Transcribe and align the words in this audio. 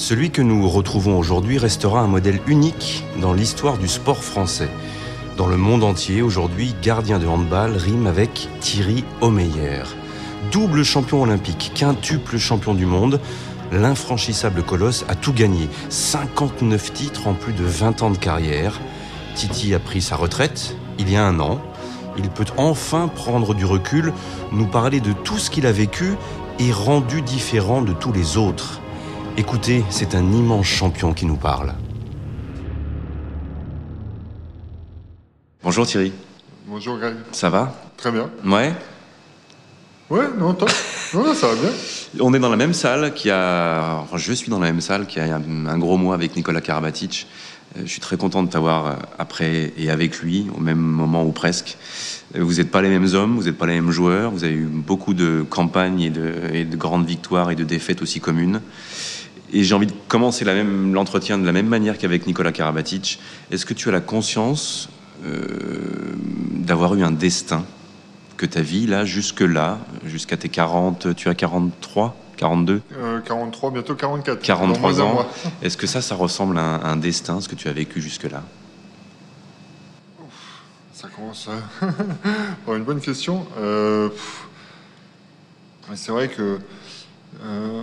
Celui 0.00 0.30
que 0.30 0.40
nous 0.40 0.66
retrouvons 0.66 1.18
aujourd'hui 1.18 1.58
restera 1.58 2.00
un 2.00 2.06
modèle 2.06 2.40
unique 2.46 3.04
dans 3.20 3.34
l'histoire 3.34 3.76
du 3.76 3.86
sport 3.86 4.24
français. 4.24 4.70
Dans 5.36 5.46
le 5.46 5.58
monde 5.58 5.84
entier, 5.84 6.22
aujourd'hui, 6.22 6.74
gardien 6.82 7.18
de 7.18 7.26
handball 7.26 7.76
rime 7.76 8.06
avec 8.06 8.48
Thierry 8.60 9.04
Omeyer. 9.20 9.82
Double 10.52 10.84
champion 10.84 11.20
olympique, 11.20 11.72
quintuple 11.74 12.38
champion 12.38 12.72
du 12.72 12.86
monde, 12.86 13.20
l'infranchissable 13.72 14.62
colosse 14.62 15.04
a 15.06 15.14
tout 15.14 15.34
gagné. 15.34 15.68
59 15.90 16.94
titres 16.94 17.26
en 17.26 17.34
plus 17.34 17.52
de 17.52 17.64
20 17.64 18.02
ans 18.02 18.10
de 18.10 18.16
carrière. 18.16 18.80
Titi 19.34 19.74
a 19.74 19.78
pris 19.78 20.00
sa 20.00 20.16
retraite 20.16 20.76
il 20.98 21.10
y 21.10 21.16
a 21.16 21.26
un 21.26 21.38
an. 21.40 21.60
Il 22.16 22.30
peut 22.30 22.46
enfin 22.56 23.06
prendre 23.06 23.54
du 23.54 23.66
recul, 23.66 24.14
nous 24.50 24.66
parler 24.66 25.00
de 25.00 25.12
tout 25.12 25.38
ce 25.38 25.50
qu'il 25.50 25.66
a 25.66 25.72
vécu 25.72 26.14
et 26.58 26.72
rendu 26.72 27.20
différent 27.20 27.82
de 27.82 27.92
tous 27.92 28.12
les 28.12 28.38
autres. 28.38 28.80
Écoutez, 29.40 29.82
c'est 29.88 30.14
un 30.14 30.32
immense 30.32 30.66
champion 30.66 31.14
qui 31.14 31.24
nous 31.24 31.38
parle. 31.38 31.72
Bonjour 35.62 35.86
Thierry. 35.86 36.12
Bonjour 36.66 36.98
Greg. 36.98 37.14
Ça 37.32 37.48
va? 37.48 37.74
Très 37.96 38.12
bien. 38.12 38.28
Ouais 38.44 38.74
Ouais, 40.10 40.26
non, 40.38 40.52
top. 40.52 40.70
non, 41.14 41.24
non, 41.24 41.32
ça 41.32 41.46
va 41.46 41.54
bien. 41.54 41.70
On 42.20 42.34
est 42.34 42.38
dans 42.38 42.50
la 42.50 42.58
même 42.58 42.74
salle 42.74 43.14
qui 43.14 43.30
a. 43.30 44.00
Enfin, 44.02 44.18
je 44.18 44.30
suis 44.34 44.50
dans 44.50 44.58
la 44.58 44.66
même 44.66 44.82
salle 44.82 45.06
qui 45.06 45.18
a 45.18 45.34
un 45.34 45.78
gros 45.78 45.96
mois 45.96 46.14
avec 46.14 46.36
Nicolas 46.36 46.60
Karabatic. 46.60 47.26
Euh, 47.78 47.82
je 47.86 47.90
suis 47.90 48.00
très 48.00 48.18
content 48.18 48.42
de 48.42 48.50
t'avoir 48.50 48.86
euh, 48.86 48.94
après 49.18 49.72
et 49.78 49.88
avec 49.90 50.18
lui, 50.20 50.48
au 50.54 50.60
même 50.60 50.78
moment 50.78 51.24
ou 51.24 51.30
presque. 51.32 51.78
Euh, 52.36 52.44
vous 52.44 52.54
n'êtes 52.54 52.70
pas 52.70 52.82
les 52.82 52.90
mêmes 52.90 53.08
hommes, 53.14 53.36
vous 53.36 53.44
n'êtes 53.44 53.56
pas 53.56 53.66
les 53.66 53.80
mêmes 53.80 53.90
joueurs, 53.90 54.32
vous 54.32 54.44
avez 54.44 54.52
eu 54.52 54.66
beaucoup 54.66 55.14
de 55.14 55.46
campagnes 55.48 56.00
et 56.02 56.10
de, 56.10 56.34
et 56.52 56.64
de 56.66 56.76
grandes 56.76 57.06
victoires 57.06 57.50
et 57.50 57.54
de 57.54 57.64
défaites 57.64 58.02
aussi 58.02 58.20
communes. 58.20 58.60
Et 59.52 59.64
j'ai 59.64 59.74
envie 59.74 59.86
de 59.86 59.92
commencer 60.08 60.44
l'entretien 60.44 61.38
de 61.38 61.44
la 61.44 61.52
même 61.52 61.66
manière 61.66 61.98
qu'avec 61.98 62.26
Nicolas 62.26 62.52
Karabatic. 62.52 63.18
Est-ce 63.50 63.66
que 63.66 63.74
tu 63.74 63.88
as 63.88 63.92
la 63.92 64.00
conscience 64.00 64.88
euh, 65.24 66.14
d'avoir 66.54 66.94
eu 66.94 67.02
un 67.02 67.10
destin 67.10 67.64
que 68.36 68.46
ta 68.46 68.62
vie, 68.62 68.86
là, 68.86 69.04
jusque-là, 69.04 69.78
jusqu'à 70.06 70.36
tes 70.36 70.48
40, 70.48 71.14
tu 71.14 71.28
as 71.28 71.34
43 71.34 72.16
42 72.40 72.80
euh, 72.96 73.20
43, 73.20 73.70
bientôt 73.70 73.94
44. 73.94 74.40
43 74.40 75.02
ans. 75.02 75.26
Est-ce 75.62 75.76
que 75.76 75.86
ça, 75.86 76.00
ça 76.00 76.14
ressemble 76.14 76.56
à 76.56 76.62
un, 76.62 76.92
un, 76.92 76.96
destin, 76.96 77.38
ce 77.42 77.48
que 77.50 77.54
tu 77.54 77.68
as 77.68 77.72
vécu 77.72 78.00
jusque-là? 78.00 78.42
Ça 80.94 81.08
commence 81.08 81.50
par 82.64 82.74
une 82.76 82.84
bonne 82.84 83.00
question. 83.00 83.46
Euh, 83.58 84.08
c'est 85.94 86.12
vrai 86.12 86.28
que 86.28 86.58
euh, 87.42 87.82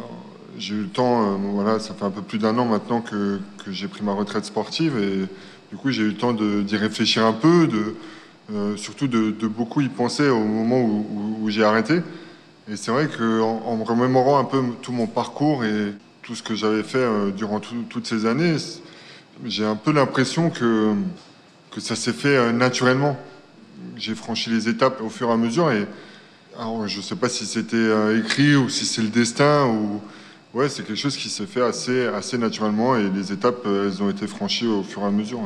j'ai 0.58 0.74
eu 0.74 0.82
le 0.82 0.88
temps, 0.88 1.22
euh, 1.22 1.36
voilà, 1.54 1.80
ça 1.80 1.94
fait 1.94 2.04
un 2.04 2.10
peu 2.10 2.22
plus 2.22 2.40
d'un 2.40 2.58
an 2.58 2.66
maintenant 2.66 3.02
que, 3.02 3.40
j'ai 3.70 3.88
pris 3.88 4.02
ma 4.02 4.14
retraite 4.14 4.46
sportive 4.46 4.98
et 4.98 5.28
du 5.72 5.78
coup 5.78 5.92
j'ai 5.92 6.04
eu 6.04 6.08
le 6.08 6.16
temps 6.16 6.32
d'y 6.32 6.78
réfléchir 6.78 7.26
un 7.26 7.34
peu, 7.34 7.68
de, 7.68 7.96
euh, 8.54 8.78
surtout 8.78 9.08
de, 9.08 9.48
beaucoup 9.48 9.82
y 9.82 9.90
penser 9.90 10.30
au 10.30 10.40
moment 10.40 10.82
où, 10.82 11.50
j'ai 11.50 11.64
arrêté. 11.64 12.02
Et 12.70 12.76
c'est 12.76 12.92
vrai 12.92 13.08
qu'en 13.08 13.84
remémorant 13.84 14.40
un 14.40 14.44
peu 14.44 14.62
tout 14.82 14.92
mon 14.92 15.08
parcours 15.08 15.64
et 15.64 15.94
tout 16.22 16.36
ce 16.36 16.44
que 16.44 16.56
j'avais 16.56 16.84
fait 16.84 16.98
euh, 16.98 17.32
durant 17.32 17.60
tout, 17.60 17.84
toutes 17.90 18.08
ces 18.08 18.26
années, 18.26 18.58
j'ai 19.46 19.66
un 19.66 19.76
peu 19.76 19.92
l'impression 19.92 20.50
que, 20.50 20.94
ça 21.78 21.96
s'est 21.96 22.14
fait 22.14 22.52
naturellement. 22.54 23.16
J'ai 23.98 24.16
franchi 24.16 24.50
les 24.50 24.68
étapes 24.68 25.00
au 25.00 25.10
fur 25.10 25.30
et 25.30 25.34
à 25.34 25.38
mesure 25.38 25.72
et 25.72 25.86
alors, 26.60 26.88
je 26.88 26.98
ne 26.98 27.04
sais 27.04 27.16
pas 27.16 27.30
si 27.30 27.46
c'était 27.46 28.18
écrit 28.18 28.56
ou 28.56 28.68
si 28.68 28.86
c'est 28.86 29.04
le 29.04 29.10
destin 29.10 29.68
ou 29.68 30.02
ouais, 30.54 30.70
c'est 30.70 30.86
quelque 30.86 31.00
chose 31.00 31.18
qui 31.18 31.30
s'est 31.30 31.46
fait 31.46 31.62
assez, 31.62 32.08
assez 32.08 32.38
naturellement 32.38 32.96
et 32.96 33.10
les 33.10 33.32
étapes, 33.32 33.66
elles 33.66 34.02
ont 34.02 34.10
été 34.10 34.28
franchies 34.28 34.68
au 34.68 34.84
fur 34.84 35.02
et 35.04 35.06
à 35.06 35.12
mesure. 35.12 35.40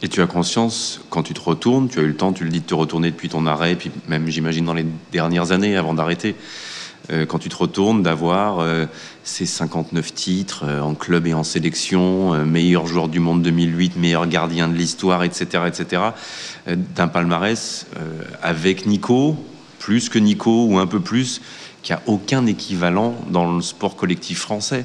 Et 0.00 0.08
tu 0.08 0.22
as 0.22 0.26
conscience, 0.26 1.00
quand 1.10 1.24
tu 1.24 1.34
te 1.34 1.40
retournes, 1.40 1.88
tu 1.88 1.98
as 1.98 2.02
eu 2.02 2.08
le 2.08 2.16
temps, 2.16 2.32
tu 2.32 2.44
le 2.44 2.50
dis, 2.50 2.60
de 2.60 2.66
te 2.66 2.74
retourner 2.74 3.10
depuis 3.10 3.28
ton 3.28 3.46
arrêt, 3.46 3.74
puis 3.74 3.90
même 4.06 4.28
j'imagine 4.28 4.64
dans 4.64 4.74
les 4.74 4.86
dernières 5.10 5.50
années 5.50 5.76
avant 5.76 5.94
d'arrêter, 5.94 6.36
euh, 7.10 7.26
quand 7.26 7.38
tu 7.38 7.48
te 7.48 7.56
retournes, 7.56 8.02
d'avoir 8.02 8.60
euh, 8.60 8.86
ces 9.28 9.46
59 9.46 10.14
titres 10.14 10.64
euh, 10.64 10.80
en 10.80 10.94
club 10.94 11.26
et 11.26 11.34
en 11.34 11.44
sélection, 11.44 12.34
euh, 12.34 12.44
meilleur 12.44 12.86
joueur 12.86 13.08
du 13.08 13.20
monde 13.20 13.42
2008, 13.42 13.96
meilleur 13.96 14.26
gardien 14.26 14.68
de 14.68 14.74
l'histoire, 14.74 15.22
etc., 15.22 15.64
etc., 15.66 16.02
euh, 16.66 16.76
d'un 16.96 17.08
palmarès 17.08 17.86
avec 18.42 18.86
Nico, 18.86 19.36
plus 19.78 20.08
que 20.08 20.18
Nico 20.18 20.66
ou 20.66 20.78
un 20.78 20.86
peu 20.86 21.00
plus, 21.00 21.40
qui 21.88 21.94
a 21.94 22.02
aucun 22.04 22.44
équivalent 22.44 23.14
dans 23.30 23.50
le 23.50 23.62
sport 23.62 23.96
collectif 23.96 24.40
français. 24.40 24.84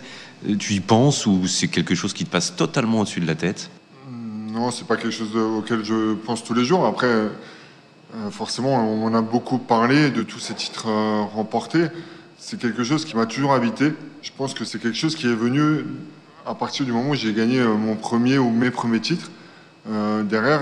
Tu 0.58 0.76
y 0.76 0.80
penses 0.80 1.26
ou 1.26 1.48
c'est 1.48 1.68
quelque 1.68 1.96
chose 1.96 2.14
qui 2.14 2.24
te 2.24 2.30
passe 2.30 2.56
totalement 2.56 3.02
au-dessus 3.02 3.20
de 3.20 3.28
la 3.28 3.36
tête? 3.36 3.70
Non, 4.10 4.72
c'est 4.72 4.88
pas 4.88 4.96
quelque 4.96 5.12
chose 5.12 5.36
auquel 5.36 5.84
je 5.84 6.14
pense 6.14 6.46
tous 6.46 6.54
les 6.54 6.64
jours. 6.64 6.86
Après, 6.86 7.08
euh, 7.08 7.30
forcément, 8.32 8.88
on 8.90 9.14
a 9.14 9.22
beaucoup 9.22 9.58
parlé 9.58 10.12
de 10.12 10.24
tous 10.24 10.40
ces 10.40 10.54
titres 10.54 10.88
euh, 10.88 11.24
remportés. 11.24 11.88
C'est 12.38 12.58
quelque 12.58 12.86
chose 12.86 13.04
qui 13.04 13.18
m'a 13.18 13.26
toujours 13.26 13.52
habité. 13.52 13.92
Je 14.22 14.32
pense 14.38 14.54
que 14.54 14.64
c'est 14.64 14.82
quelque 14.82 14.98
chose 14.98 15.18
qui 15.18 15.28
est 15.28 15.36
venu 15.36 15.84
à 16.46 16.56
partir 16.56 16.86
du 16.86 16.94
moment 16.94 17.10
où 17.10 17.16
j'ai 17.16 17.34
gagné 17.34 17.60
euh, 17.60 17.74
mon 17.74 17.98
premier 17.98 18.38
ou 18.38 18.50
mes 18.50 18.72
premiers 18.72 19.02
titres. 19.02 19.30
Derrière, 20.30 20.62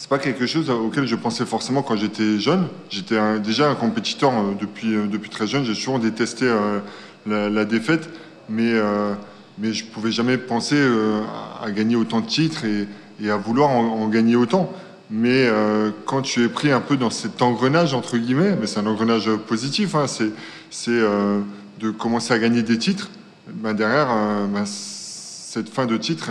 c'est 0.00 0.08
pas 0.08 0.18
quelque 0.18 0.46
chose 0.46 0.70
auquel 0.70 1.06
je 1.06 1.14
pensais 1.14 1.44
forcément 1.44 1.82
quand 1.82 1.94
j'étais 1.94 2.38
jeune. 2.38 2.68
J'étais 2.88 3.38
déjà 3.38 3.68
un 3.68 3.74
compétiteur 3.74 4.32
euh, 4.32 4.54
depuis, 4.58 4.94
depuis 4.94 5.28
très 5.28 5.46
jeune. 5.46 5.62
J'ai 5.62 5.74
toujours 5.74 5.98
détesté 5.98 6.46
euh, 6.46 6.80
la, 7.26 7.66
défaite, 7.66 8.08
mais, 8.48 8.72
euh, 8.72 9.12
mais 9.58 9.74
je 9.74 9.84
pouvais 9.84 10.10
jamais 10.10 10.38
penser 10.38 10.76
euh, 10.78 11.20
à 11.62 11.70
gagner 11.70 11.96
autant 11.96 12.22
de 12.22 12.26
titres 12.26 12.64
et, 12.64 13.30
à 13.30 13.36
vouloir 13.36 13.68
en, 13.68 14.08
gagner 14.08 14.36
autant. 14.36 14.72
Mais 15.10 15.46
euh, 15.46 15.90
quand 16.06 16.22
tu 16.22 16.44
es 16.44 16.48
pris 16.48 16.72
un 16.72 16.80
peu 16.80 16.96
dans 16.96 17.10
cet 17.10 17.42
engrenage, 17.42 17.92
entre 17.92 18.16
guillemets, 18.16 18.56
mais 18.58 18.66
c'est 18.66 18.80
un 18.80 18.86
engrenage 18.86 19.30
positif, 19.46 19.94
hein, 19.94 20.06
c'est 20.06 20.32
euh, 20.88 21.40
de 21.78 21.90
commencer 21.90 22.32
à 22.32 22.38
gagner 22.38 22.62
des 22.62 22.78
titres, 22.78 23.10
ben 23.52 23.74
derrière, 23.74 24.08
euh, 24.10 24.46
ben 24.46 24.64
cette 24.64 25.68
fin 25.68 25.84
de 25.84 25.98
titre, 25.98 26.30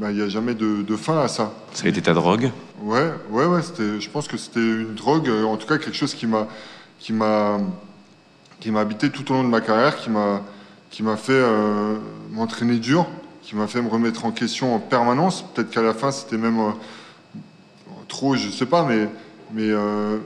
il 0.00 0.16
n'y 0.16 0.22
a 0.22 0.28
jamais 0.28 0.54
de, 0.54 0.82
de, 0.82 0.96
fin 0.96 1.18
à 1.18 1.28
ça. 1.28 1.52
Ça 1.72 1.86
a 1.86 1.88
été 1.88 2.02
ta 2.02 2.14
drogue? 2.14 2.50
Ouais, 2.82 3.10
ouais, 3.30 3.46
ouais. 3.46 3.60
Je 3.78 4.08
pense 4.10 4.28
que 4.28 4.36
c'était 4.36 4.60
une 4.60 4.94
drogue, 4.94 5.28
en 5.28 5.56
tout 5.56 5.66
cas 5.66 5.78
quelque 5.78 5.96
chose 5.96 6.14
qui 6.14 6.26
m'a 6.26 6.46
qui 6.98 7.12
m'a 7.12 7.58
qui 8.60 8.70
m'a 8.70 8.80
habité 8.80 9.10
tout 9.10 9.30
au 9.30 9.34
long 9.34 9.44
de 9.44 9.48
ma 9.48 9.60
carrière, 9.60 9.96
qui 9.96 10.10
m'a 10.10 10.42
qui 10.90 11.02
m'a 11.02 11.16
fait 11.16 11.32
euh, 11.32 11.96
m'entraîner 12.30 12.78
dur, 12.78 13.06
qui 13.42 13.56
m'a 13.56 13.66
fait 13.66 13.82
me 13.82 13.88
remettre 13.88 14.24
en 14.24 14.32
question 14.32 14.74
en 14.74 14.78
permanence. 14.78 15.42
Peut-être 15.42 15.70
qu'à 15.70 15.82
la 15.82 15.94
fin 15.94 16.10
c'était 16.10 16.38
même 16.38 16.58
euh, 16.60 16.70
trop, 18.08 18.34
je 18.36 18.50
sais 18.50 18.66
pas, 18.66 18.84
mais 18.84 19.08
mais 19.52 19.70
euh, 19.70 20.18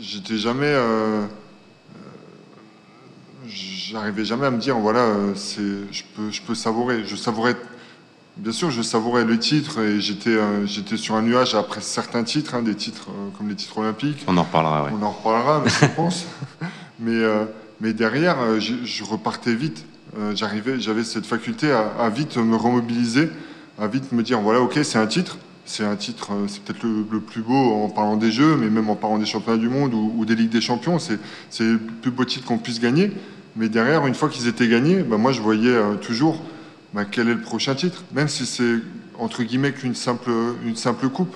j'étais 0.00 0.36
jamais, 0.36 0.66
euh, 0.66 1.24
j'arrivais 3.46 4.24
jamais 4.24 4.46
à 4.46 4.50
me 4.50 4.58
dire 4.58 4.78
voilà, 4.78 5.06
c'est, 5.34 5.62
je 5.90 6.04
peux 6.14 6.30
je 6.30 6.42
peux 6.42 6.54
savourer, 6.54 7.04
je 7.04 7.16
savourais 7.16 7.56
Bien 8.38 8.52
sûr, 8.52 8.70
je 8.70 8.80
savourais 8.80 9.24
le 9.24 9.38
titre 9.38 9.80
et 9.80 10.00
j'étais 10.00 10.30
euh, 10.30 10.66
j'étais 10.66 10.96
sur 10.96 11.16
un 11.16 11.22
nuage 11.22 11.54
après 11.54 11.82
certains 11.82 12.24
titres, 12.24 12.54
hein, 12.54 12.62
des 12.62 12.74
titres 12.74 13.08
euh, 13.10 13.28
comme 13.36 13.48
les 13.48 13.54
titres 13.54 13.76
olympiques. 13.78 14.24
On 14.26 14.36
en 14.38 14.42
reparlera, 14.42 14.84
oui. 14.84 14.90
On 14.98 15.04
en 15.04 15.10
reparlera, 15.10 15.62
je 15.66 15.86
pense. 15.96 16.24
mais, 16.98 17.12
euh, 17.12 17.44
mais 17.82 17.92
derrière, 17.92 18.58
je, 18.58 18.72
je, 18.84 19.04
repartais 19.04 19.54
vite. 19.54 19.84
J'arrivais, 20.34 20.78
j'avais 20.78 21.04
cette 21.04 21.24
faculté 21.24 21.72
à, 21.72 21.92
à, 21.98 22.10
vite 22.10 22.36
me 22.36 22.56
remobiliser, 22.56 23.30
à 23.78 23.86
vite 23.86 24.12
me 24.12 24.22
dire 24.22 24.40
voilà, 24.40 24.60
ok, 24.60 24.78
c'est 24.82 24.98
un 24.98 25.06
titre. 25.06 25.38
C'est 25.64 25.84
un 25.84 25.96
titre, 25.96 26.32
c'est 26.48 26.62
peut-être 26.62 26.82
le, 26.82 27.06
le, 27.10 27.20
plus 27.20 27.40
beau 27.40 27.84
en 27.84 27.88
parlant 27.88 28.16
des 28.16 28.32
Jeux, 28.32 28.56
mais 28.56 28.68
même 28.68 28.90
en 28.90 28.96
parlant 28.96 29.18
des 29.18 29.26
championnats 29.26 29.58
du 29.58 29.68
monde 29.68 29.94
ou, 29.94 30.12
ou 30.16 30.24
des 30.24 30.34
Ligues 30.34 30.50
des 30.50 30.60
Champions. 30.60 30.98
C'est 30.98 31.18
le 31.60 31.78
plus 31.78 32.10
beau 32.10 32.24
titre 32.24 32.46
qu'on 32.46 32.58
puisse 32.58 32.80
gagner. 32.80 33.12
Mais 33.56 33.68
derrière, 33.68 34.06
une 34.06 34.14
fois 34.14 34.28
qu'ils 34.28 34.48
étaient 34.48 34.68
gagnés, 34.68 35.02
ben 35.02 35.18
moi 35.18 35.32
je 35.32 35.40
voyais 35.40 35.78
toujours 36.00 36.42
bah, 36.94 37.04
quel 37.04 37.28
est 37.28 37.34
le 37.34 37.40
prochain 37.40 37.74
titre, 37.74 38.04
même 38.12 38.28
si 38.28 38.46
c'est 38.46 38.76
entre 39.18 39.42
guillemets 39.42 39.72
qu'une 39.72 39.94
simple, 39.94 40.30
une 40.64 40.76
simple 40.76 41.08
coupe. 41.08 41.34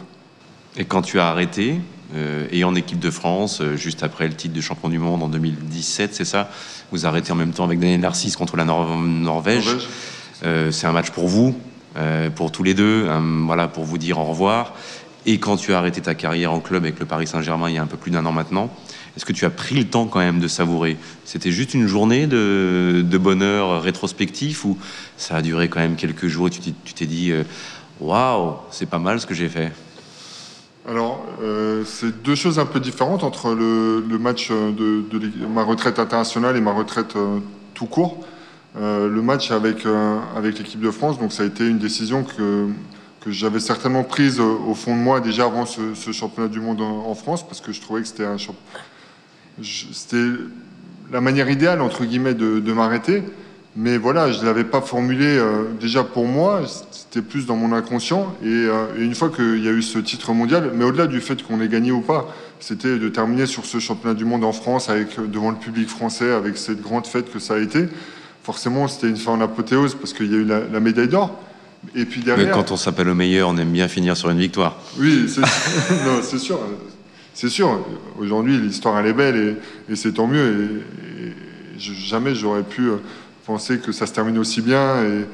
Et 0.76 0.85
quand 0.85 1.03
tu 1.03 1.19
as 1.19 1.29
arrêté, 1.29 1.81
euh, 2.14 2.47
et 2.53 2.64
en 2.64 2.75
équipe 2.75 2.99
de 2.99 3.11
France, 3.11 3.61
euh, 3.61 3.76
juste 3.76 4.03
après 4.03 4.29
le 4.29 4.35
titre 4.35 4.55
de 4.55 4.61
champion 4.61 4.88
du 4.88 4.99
monde 4.99 5.23
en 5.23 5.29
2017, 5.29 6.14
c'est 6.14 6.25
ça? 6.25 6.50
Vous 6.93 7.06
arrêtez 7.06 7.32
en 7.32 7.37
même 7.37 7.53
temps 7.53 7.64
avec 7.64 7.81
Daniel 7.81 8.00
Narcisse 8.00 8.37
contre 8.37 8.56
la 8.56 8.64
Nor 8.64 8.97
Norvège. 8.97 9.67
Norvège. 9.67 10.73
c'est 10.73 10.87
un 10.87 10.93
match 10.93 11.11
pour 11.11 11.26
vous, 11.26 11.56
pour 12.37 12.52
tous 12.52 12.62
les 12.62 12.75
deux, 12.75 13.09
voilà, 13.44 13.67
pour 13.67 13.85
vous 13.85 13.99
dire 13.99 14.19
au 14.19 14.25
revoir. 14.25 14.75
Et 15.25 15.38
quand 15.38 15.56
tu 15.56 15.75
as 15.75 15.79
arrêté 15.79 16.00
ta 16.00 16.14
carrière 16.14 16.52
en 16.52 16.61
club 16.61 16.85
avec 16.85 17.00
le 17.00 17.06
Paris 17.06 17.26
Saint-Germain 17.26 17.69
il 17.69 17.75
y 17.75 17.79
a 17.79 17.82
un 17.82 17.87
peu 17.87 17.97
plus 17.97 18.12
d'un 18.12 18.25
an 18.26 18.32
maintenant, 18.32 18.70
est-ce 19.16 19.24
que 19.24 19.32
tu 19.32 19.46
as 19.46 19.50
pris 19.50 19.76
le 19.76 19.84
temps 19.84 20.06
quand 20.06 20.18
même 20.18 20.40
de 20.40 20.48
savourer 20.48 20.98
C'était 21.24 21.50
juste 21.50 21.72
une 21.72 21.86
journée 21.86 22.26
de, 22.26 23.18
bonheur 23.18 23.82
rétrospectif 23.82 24.64
ou 24.64 24.76
ça 25.16 25.36
a 25.36 25.42
duré 25.42 25.68
quand 25.68 25.80
même 25.80 25.96
quelques 25.96 26.26
jours 26.26 26.48
et 26.48 26.50
tu 26.50 26.72
t'es 26.94 27.06
dit 27.06 27.32
euh, 27.32 27.42
waouh, 28.00 28.56
c'est 28.70 28.88
pas 28.88 28.98
mal 28.98 29.18
ce 29.18 29.26
que 29.26 29.34
j'ai 29.34 29.48
fait? 29.48 29.72
Alors, 30.86 31.24
euh, 31.42 31.82
c'est 31.84 32.22
deux 32.22 32.34
choses 32.34 32.58
un 32.58 32.66
peu 32.66 32.78
différentes 32.78 33.24
entre 33.24 33.54
le, 33.54 34.18
match 34.18 34.50
de, 34.50 35.02
ma 35.48 35.64
retraite 35.64 35.98
internationale 35.98 36.56
et 36.56 36.60
ma 36.60 36.72
retraite 36.72 37.16
euh, 37.16 37.38
tout 37.74 37.86
court. 37.86 38.24
le 38.78 39.20
match 39.22 39.50
avec, 39.50 39.86
avec 40.36 40.58
l'équipe 40.58 40.80
de 40.80 40.90
France, 40.90 41.18
donc 41.18 41.32
ça 41.32 41.42
a 41.42 41.46
été 41.46 41.66
une 41.66 41.78
décision 41.78 42.22
que, 42.22 42.68
que 43.20 43.30
j'avais 43.32 43.60
certainement 43.60 44.04
prise 44.04 44.38
au 44.38 44.74
fond 44.74 44.94
de 44.94 45.00
moi 45.00 45.20
déjà 45.20 45.46
avant 45.46 45.64
ce, 45.66 46.12
championnat 46.12 46.48
du 46.48 46.60
monde 46.60 46.82
en, 46.82 47.14
France, 47.14 47.44
parce 47.44 47.60
que 47.60 47.72
je 47.72 47.80
trouvais 47.80 48.02
que 48.02 48.08
c'était 48.08 48.26
un 48.26 48.38
c'était 49.62 50.26
la 51.12 51.20
manière 51.20 51.49
idéale 51.50 51.81
entre 51.81 52.05
guillemets 52.05 52.35
de, 52.35 52.73
m'arrêter. 52.73 53.23
Mais 53.79 53.99
voilà, 53.99 54.32
je 54.32 54.41
ne 54.41 54.47
l'avais 54.47 54.64
pas 54.64 54.81
formulé 54.81 55.26
euh, 55.26 55.64
déjà 55.79 56.03
pour 56.03 56.26
moi, 56.26 56.62
c'était 56.91 57.20
plus 57.20 57.44
dans 57.44 57.56
mon 57.56 57.73
inconscient. 57.75 58.35
Euh, 58.43 58.87
et, 58.99 59.03
une 59.03 59.14
fois 59.14 59.29
qu'il 59.29 59.62
y 59.62 59.69
a 59.69 59.70
eu 59.70 59.82
ce 59.82 59.99
titre 59.99 60.32
mondial, 60.32 60.70
mais 60.75 60.85
au-delà 60.85 61.06
du 61.06 61.20
fait 61.20 61.43
qu'on 61.43 61.61
ait 61.61 61.69
gagné 61.69 61.93
ou 61.93 62.00
pas, 62.00 62.26
c'était 62.58 62.99
de 62.99 63.08
terminer 63.11 63.44
sur 63.44 63.67
ce 63.67 63.79
championnat 63.79 64.14
du 64.14 64.25
monde 64.25 64.44
en 64.44 64.53
France 64.53 64.88
avec 64.88 65.20
devant 65.31 65.50
le 65.50 65.56
public 65.56 65.91
français, 65.91 66.32
avec 66.32 66.56
cette 66.56 66.81
grande 66.81 67.06
fête 67.06 67.31
que 67.31 67.38
ça 67.38 67.55
a 67.55 67.59
été. 67.59 67.87
Forcément, 68.44 68.88
c'était 68.88 69.09
une 69.09 69.19
fin 69.19 69.32
en 69.32 69.43
apothéose 69.43 69.94
parce 69.94 70.14
qu'il 70.14 70.32
y 70.32 70.35
a 70.35 70.38
eu 70.38 70.44
la 70.44 70.81
médaille 70.81 71.09
d'or. 71.09 71.38
Et 71.94 72.05
puis 72.05 72.23
derrière. 72.23 72.47
Mais 72.47 72.52
quand 72.52 72.70
on 72.73 72.76
s'appelle 72.76 73.09
au 73.09 73.14
meilleur, 73.14 73.49
on 73.49 73.56
aime 73.56 73.70
bien 73.70 73.88
finir 73.88 74.17
sur 74.17 74.31
une 74.31 74.38
victoire. 74.38 74.79
Oui, 74.99 75.29
c'est 75.29 76.38
sûr. 76.38 76.59
C'est 77.37 77.50
sûr. 77.50 77.85
Aujourd'hui, 78.19 78.56
l'histoire 78.56 78.99
elle 78.99 79.09
est 79.09 79.12
belle 79.12 79.59
et, 79.91 79.94
c'est 79.94 80.12
tant 80.12 80.27
mieux. 80.27 80.81
Jamais 81.79 82.35
j'aurais 82.35 82.62
pu 82.62 82.88
euh, 82.88 82.97
penser 83.44 83.77
que 83.77 83.93
ça 83.93 84.06
se 84.06 84.15
termine 84.15 84.38
aussi 84.38 84.62
bien. 84.62 85.05
Et, 85.05 85.27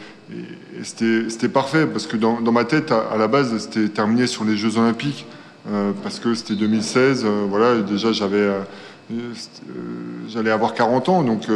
c'était 0.83 1.49
parfait 1.49 1.87
parce 1.87 2.09
que 2.09 2.17
dans, 2.17 2.41
ma 2.51 2.65
tête, 2.65 2.91
à, 2.91 3.17
la 3.17 3.29
base, 3.29 3.57
c'était 3.57 3.89
terminé 3.89 4.27
sur 4.27 4.43
les 4.43 4.57
Jeux 4.57 4.79
Olympiques 4.79 5.27
euh, 5.71 5.93
parce 6.03 6.19
que 6.19 6.35
c'était 6.35 6.57
2016. 6.57 7.23
Euh, 7.25 7.47
voilà, 7.49 7.81
déjà 7.83 8.11
j'avais, 8.11 8.51
j'allais 10.27 10.51
avoir 10.51 10.75
40 10.75 11.09
ans. 11.09 11.23
Donc 11.23 11.47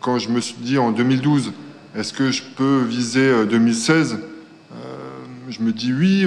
quand 0.00 0.20
je 0.20 0.28
me 0.28 0.40
suis 0.40 0.56
dit 0.60 0.78
en 0.78 0.92
2012 0.92 1.52
est-ce 1.96 2.12
que 2.12 2.30
je 2.32 2.42
peux 2.56 2.82
viser 2.82 3.46
2016 3.46 4.14
euh, 4.14 4.16
euh, 4.16 4.78
Je 5.48 5.62
me 5.62 5.72
dis 5.72 5.92
oui, 5.92 6.26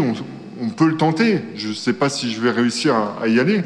peut 0.76 0.88
le 0.88 0.98
tenter. 0.98 1.42
Je 1.56 1.70
ne 1.70 1.74
sais 1.74 1.94
pas 1.94 2.10
si 2.10 2.32
je 2.32 2.42
vais 2.42 2.52
réussir 2.52 2.96
à, 3.22 3.28
y 3.28 3.40
aller. 3.40 3.64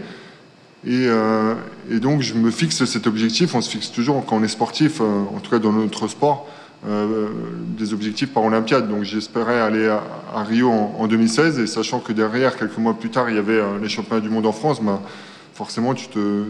Euh, 0.87 1.55
et, 1.89 1.99
donc 1.99 2.21
je 2.21 2.33
me 2.33 2.51
fixe 2.51 2.85
cet 2.85 3.07
objectif. 3.07 3.55
On 3.55 3.61
se 3.61 3.69
fixe 3.69 3.91
toujours 3.91 4.25
quand 4.25 4.37
on 4.37 4.43
est 4.43 4.47
sportif, 4.47 5.01
en 5.01 5.39
tout 5.41 5.51
cas 5.51 5.59
dans 5.59 5.73
notre 5.73 6.07
sport, 6.07 6.47
des 6.85 7.93
objectifs 7.93 8.33
par 8.33 8.43
Olympiade. 8.43 8.89
Donc 8.89 9.03
j'espérais 9.03 9.59
aller 9.59 9.87
à, 9.87 10.43
Rio 10.43 10.69
en, 10.69 11.07
2016 11.07 11.59
et 11.59 11.67
sachant 11.67 11.99
que 11.99 12.13
derrière, 12.13 12.57
quelques 12.57 12.77
mois 12.77 12.93
plus 12.93 13.09
tard, 13.09 13.29
il 13.29 13.35
y 13.35 13.39
avait 13.39 13.61
les 13.81 13.89
championnats 13.89 14.21
du 14.21 14.29
monde 14.29 14.45
en 14.45 14.53
France, 14.53 14.81
bah, 14.81 15.01
forcément 15.53 15.93
tu 15.93 16.07
te, 16.07 16.45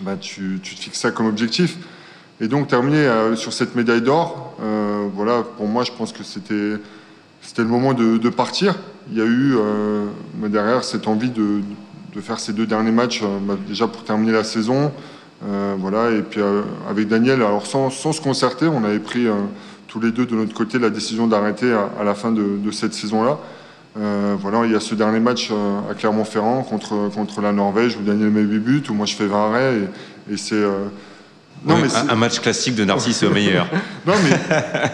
bah, 0.00 0.16
tu, 0.16 0.60
te 0.62 0.68
fixes 0.68 1.00
ça 1.00 1.10
comme 1.10 1.26
objectif. 1.26 1.76
Et 2.40 2.48
donc 2.48 2.68
terminer 2.68 3.06
euh, 3.06 3.36
sur 3.36 3.52
cette 3.52 3.74
médaille 3.74 4.00
d'or, 4.00 4.56
euh, 4.62 5.06
voilà, 5.14 5.42
pour 5.42 5.66
moi, 5.66 5.84
je 5.84 5.92
pense 5.92 6.12
que 6.12 6.24
c'était 6.24 6.80
c'était 7.50 7.62
le 7.62 7.68
moment 7.68 7.94
de, 7.94 8.28
partir. 8.28 8.76
Il 9.10 9.18
y 9.18 9.20
a 9.20 9.24
eu 9.24 9.56
euh, 9.56 10.06
derrière 10.46 10.84
cette 10.84 11.08
envie 11.08 11.30
de, 11.30 11.62
faire 12.20 12.38
ces 12.38 12.52
deux 12.52 12.64
derniers 12.64 12.92
matchs, 12.92 13.24
bah, 13.42 13.56
déjà 13.66 13.88
pour 13.88 14.04
terminer 14.04 14.30
la 14.30 14.44
saison, 14.44 14.92
voilà. 15.78 16.12
Et 16.12 16.22
puis 16.22 16.40
avec 16.88 17.08
Daniel, 17.08 17.42
alors 17.42 17.66
sans, 17.66 17.90
sans, 17.90 18.12
se 18.12 18.20
concerter, 18.20 18.68
on 18.68 18.84
avait 18.84 19.00
pris 19.00 19.26
tous 19.88 19.98
les 19.98 20.12
deux 20.12 20.26
de 20.26 20.36
notre 20.36 20.54
côté 20.54 20.78
la 20.78 20.90
décision 20.90 21.26
d'arrêter 21.26 21.72
à, 21.72 22.04
la 22.04 22.14
fin 22.14 22.30
de, 22.30 22.70
cette 22.70 22.94
saison-là. 22.94 23.36
voilà, 23.96 24.64
il 24.66 24.70
y 24.70 24.76
a 24.76 24.80
ce 24.80 24.94
dernier 24.94 25.18
match 25.18 25.50
à 25.90 25.94
Clermont-Ferrand 25.94 26.62
contre, 26.62 27.10
contre 27.12 27.40
la 27.40 27.50
Norvège 27.50 27.96
où 27.96 28.04
Daniel 28.04 28.30
met 28.30 28.42
8 28.42 28.58
buts, 28.60 28.82
où 28.90 28.94
moi 28.94 29.06
je 29.06 29.16
fais 29.16 29.26
20 29.26 29.46
arrêts 29.48 29.74
et 30.30 30.36
c'est 30.36 30.62
non, 31.64 31.76
mais 31.76 31.88
un, 31.94 32.16
match 32.16 32.40
classique 32.40 32.74
de 32.74 32.84
Narcisse 32.84 33.22
au 33.22 33.30
meilleur. 33.30 33.66
non, 34.06 34.14
mais 34.24 34.38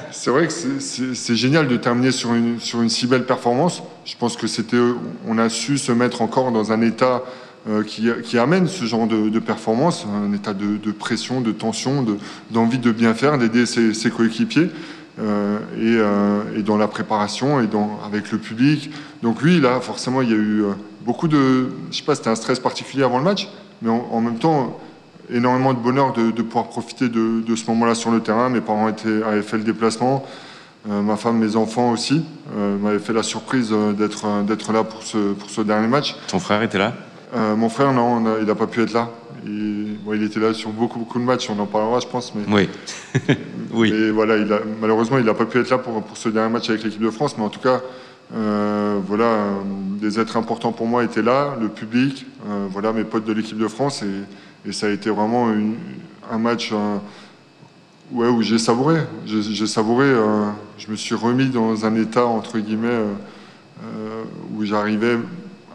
c'est 0.10 0.30
vrai 0.30 0.48
que 0.48 0.52
c'est 0.52 1.36
génial 1.36 1.68
de 1.68 1.76
terminer 1.76 2.10
sur 2.10 2.34
une, 2.34 2.58
sur 2.58 2.82
une 2.82 2.88
si 2.88 3.06
belle 3.06 3.24
performance. 3.24 3.82
Je 4.04 4.14
pense 4.16 4.36
que 4.36 4.46
c'était, 4.46 4.80
on 5.26 5.38
a 5.38 5.48
su 5.48 5.78
se 5.78 5.92
mettre 5.92 6.22
encore 6.22 6.50
dans 6.50 6.72
un 6.72 6.80
état 6.80 7.22
euh, 7.68 7.84
qui, 7.84 8.08
qui, 8.24 8.38
amène 8.38 8.66
ce 8.66 8.84
genre 8.84 9.06
de, 9.06 9.38
performance, 9.38 10.06
un 10.12 10.32
état 10.32 10.54
de, 10.54 10.90
pression, 10.92 11.40
de 11.40 11.52
tension, 11.52 12.04
d'envie 12.50 12.78
de, 12.78 12.90
bien 12.90 13.14
faire, 13.14 13.38
d'aider 13.38 13.64
ses, 13.66 14.10
coéquipiers. 14.10 14.70
Euh, 15.18 15.58
et, 15.78 15.96
euh, 15.96 16.58
et, 16.58 16.62
dans 16.62 16.76
la 16.76 16.88
préparation 16.88 17.60
et 17.62 17.66
dans, 17.66 17.98
avec 18.04 18.30
le 18.32 18.38
public. 18.38 18.90
Donc 19.22 19.40
lui, 19.40 19.60
là, 19.60 19.80
forcément, 19.80 20.20
il 20.20 20.30
y 20.30 20.34
a 20.34 20.36
eu 20.36 20.64
beaucoup 21.06 21.26
de... 21.26 21.68
Je 21.90 21.96
sais 21.96 22.02
pas, 22.02 22.14
c'était 22.14 22.28
un 22.28 22.34
stress 22.34 22.60
particulier 22.60 23.02
avant 23.02 23.16
le 23.16 23.24
match, 23.24 23.48
mais 23.80 23.88
en 23.88 24.20
même 24.20 24.38
temps, 24.38 24.78
énormément 25.30 25.74
de 25.74 25.78
bonheur 25.78 26.12
de, 26.12 26.30
pouvoir 26.42 26.68
profiter 26.68 27.08
de, 27.08 27.56
ce 27.56 27.66
moment-là 27.70 27.94
sur 27.94 28.10
le 28.10 28.20
terrain. 28.20 28.48
Mes 28.48 28.60
parents 28.60 28.88
étaient, 28.88 29.22
avaient 29.22 29.42
fait 29.42 29.56
le 29.56 29.64
déplacement, 29.64 30.24
euh, 30.88 31.02
ma 31.02 31.16
femme, 31.16 31.38
mes 31.38 31.56
enfants 31.56 31.90
aussi 31.90 32.24
euh, 32.56 32.78
m'avaient 32.78 33.00
fait 33.00 33.12
la 33.12 33.24
surprise 33.24 33.70
euh, 33.72 33.92
d'être 33.92 34.44
d'être 34.44 34.72
là 34.72 34.84
pour 34.84 35.02
ce, 35.02 35.32
pour 35.32 35.50
ce 35.50 35.60
dernier 35.60 35.88
match. 35.88 36.14
Ton 36.28 36.38
frère 36.38 36.62
était 36.62 36.78
là? 36.78 36.94
Mon 37.34 37.68
frère, 37.68 37.92
non, 37.92 38.38
il 38.40 38.46
n'a 38.46 38.54
pas 38.54 38.66
pu 38.66 38.80
être 38.80 38.94
là. 38.94 39.10
Il, 39.44 39.98
il 40.10 40.22
était 40.22 40.40
là 40.40 40.54
sur 40.54 40.70
beaucoup, 40.70 40.98
beaucoup 40.98 41.18
de 41.18 41.24
matchs, 41.24 41.50
on 41.50 41.58
en 41.58 41.66
parlera, 41.66 42.00
je 42.00 42.06
pense. 42.06 42.32
Mais, 42.34 42.44
oui. 42.50 42.68
oui. 43.74 43.92
Et 43.92 44.10
voilà, 44.10 44.38
il 44.38 44.50
a, 44.50 44.60
malheureusement, 44.80 45.18
il 45.18 45.24
n'a 45.24 45.34
pas 45.34 45.44
pu 45.44 45.58
être 45.58 45.68
là 45.68 45.76
pour, 45.76 46.02
pour 46.02 46.16
ce 46.16 46.30
dernier 46.30 46.50
match 46.50 46.70
avec 46.70 46.82
l'équipe 46.82 47.02
de 47.02 47.10
France, 47.10 47.36
mais 47.36 47.44
en 47.44 47.50
tout 47.50 47.60
cas, 47.60 47.82
voilà, 48.32 49.48
des 50.00 50.18
êtres 50.18 50.38
importants 50.38 50.72
pour 50.72 50.86
moi 50.86 51.04
étaient 51.04 51.20
là, 51.20 51.56
le 51.60 51.68
public, 51.68 52.24
voilà, 52.70 52.94
mes 52.94 53.04
potes 53.04 53.26
de 53.26 53.34
l'équipe 53.34 53.58
de 53.58 53.68
France 53.68 54.02
et 54.02 54.06
et 54.66 54.72
ça 54.72 54.86
a 54.86 54.90
été 54.90 55.10
vraiment 55.10 55.48
un 56.30 56.38
match 56.38 56.72
ouais, 58.12 58.28
où 58.28 58.42
j'ai 58.42 58.58
savouré. 58.58 59.00
J'ai 59.26 59.66
savouré, 59.66 60.06
euh, 60.06 60.46
je 60.78 60.90
me 60.90 60.96
suis 60.96 61.14
remis 61.14 61.48
dans 61.48 61.84
un 61.84 61.94
état, 61.96 62.26
entre 62.26 62.58
guillemets, 62.58 62.88
euh, 62.88 63.12
euh, 63.84 64.22
où 64.54 64.64
j'arrivais 64.64 65.18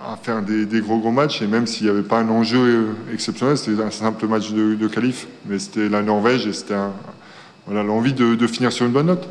à 0.04 0.16
faire 0.16 0.42
des, 0.42 0.82
gros 0.82 0.98
gros 0.98 1.12
matchs. 1.12 1.42
Et 1.42 1.48
même 1.48 1.68
s'il 1.68 1.86
n'y 1.86 1.92
avait 1.92 2.08
pas 2.08 2.20
un 2.20 2.30
enjeu 2.30 2.96
exceptionnel, 3.14 3.58
c'était 3.58 3.82
un 3.82 3.92
simple 3.92 4.28
match 4.28 4.52
de, 4.52 4.76
de 4.76 4.88
qualif. 4.88 5.28
Mais 5.46 5.60
c'était 5.60 5.90
la 5.90 6.02
Norvège 6.02 6.48
et 6.48 6.54
c'était 6.54 6.76
l'envie 7.70 8.14
de 8.14 8.48
finir 8.48 8.72
sur 8.72 8.86
une 8.86 8.92
bonne 8.92 9.08
note. 9.08 9.28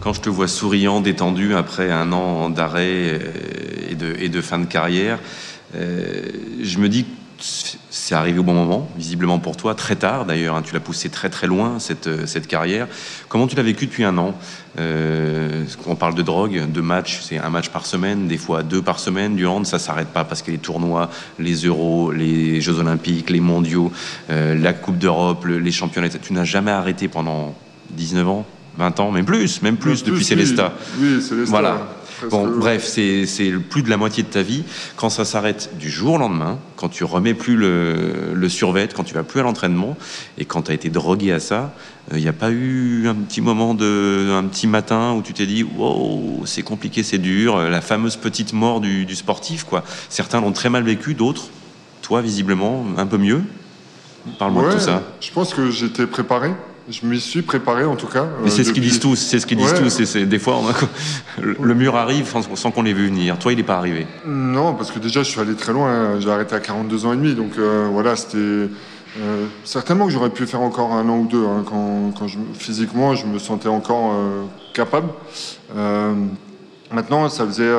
Quand 0.00 0.14
je 0.14 0.22
te 0.22 0.30
vois 0.30 0.48
souriant, 0.48 1.02
détendu 1.02 1.54
après 1.54 1.90
un 1.90 2.10
an 2.12 2.48
d'arrêt 2.48 3.20
euh, 3.20 4.14
et 4.18 4.30
de, 4.30 4.40
fin 4.40 4.58
de 4.58 4.64
carrière, 4.64 5.18
euh, 5.76 6.22
je 6.62 6.78
me 6.78 6.88
dis 6.88 7.04
que 7.04 7.10
c'est 7.90 8.14
arrivé 8.14 8.38
au 8.38 8.42
bon 8.42 8.54
moment, 8.54 8.88
visiblement 8.96 9.38
pour 9.38 9.58
toi, 9.58 9.74
très 9.74 9.96
tard 9.96 10.24
d'ailleurs, 10.24 10.56
hein, 10.56 10.62
tu 10.62 10.72
l'as 10.72 10.80
poussé 10.80 11.10
très 11.10 11.28
très 11.28 11.46
loin 11.46 11.78
cette, 11.78 12.06
euh, 12.06 12.24
cette 12.24 12.46
carrière. 12.46 12.88
Comment 13.28 13.46
tu 13.46 13.56
l'as 13.56 13.62
vécu 13.62 13.86
depuis 13.86 14.04
un 14.04 14.16
an? 14.16 14.34
On 14.78 15.96
parle 15.96 16.14
de 16.14 16.22
drogue, 16.22 16.72
de 16.72 16.80
matchs, 16.80 17.20
c'est 17.20 17.36
un 17.36 17.50
match 17.50 17.68
par 17.68 17.84
semaine, 17.84 18.26
des 18.26 18.38
fois 18.38 18.62
deux 18.62 18.80
par 18.80 18.98
semaine. 18.98 19.36
Du 19.36 19.46
hand, 19.46 19.66
ça 19.66 19.78
s'arrête 19.78 20.08
pas 20.08 20.24
parce 20.24 20.40
que 20.40 20.50
les 20.50 20.58
tournois, 20.58 21.10
les 21.38 21.66
euros, 21.66 22.10
les 22.10 22.62
Jeux 22.62 22.78
olympiques, 22.78 23.28
les 23.28 23.40
mondiaux, 23.40 23.92
la 24.28 24.72
Coupe 24.72 24.96
d'Europe, 24.96 25.44
les 25.44 25.72
championnats, 25.72 26.08
tu 26.08 26.32
n'as 26.32 26.44
jamais 26.44 26.70
arrêté 26.70 27.08
pendant 27.08 27.54
19 27.90 28.28
ans? 28.28 28.46
20 28.78 29.00
ans, 29.00 29.10
même 29.10 29.24
plus, 29.24 29.62
même 29.62 29.76
plus, 29.76 30.04
depuis 30.04 30.24
Célesta. 30.24 30.72
Oui, 30.98 31.20
Célesta. 31.20 31.50
Voilà. 31.50 31.88
Bon, 32.28 32.46
bref, 32.46 32.84
c'est 32.84 33.52
plus 33.70 33.82
de 33.82 33.88
la 33.88 33.96
moitié 33.96 34.22
de 34.22 34.28
ta 34.28 34.42
vie. 34.42 34.64
Quand 34.96 35.08
ça 35.08 35.24
s'arrête 35.24 35.70
du 35.78 35.90
jour 35.90 36.14
au 36.14 36.18
lendemain, 36.18 36.58
quand 36.76 36.88
tu 36.88 37.04
remets 37.04 37.34
plus 37.34 37.56
le, 37.56 38.34
le 38.34 38.48
survêt, 38.48 38.88
quand 38.94 39.04
tu 39.04 39.14
vas 39.14 39.22
plus 39.22 39.40
à 39.40 39.42
l'entraînement, 39.42 39.96
et 40.36 40.44
quand 40.44 40.62
tu 40.62 40.70
as 40.70 40.74
été 40.74 40.90
drogué 40.90 41.32
à 41.32 41.40
ça, 41.40 41.74
il 42.10 42.16
euh, 42.16 42.20
n'y 42.20 42.28
a 42.28 42.32
pas 42.32 42.50
eu 42.50 43.08
un 43.08 43.14
petit 43.14 43.40
moment 43.40 43.74
de, 43.74 44.30
un 44.32 44.44
petit 44.44 44.66
matin 44.66 45.14
où 45.14 45.22
tu 45.22 45.32
t'es 45.32 45.46
dit, 45.46 45.62
wow, 45.62 46.42
c'est 46.44 46.62
compliqué, 46.62 47.02
c'est 47.02 47.18
dur, 47.18 47.58
la 47.58 47.80
fameuse 47.80 48.16
petite 48.16 48.52
mort 48.52 48.80
du, 48.80 49.06
du 49.06 49.16
sportif, 49.16 49.64
quoi. 49.64 49.84
Certains 50.08 50.40
l'ont 50.40 50.52
très 50.52 50.68
mal 50.68 50.82
vécu, 50.82 51.14
d'autres, 51.14 51.48
toi, 52.02 52.20
visiblement, 52.20 52.84
un 52.96 53.06
peu 53.06 53.18
mieux. 53.18 53.42
Parle-moi 54.38 54.68
de 54.68 54.74
tout 54.74 54.80
ça. 54.80 55.02
Je 55.20 55.30
pense 55.30 55.54
que 55.54 55.70
j'étais 55.70 56.06
préparé. 56.06 56.50
Je 56.88 57.06
m'y 57.06 57.20
suis 57.20 57.42
préparé 57.42 57.84
en 57.84 57.96
tout 57.96 58.06
cas. 58.06 58.26
Mais 58.42 58.50
c'est 58.50 58.64
ce 58.64 58.72
qu'ils 58.72 58.82
disent 58.82 59.00
tous, 59.00 59.16
c'est 59.16 59.38
ce 59.38 59.46
qu'ils 59.46 59.58
disent 59.58 59.74
tous. 59.74 60.04
C'est 60.04 60.26
des 60.26 60.38
fois, 60.38 60.60
le 61.40 61.74
mur 61.74 61.96
arrive 61.96 62.32
sans, 62.54 62.70
qu'on 62.70 62.82
l'ait 62.82 62.92
vu 62.92 63.06
venir. 63.06 63.38
Toi, 63.38 63.52
il 63.52 63.56
n'est 63.56 63.64
pas 63.64 63.76
arrivé. 63.76 64.06
Non, 64.26 64.74
parce 64.74 64.90
que 64.90 64.98
déjà, 64.98 65.22
je 65.22 65.30
suis 65.30 65.40
allé 65.40 65.54
très 65.54 65.72
loin. 65.72 66.20
J'ai 66.20 66.30
arrêté 66.30 66.54
à 66.54 66.60
42 66.60 67.06
ans 67.06 67.12
et 67.12 67.16
demi, 67.16 67.34
donc 67.34 67.52
voilà, 67.92 68.16
c'était 68.16 68.68
euh, 69.18 69.46
certainement 69.64 70.06
que 70.06 70.12
j'aurais 70.12 70.30
pu 70.30 70.46
faire 70.46 70.60
encore 70.60 70.92
un 70.92 71.08
an 71.08 71.18
ou 71.18 71.26
deux, 71.26 71.44
hein, 71.44 71.64
quand, 71.66 72.12
quand 72.16 72.28
je, 72.28 72.38
physiquement 72.54 73.16
je 73.16 73.26
me 73.26 73.38
sentais 73.38 73.68
encore 73.68 74.12
euh, 74.12 74.44
capable. 74.72 75.08
Euh, 75.76 76.14
maintenant, 76.92 77.28
ça 77.28 77.44
faisait 77.44 77.72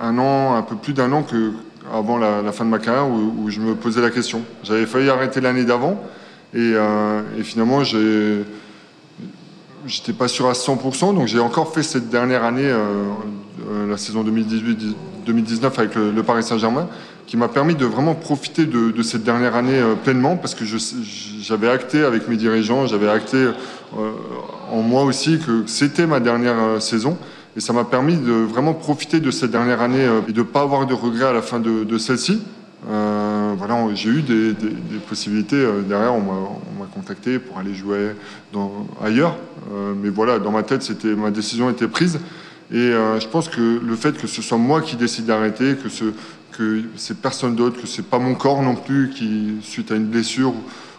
un 0.00 0.18
an, 0.18 0.54
un 0.54 0.62
peu 0.62 0.76
plus 0.76 0.92
d'un 0.92 1.12
an 1.12 1.22
que 1.22 1.52
avant 1.92 2.18
la, 2.18 2.52
fin 2.52 2.64
de 2.64 2.70
ma 2.70 2.78
carrière 2.78 3.08
où, 3.08 3.48
je 3.48 3.60
me 3.60 3.74
posais 3.74 4.00
la 4.00 4.10
question. 4.10 4.42
J'avais 4.62 4.86
failli 4.86 5.08
arrêter 5.08 5.40
l'année 5.40 5.64
d'avant 5.64 6.00
et, 6.54 6.74
et, 7.38 7.42
finalement 7.42 7.84
j'ai 7.84 8.44
j'étais 9.86 10.12
pas 10.12 10.28
sûr 10.28 10.48
à 10.48 10.52
100%, 10.52 11.14
donc 11.14 11.26
j'ai 11.26 11.40
encore 11.40 11.72
fait 11.72 11.82
cette 11.82 12.10
dernière 12.10 12.44
année, 12.44 12.70
la 13.88 13.96
saison 13.96 14.24
2018-2019 14.24 15.64
avec 15.78 15.94
le 15.94 16.22
Paris 16.22 16.42
Saint-Germain 16.42 16.88
qui 17.30 17.36
m'a 17.36 17.46
permis 17.46 17.76
de 17.76 17.86
vraiment 17.86 18.16
profiter 18.16 18.66
de, 18.66 19.02
cette 19.04 19.22
dernière 19.22 19.54
année 19.54 19.78
euh, 19.78 19.94
pleinement 19.94 20.36
parce 20.36 20.56
que 20.56 20.64
j'avais 20.64 21.68
acté 21.68 22.02
avec 22.02 22.26
mes 22.26 22.36
dirigeants, 22.36 22.88
j'avais 22.88 23.08
acté 23.08 23.36
euh, 23.36 23.52
en 24.72 24.82
moi 24.82 25.04
aussi 25.04 25.38
que 25.38 25.62
c'était 25.66 26.08
ma 26.08 26.18
dernière 26.18 26.58
euh, 26.58 26.80
saison. 26.80 27.16
Et 27.56 27.60
ça 27.60 27.72
m'a 27.72 27.84
permis 27.84 28.16
de 28.16 28.32
vraiment 28.32 28.74
profiter 28.74 29.20
de 29.20 29.30
cette 29.30 29.52
dernière 29.52 29.80
année 29.80 30.08
et 30.26 30.32
de 30.32 30.38
ne 30.38 30.44
pas 30.44 30.62
avoir 30.62 30.86
de 30.86 30.94
regrets 30.94 31.26
à 31.26 31.32
la 31.32 31.42
fin 31.42 31.60
de, 31.60 31.98
celle-ci. 31.98 32.42
Voilà, 32.86 33.86
j'ai 33.94 34.10
eu 34.10 34.22
des, 34.22 34.54
possibilités. 35.08 35.64
derrière, 35.88 36.14
on 36.14 36.20
m'a 36.20 36.86
contacté 36.94 37.38
pour 37.38 37.58
aller 37.58 37.74
jouer 37.74 38.12
ailleurs. 39.02 39.36
mais 39.96 40.08
voilà, 40.08 40.38
dans 40.38 40.50
ma 40.50 40.62
tête, 40.62 40.82
c'était 40.82 41.14
ma 41.14 41.30
décision 41.30 41.70
était 41.70 41.88
prise. 41.88 42.20
Et 42.72 42.92
je 42.92 43.26
pense 43.28 43.48
que 43.48 43.80
le 43.84 43.96
fait 43.96 44.16
que 44.16 44.26
ce 44.26 44.42
soit 44.42 44.58
moi 44.58 44.80
qui 44.80 44.96
décide 44.96 45.26
d'arrêter, 45.26 45.76
que 45.76 45.88
ce, 45.88 46.04
que 46.60 46.82
c'est 46.96 47.20
personne 47.20 47.56
d'autre, 47.56 47.80
que 47.80 47.86
c'est 47.86 48.06
pas 48.06 48.18
mon 48.18 48.34
corps 48.34 48.62
non 48.62 48.74
plus 48.74 49.10
qui, 49.10 49.56
suite 49.62 49.90
à 49.92 49.96
une 49.96 50.06
blessure 50.06 50.52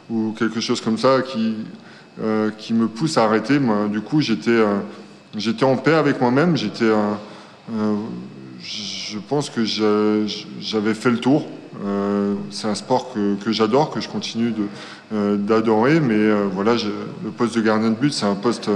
ou, 0.09 0.33
quelque 0.37 0.59
chose 0.59 0.81
comme 0.81 0.97
ça, 0.97 1.21
qui, 1.21 1.55
euh, 2.21 2.49
qui 2.57 2.73
me 2.73 2.87
pousse 2.87 3.17
à 3.17 3.25
arrêter. 3.25 3.59
Moi, 3.59 3.87
du 3.87 4.01
coup, 4.01 4.21
j'étais, 4.21 4.49
euh, 4.49 4.79
j'étais 5.37 5.63
en 5.63 5.77
paix 5.77 5.93
avec 5.93 6.19
moi-même. 6.19 6.57
J'étais, 6.57 6.85
euh, 6.85 7.95
je 8.59 9.19
pense 9.19 9.49
que 9.49 9.63
j'avais 9.63 10.93
fait 10.93 11.11
le 11.11 11.19
tour. 11.19 11.47
C'est 12.51 12.67
un 12.67 12.75
sport 12.75 13.13
que, 13.13 13.51
j'adore, 13.51 13.89
que 13.89 14.01
je 14.01 14.09
continue 14.09 14.51
de, 14.51 15.35
d'adorer, 15.35 15.99
mais 15.99 16.31
voilà, 16.53 16.75
le 16.75 17.31
poste 17.31 17.55
de 17.55 17.61
gardien 17.61 17.89
de 17.89 17.95
but, 17.95 18.13
c'est 18.13 18.25
un 18.25 18.35
poste 18.35 18.69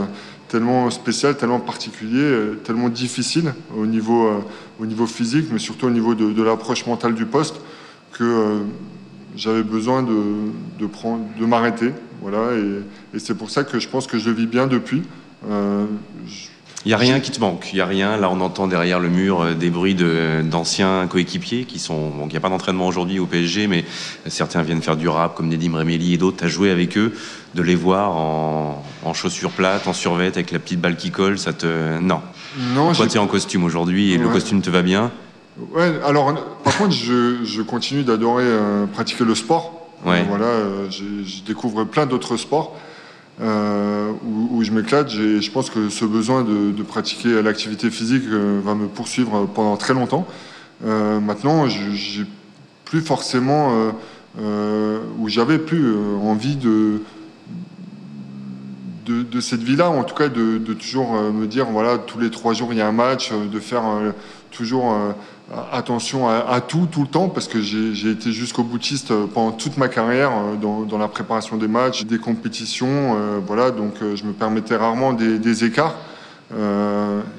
tellement 0.48 0.90
spécial, 0.90 1.36
tellement 1.36 1.60
particulier, 1.60 2.22
euh, 2.22 2.56
tellement 2.64 2.90
difficile 2.90 3.54
au 3.78 3.86
niveau, 3.86 4.28
euh, 4.28 4.40
au 4.80 4.86
niveau 4.86 5.06
physique, 5.06 5.48
mais 5.52 5.60
surtout 5.60 5.88
au 5.88 5.90
niveau 5.90 6.16
de, 6.16 6.44
l'approche 6.44 6.86
mentale 6.86 7.14
du 7.14 7.26
poste, 7.26 7.60
que 8.14 8.24
euh, 8.24 8.60
j'avais 9.36 9.64
besoin 9.64 10.04
de, 10.04 10.16
de, 10.80 10.88
de 11.40 11.46
m'arrêter. 11.46 11.92
Voilà, 12.22 12.54
et, 13.14 13.20
c'est 13.20 13.36
pour 13.36 13.50
ça 13.50 13.64
que 13.64 13.80
je 13.80 13.90
pense 13.90 14.08
que 14.08 14.18
je 14.18 14.30
le 14.30 14.36
vis 14.36 14.48
bien 14.48 14.68
depuis. 14.68 15.04
Il 16.86 16.90
n'y 16.90 16.94
a 16.94 16.98
rien 16.98 17.20
qui 17.20 17.32
te 17.32 17.40
manque, 17.40 17.70
il 17.74 17.78
n'y 17.78 17.82
a 17.82 17.86
rien. 17.88 18.16
Là, 18.16 18.30
on 18.32 18.40
entend 18.42 18.68
derrière 18.68 19.00
le 19.00 19.10
mur 19.10 19.42
euh, 19.42 19.54
des 19.56 19.72
bruits 19.72 19.96
d'anciens 19.96 21.08
coéquipiers 21.08 21.66
qui 21.66 21.80
sont. 21.80 22.10
Bon, 22.12 22.28
il 22.28 22.32
n'y 22.32 22.38
a 22.38 22.40
pas 22.40 22.50
d'entraînement 22.50 22.86
aujourd'hui 22.86 23.18
au 23.18 23.26
PSG, 23.26 23.66
mais 23.66 23.86
certains 24.28 24.62
viennent 24.62 24.84
faire 24.84 24.96
du 24.96 25.10
rap, 25.10 25.34
comme 25.34 25.48
Nedim 25.48 25.76
Remeli 25.76 26.14
et 26.14 26.18
d'autres. 26.18 26.38
Tu 26.38 26.44
as 26.44 26.48
joué 26.48 26.70
avec 26.70 26.96
eux, 26.96 27.12
de 27.56 27.62
les 27.64 27.74
voir 27.74 28.16
en, 28.16 29.14
chaussures 29.16 29.50
plates, 29.50 29.88
en 29.88 29.94
survette, 29.94 30.38
avec 30.38 30.52
la 30.52 30.60
petite 30.60 30.80
balle 30.80 30.96
qui 30.96 31.10
colle, 31.10 31.40
ça 31.40 31.54
te. 31.54 31.98
Non. 32.00 32.22
Non. 32.76 32.94
Toi, 32.94 33.08
tu 33.08 33.16
es 33.16 33.20
en 33.20 33.28
costume 33.28 33.64
aujourd'hui 33.64 34.14
et 34.14 34.20
le 34.20 34.30
costume 34.30 34.62
te 34.62 34.70
va 34.70 34.84
bien? 34.84 35.12
Ouais, 35.72 35.92
alors, 36.06 36.36
par 36.64 36.78
contre, 36.78 36.92
je, 36.92 37.62
continue 37.64 38.04
d'adorer 38.04 38.44
euh, 38.46 38.86
pratiquer 38.86 39.24
le 39.24 39.34
sport. 39.34 39.90
Ouais. 40.06 40.24
voilà, 40.30 40.46
euh, 40.46 40.88
je 40.92 41.42
découvre 41.48 41.84
plein 41.84 42.06
d'autres 42.06 42.38
sports. 42.38 42.76
Euh, 43.42 44.14
où, 44.24 44.64
je 44.64 44.72
m'éclate. 44.72 45.10
Je 45.10 45.52
pense 45.52 45.70
que 45.70 45.90
ce 45.90 46.06
besoin 46.06 46.44
de, 46.44 46.84
pratiquer 46.84 47.42
l'activité 47.42 47.90
physique 47.90 48.24
euh, 48.28 48.62
va 48.64 48.76
me 48.76 48.88
poursuivre 48.88 49.48
pendant 49.54 49.78
très 49.78 49.94
longtemps. 49.94 50.26
Euh, 50.86 51.20
maintenant, 51.20 51.68
j'ai 51.68 52.26
plus 52.86 53.02
forcément, 53.02 53.94
ou 54.38 55.28
j'avais 55.28 55.58
plus 55.58 55.94
envie 56.22 56.56
de, 56.56 57.02
de, 59.06 59.40
cette 59.40 59.64
vie-là, 59.64 59.90
en 59.90 60.04
tout 60.04 60.16
cas 60.16 60.30
de, 60.30 60.58
de, 60.58 60.74
toujours 60.74 61.14
me 61.14 61.46
dire, 61.48 61.66
voilà, 61.66 61.98
tous 61.98 62.20
les 62.20 62.30
trois 62.30 62.54
jours 62.54 62.72
il 62.72 62.78
y 62.78 62.82
a 62.82 62.88
un 62.88 62.94
match, 62.94 63.32
de 63.34 63.60
faire 63.60 63.84
toujours 64.52 64.96
attention 65.72 66.28
à, 66.28 66.60
tout, 66.62 66.88
tout 66.92 67.02
le 67.02 67.08
temps, 67.08 67.30
parce 67.30 67.48
que 67.48 67.62
j'ai 67.62 68.10
été 68.10 68.32
jusqu'au 68.32 68.64
boutiste 68.64 69.12
euh, 69.12 69.28
pendant 69.32 69.52
toute 69.52 69.78
ma 69.78 69.88
carrière 69.88 70.32
euh, 70.32 70.86
dans, 70.86 70.98
la 70.98 71.08
préparation 71.08 71.58
des 71.58 71.68
matchs, 71.68 72.06
des 72.06 72.18
compétitions. 72.18 72.88
Euh, 73.16 73.40
voilà, 73.46 73.72
donc 73.72 73.96
je 74.02 74.24
me 74.24 74.34
permettais 74.34 74.76
rarement 74.76 75.14
des, 75.14 75.64
écarts. 75.64 75.96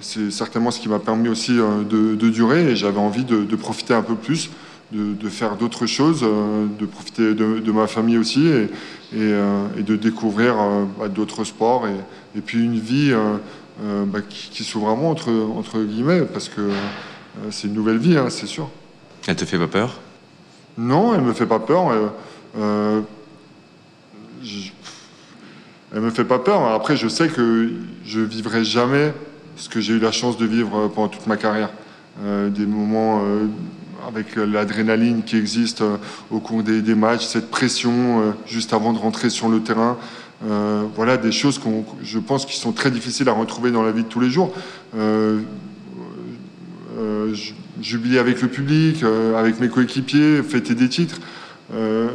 C'est 0.00 0.30
certainement 0.30 0.70
ce 0.70 0.80
qui 0.80 0.88
m'a 0.88 0.98
permis 0.98 1.28
aussi 1.28 1.52
de, 1.56 2.28
durer 2.28 2.70
et 2.70 2.76
j'avais 2.76 2.98
envie 2.98 3.24
de, 3.24 3.56
profiter 3.56 3.94
un 3.94 4.02
peu 4.02 4.14
plus, 4.14 4.50
de, 4.92 5.28
faire 5.28 5.56
d'autres 5.56 5.86
choses, 5.86 6.22
de 6.22 6.86
profiter 6.86 7.34
de, 7.34 7.72
ma 7.72 7.86
famille 7.86 8.18
aussi 8.18 8.46
et, 8.46 8.68
de 9.16 9.96
découvrir 9.96 10.56
bah, 10.98 11.08
d'autres 11.08 11.44
sports 11.44 11.86
et, 12.36 12.40
puis 12.40 12.62
une 12.62 12.78
vie 12.78 13.14
bah, 14.06 14.20
qui, 14.28 14.64
s'ouvre 14.64 14.88
vraiment 14.88 15.10
entre, 15.10 15.30
entre 15.56 15.80
guillemets, 15.80 16.22
parce 16.22 16.48
que 16.48 16.70
c'est 17.50 17.68
une 17.68 17.74
nouvelle 17.74 17.98
vie, 17.98 18.16
hein, 18.16 18.30
c'est 18.30 18.46
sûr. 18.46 18.70
Elle 19.26 19.36
te 19.36 19.44
fait 19.44 19.58
pas 19.58 19.66
peur? 19.66 19.98
Non, 20.78 21.14
elle 21.14 21.22
me 21.22 21.32
fait 21.32 21.46
pas 21.46 21.58
peur. 21.58 21.88
Euh, 21.90 22.08
euh, 22.58 23.00
elle 25.94 26.00
me 26.00 26.10
fait 26.10 26.24
pas 26.24 26.38
peur. 26.38 26.66
Après, 26.66 26.96
je 26.96 27.08
sais 27.08 27.28
que 27.28 27.72
je 28.04 28.20
vivrai 28.20 28.64
jamais 28.64 29.12
ce 29.56 29.68
que 29.68 29.80
j'ai 29.80 29.94
eu 29.94 29.98
la 29.98 30.12
chance 30.12 30.36
de 30.36 30.46
vivre 30.46 30.88
pendant 30.88 31.08
toute 31.08 31.26
ma 31.26 31.36
carrière. 31.36 31.70
des 32.22 32.66
moments 32.66 33.22
avec 34.06 34.36
l'adrénaline 34.36 35.22
qui 35.22 35.36
existe 35.36 35.82
au 36.30 36.40
cours 36.40 36.62
des, 36.62 36.94
matchs, 36.94 37.24
cette 37.24 37.50
pression 37.50 38.34
juste 38.46 38.72
avant 38.72 38.92
de 38.92 38.98
rentrer 38.98 39.30
sur 39.30 39.48
le 39.48 39.60
terrain. 39.60 39.96
voilà 40.94 41.16
des 41.16 41.32
choses 41.32 41.58
que 41.58 41.68
je 42.02 42.18
pense 42.18 42.44
qui 42.44 42.56
sont 42.56 42.72
très 42.72 42.90
difficiles 42.90 43.28
à 43.28 43.32
retrouver 43.32 43.70
dans 43.70 43.82
la 43.82 43.92
vie 43.92 44.02
de 44.02 44.08
tous 44.08 44.20
les 44.20 44.30
jours. 44.30 44.52
Euh, 47.86 47.96
jubiler 47.96 48.18
avec 48.18 48.42
le 48.42 48.48
public, 48.48 49.02
euh, 49.02 49.36
avec 49.36 49.60
mes 49.60 49.68
coéquipiers, 49.68 50.42
fêter 50.42 50.74
des 50.74 50.88
titres. 50.88 51.20
Euh, 51.74 52.08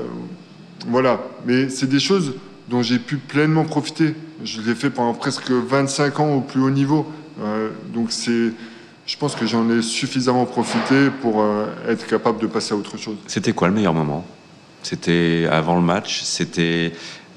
voilà. 0.88 1.20
Mais 1.46 1.70
c'est 1.70 1.88
des 1.88 2.00
choses 2.00 2.34
dont 2.70 2.82
j'ai 2.82 3.00
pu 3.00 3.18
pleinement 3.18 3.66
profiter. 3.66 4.16
Je 4.44 4.62
l'ai 4.62 4.76
fait 4.76 4.90
pendant 4.90 5.14
presque 5.14 5.52
25 5.52 6.20
ans 6.20 6.34
au 6.36 6.42
plus 6.42 6.62
haut 6.62 6.70
niveau. 6.70 7.06
donc 7.94 8.12
c'est, 8.12 8.52
je 9.06 9.18
pense 9.18 9.36
que 9.36 9.46
j'en 9.46 9.70
ai 9.70 9.82
suffisamment 9.82 10.46
profité 10.46 11.10
pour 11.22 11.44
être 11.88 12.08
capable 12.08 12.40
de 12.40 12.48
passer 12.48 12.74
à 12.74 12.78
autre 12.78 12.98
chose. 12.98 13.18
C'était 13.28 13.54
quoi 13.54 13.68
le 13.68 13.74
meilleur 13.74 13.94
moment? 13.94 14.26
C'était 14.84 15.48
avant 15.52 15.76
le 15.76 15.82
match? 15.82 16.22
C'était 16.24 16.94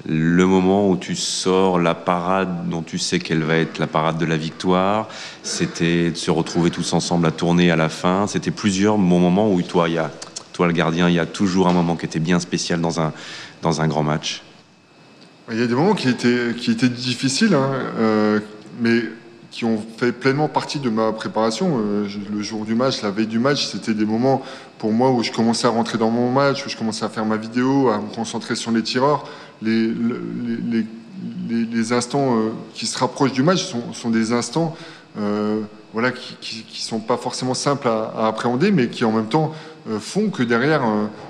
le 0.07 0.45
moment 0.45 0.89
où 0.89 0.97
tu 0.97 1.15
sors 1.15 1.79
la 1.79 1.95
parade 1.95 2.69
dont 2.69 2.83
tu 2.83 2.99
sais 2.99 3.19
qu'elle 3.19 3.43
va 3.43 3.57
être 3.57 3.79
la 3.79 3.87
parade 3.87 4.17
de 4.17 4.25
la 4.25 4.37
victoire, 4.37 5.07
c'était 5.41 6.11
de 6.11 6.15
se 6.15 6.29
retrouver 6.29 6.69
tous 6.69 6.93
ensemble 6.93 7.25
à 7.25 7.31
tourner 7.31 7.71
à 7.71 7.75
la 7.75 7.89
fin. 7.89 8.27
C'était 8.27 8.51
plusieurs 8.51 8.97
moments 8.97 9.51
où 9.51 9.61
toi, 9.61 9.89
y 9.89 9.97
a, 9.97 10.11
toi 10.53 10.67
le 10.67 10.73
gardien, 10.73 11.09
il 11.09 11.15
y 11.15 11.19
a 11.19 11.25
toujours 11.25 11.67
un 11.67 11.73
moment 11.73 11.95
qui 11.95 12.05
était 12.05 12.19
bien 12.19 12.39
spécial 12.39 12.81
dans 12.81 13.01
un, 13.01 13.13
dans 13.61 13.81
un 13.81 13.87
grand 13.87 14.03
match. 14.03 14.43
Il 15.51 15.59
y 15.59 15.63
a 15.63 15.67
des 15.67 15.75
moments 15.75 15.95
qui 15.95 16.09
étaient, 16.09 16.53
qui 16.55 16.71
étaient 16.71 16.89
difficiles, 16.89 17.53
hein, 17.53 17.71
euh, 17.97 18.39
mais 18.79 19.01
qui 19.55 19.63
ont 19.63 19.81
fait 19.97 20.11
pleinement 20.11 20.49
partie 20.49 20.79
de 20.79 20.89
ma 20.89 21.13
préparation. 21.13 21.79
Euh, 21.79 22.07
le 22.29 22.41
jour 22.41 22.65
du 22.65 22.75
match, 22.75 23.01
la 23.01 23.09
veille 23.09 23.25
du 23.25 23.39
match, 23.39 23.67
c'était 23.67 23.93
des 23.93 24.03
moments 24.03 24.41
pour 24.77 24.91
moi 24.91 25.11
où 25.11 25.23
je 25.23 25.31
commençais 25.31 25.65
à 25.65 25.69
rentrer 25.69 25.97
dans 25.97 26.09
mon 26.09 26.29
match, 26.29 26.65
où 26.65 26.69
je 26.69 26.75
commençais 26.75 27.05
à 27.05 27.09
faire 27.09 27.23
ma 27.25 27.37
vidéo, 27.37 27.87
à 27.87 27.99
me 27.99 28.13
concentrer 28.13 28.55
sur 28.55 28.71
les 28.71 28.83
tireurs. 28.83 29.23
Les, 29.61 29.87
les, 29.87 30.85
les, 31.65 31.93
instants 31.93 32.37
euh, 32.37 32.49
qui 32.73 32.85
se 32.85 32.97
rapprochent 32.97 33.31
du 33.31 33.43
match 33.43 33.63
sont, 33.63 33.93
sont 33.93 34.09
des 34.09 34.33
instants 34.33 34.75
euh, 35.17 35.61
voilà, 35.93 36.11
qui 36.11 36.65
ne 36.69 36.75
sont 36.75 36.99
pas 36.99 37.15
forcément 37.15 37.53
simples 37.53 37.87
à, 37.87 38.27
appréhender, 38.27 38.71
mais 38.71 38.89
qui 38.89 39.05
en 39.05 39.13
même 39.13 39.29
temps 39.29 39.53
font 39.99 40.29
que 40.29 40.43
derrière, 40.43 40.81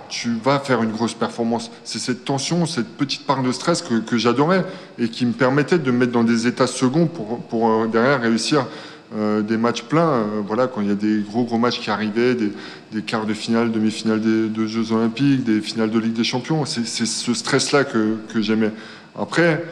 tu 0.09 0.35
vas 0.43 0.59
faire 0.59 0.81
une 0.83 0.91
grosse 0.91 1.13
performance. 1.13 1.71
C'est 1.83 1.99
cette 1.99 2.25
tension, 2.25 2.65
cette 2.65 2.87
petite 2.87 3.25
part 3.25 3.43
de 3.43 3.51
stress 3.51 3.81
que, 3.81 4.17
j'adorais 4.17 4.65
et 4.97 5.09
qui 5.09 5.25
me 5.25 5.33
permettait 5.33 5.79
de 5.79 5.91
me 5.91 5.97
mettre 5.97 6.11
dans 6.11 6.23
des 6.23 6.47
états 6.47 6.67
seconds 6.67 7.07
pour, 7.07 7.39
pour 7.39 7.69
euh, 7.69 7.87
derrière 7.87 8.21
réussir 8.21 8.65
euh, 9.15 9.41
des 9.41 9.57
matchs 9.57 9.83
pleins. 9.83 10.09
Euh, 10.09 10.41
voilà, 10.45 10.67
quand 10.67 10.81
il 10.81 10.87
y 10.87 10.91
a 10.91 10.95
des 10.95 11.21
gros 11.21 11.43
gros 11.43 11.57
matchs 11.57 11.79
qui 11.79 11.89
arrivaient, 11.89 12.35
des, 12.35 12.51
des 12.91 13.01
quarts 13.01 13.25
de 13.25 13.33
finale, 13.33 13.71
demi-finale 13.71 14.21
de 14.21 14.67
Jeux 14.67 14.91
Olympiques, 14.91 15.43
des 15.43 15.61
finales 15.61 15.91
de 15.91 15.99
Ligue 15.99 16.13
des 16.13 16.23
Champions. 16.23 16.65
C'est 16.65 16.85
ce 16.85 17.33
stress-là 17.33 17.83
que, 17.83 18.17
que 18.33 18.41
j'aimais. 18.41 18.71
Après, 19.19 19.63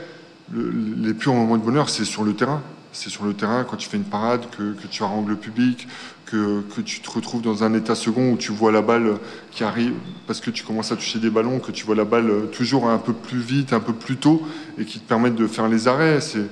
les 0.53 1.13
purs 1.13 1.33
moments 1.33 1.57
de 1.57 1.63
bonheur, 1.63 1.89
c'est 1.89 2.05
sur 2.05 2.23
le 2.23 2.33
terrain. 2.33 2.61
C'est 2.91 3.09
sur 3.09 3.25
le 3.25 3.33
terrain 3.33 3.63
quand 3.63 3.77
tu 3.77 3.89
fais 3.89 3.97
une 3.97 4.03
parade, 4.03 4.41
que, 4.55 4.73
que 4.73 4.87
tu 4.87 5.03
harangues 5.03 5.29
le 5.29 5.35
public, 5.35 5.87
que, 6.25 6.63
tu 6.83 7.01
te 7.01 7.09
retrouves 7.11 7.41
dans 7.41 7.63
un 7.63 7.73
état 7.73 7.95
second 7.95 8.31
où 8.31 8.37
tu 8.37 8.51
vois 8.51 8.71
la 8.71 8.81
balle 8.81 9.17
qui 9.51 9.63
arrive 9.63 9.93
parce 10.25 10.41
que 10.41 10.49
tu 10.49 10.63
commences 10.63 10.91
à 10.91 10.95
toucher 10.95 11.19
des 11.19 11.29
ballons, 11.29 11.59
que 11.59 11.71
tu 11.71 11.85
vois 11.85 11.95
la 11.95 12.05
balle 12.05 12.49
toujours 12.51 12.89
un 12.89 12.97
peu 12.97 13.13
plus 13.13 13.39
vite, 13.39 13.73
un 13.73 13.79
peu 13.79 13.93
plus 13.93 14.17
tôt 14.17 14.41
et 14.77 14.85
qui 14.85 14.99
te 14.99 15.07
permettent 15.07 15.35
de 15.35 15.47
faire 15.47 15.67
les 15.67 15.87
arrêts. 15.87 16.21
C'est 16.21 16.47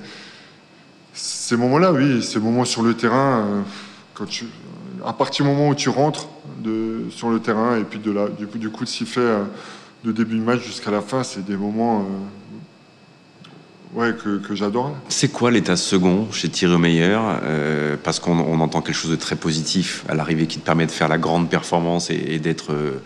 ces 1.14 1.56
moments-là, 1.56 1.92
oui, 1.92 2.22
ces 2.22 2.38
moments 2.38 2.64
sur 2.64 2.82
le 2.82 2.94
terrain, 2.94 3.40
euh, 3.40 3.62
quand 4.14 4.26
tu, 4.26 4.46
à 5.04 5.12
partir 5.12 5.44
du 5.44 5.52
moment 5.52 5.68
où 5.68 5.74
tu 5.74 5.88
rentres 5.88 6.28
sur 7.10 7.30
le 7.30 7.40
terrain 7.40 7.76
et 7.76 7.84
puis 7.84 7.98
de 7.98 8.10
la, 8.10 8.28
du, 8.28 8.46
coup, 8.46 8.58
du 8.58 8.70
coup 8.70 8.84
de 8.84 8.88
sifflet 8.88 9.22
euh, 9.22 9.44
de 10.04 10.12
début 10.12 10.36
de 10.36 10.42
match 10.42 10.62
jusqu'à 10.64 10.90
la 10.90 11.00
fin, 11.00 11.22
c'est 11.22 11.44
des 11.44 11.56
moments 11.56 12.00
euh, 12.00 12.02
que, 13.94 14.54
j'adore. 14.54 14.96
C'est 15.08 15.30
quoi 15.30 15.50
l'état 15.50 15.76
second 15.76 16.30
chez 16.32 16.48
Thierry 16.48 16.78
Meyer 16.78 17.18
euh, 17.42 17.96
Parce 18.02 18.20
qu'on 18.20 18.38
on 18.38 18.60
entend 18.60 18.80
quelque 18.80 18.96
chose 18.96 19.10
de 19.10 19.16
très 19.16 19.36
positif 19.36 20.04
à 20.08 20.14
l'arrivée 20.14 20.46
qui 20.46 20.58
te 20.58 20.64
permet 20.64 20.86
de 20.86 20.90
faire 20.90 21.08
la 21.08 21.18
grande 21.18 21.50
performance 21.50 22.10
et, 22.10 22.38
d'être 22.38 22.72
euh, 22.72 23.02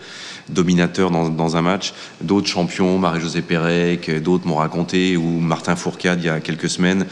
dominateur 0.49 1.11
dans, 1.11 1.29
dans, 1.29 1.57
un 1.57 1.63
match. 1.63 1.93
D'autres 2.21 2.49
champions, 2.49 2.99
Marie-Josée 2.99 3.43
Pérec, 3.43 4.11
d'autres 4.23 4.47
m'ont 4.47 4.57
raconté, 4.57 5.17
ou 5.17 5.41
Martin 5.41 5.77
Fourcade 5.77 6.21
il 6.21 6.27
y 6.27 6.31
a 6.31 6.41
quelques 6.41 6.71
semaines, 6.71 7.07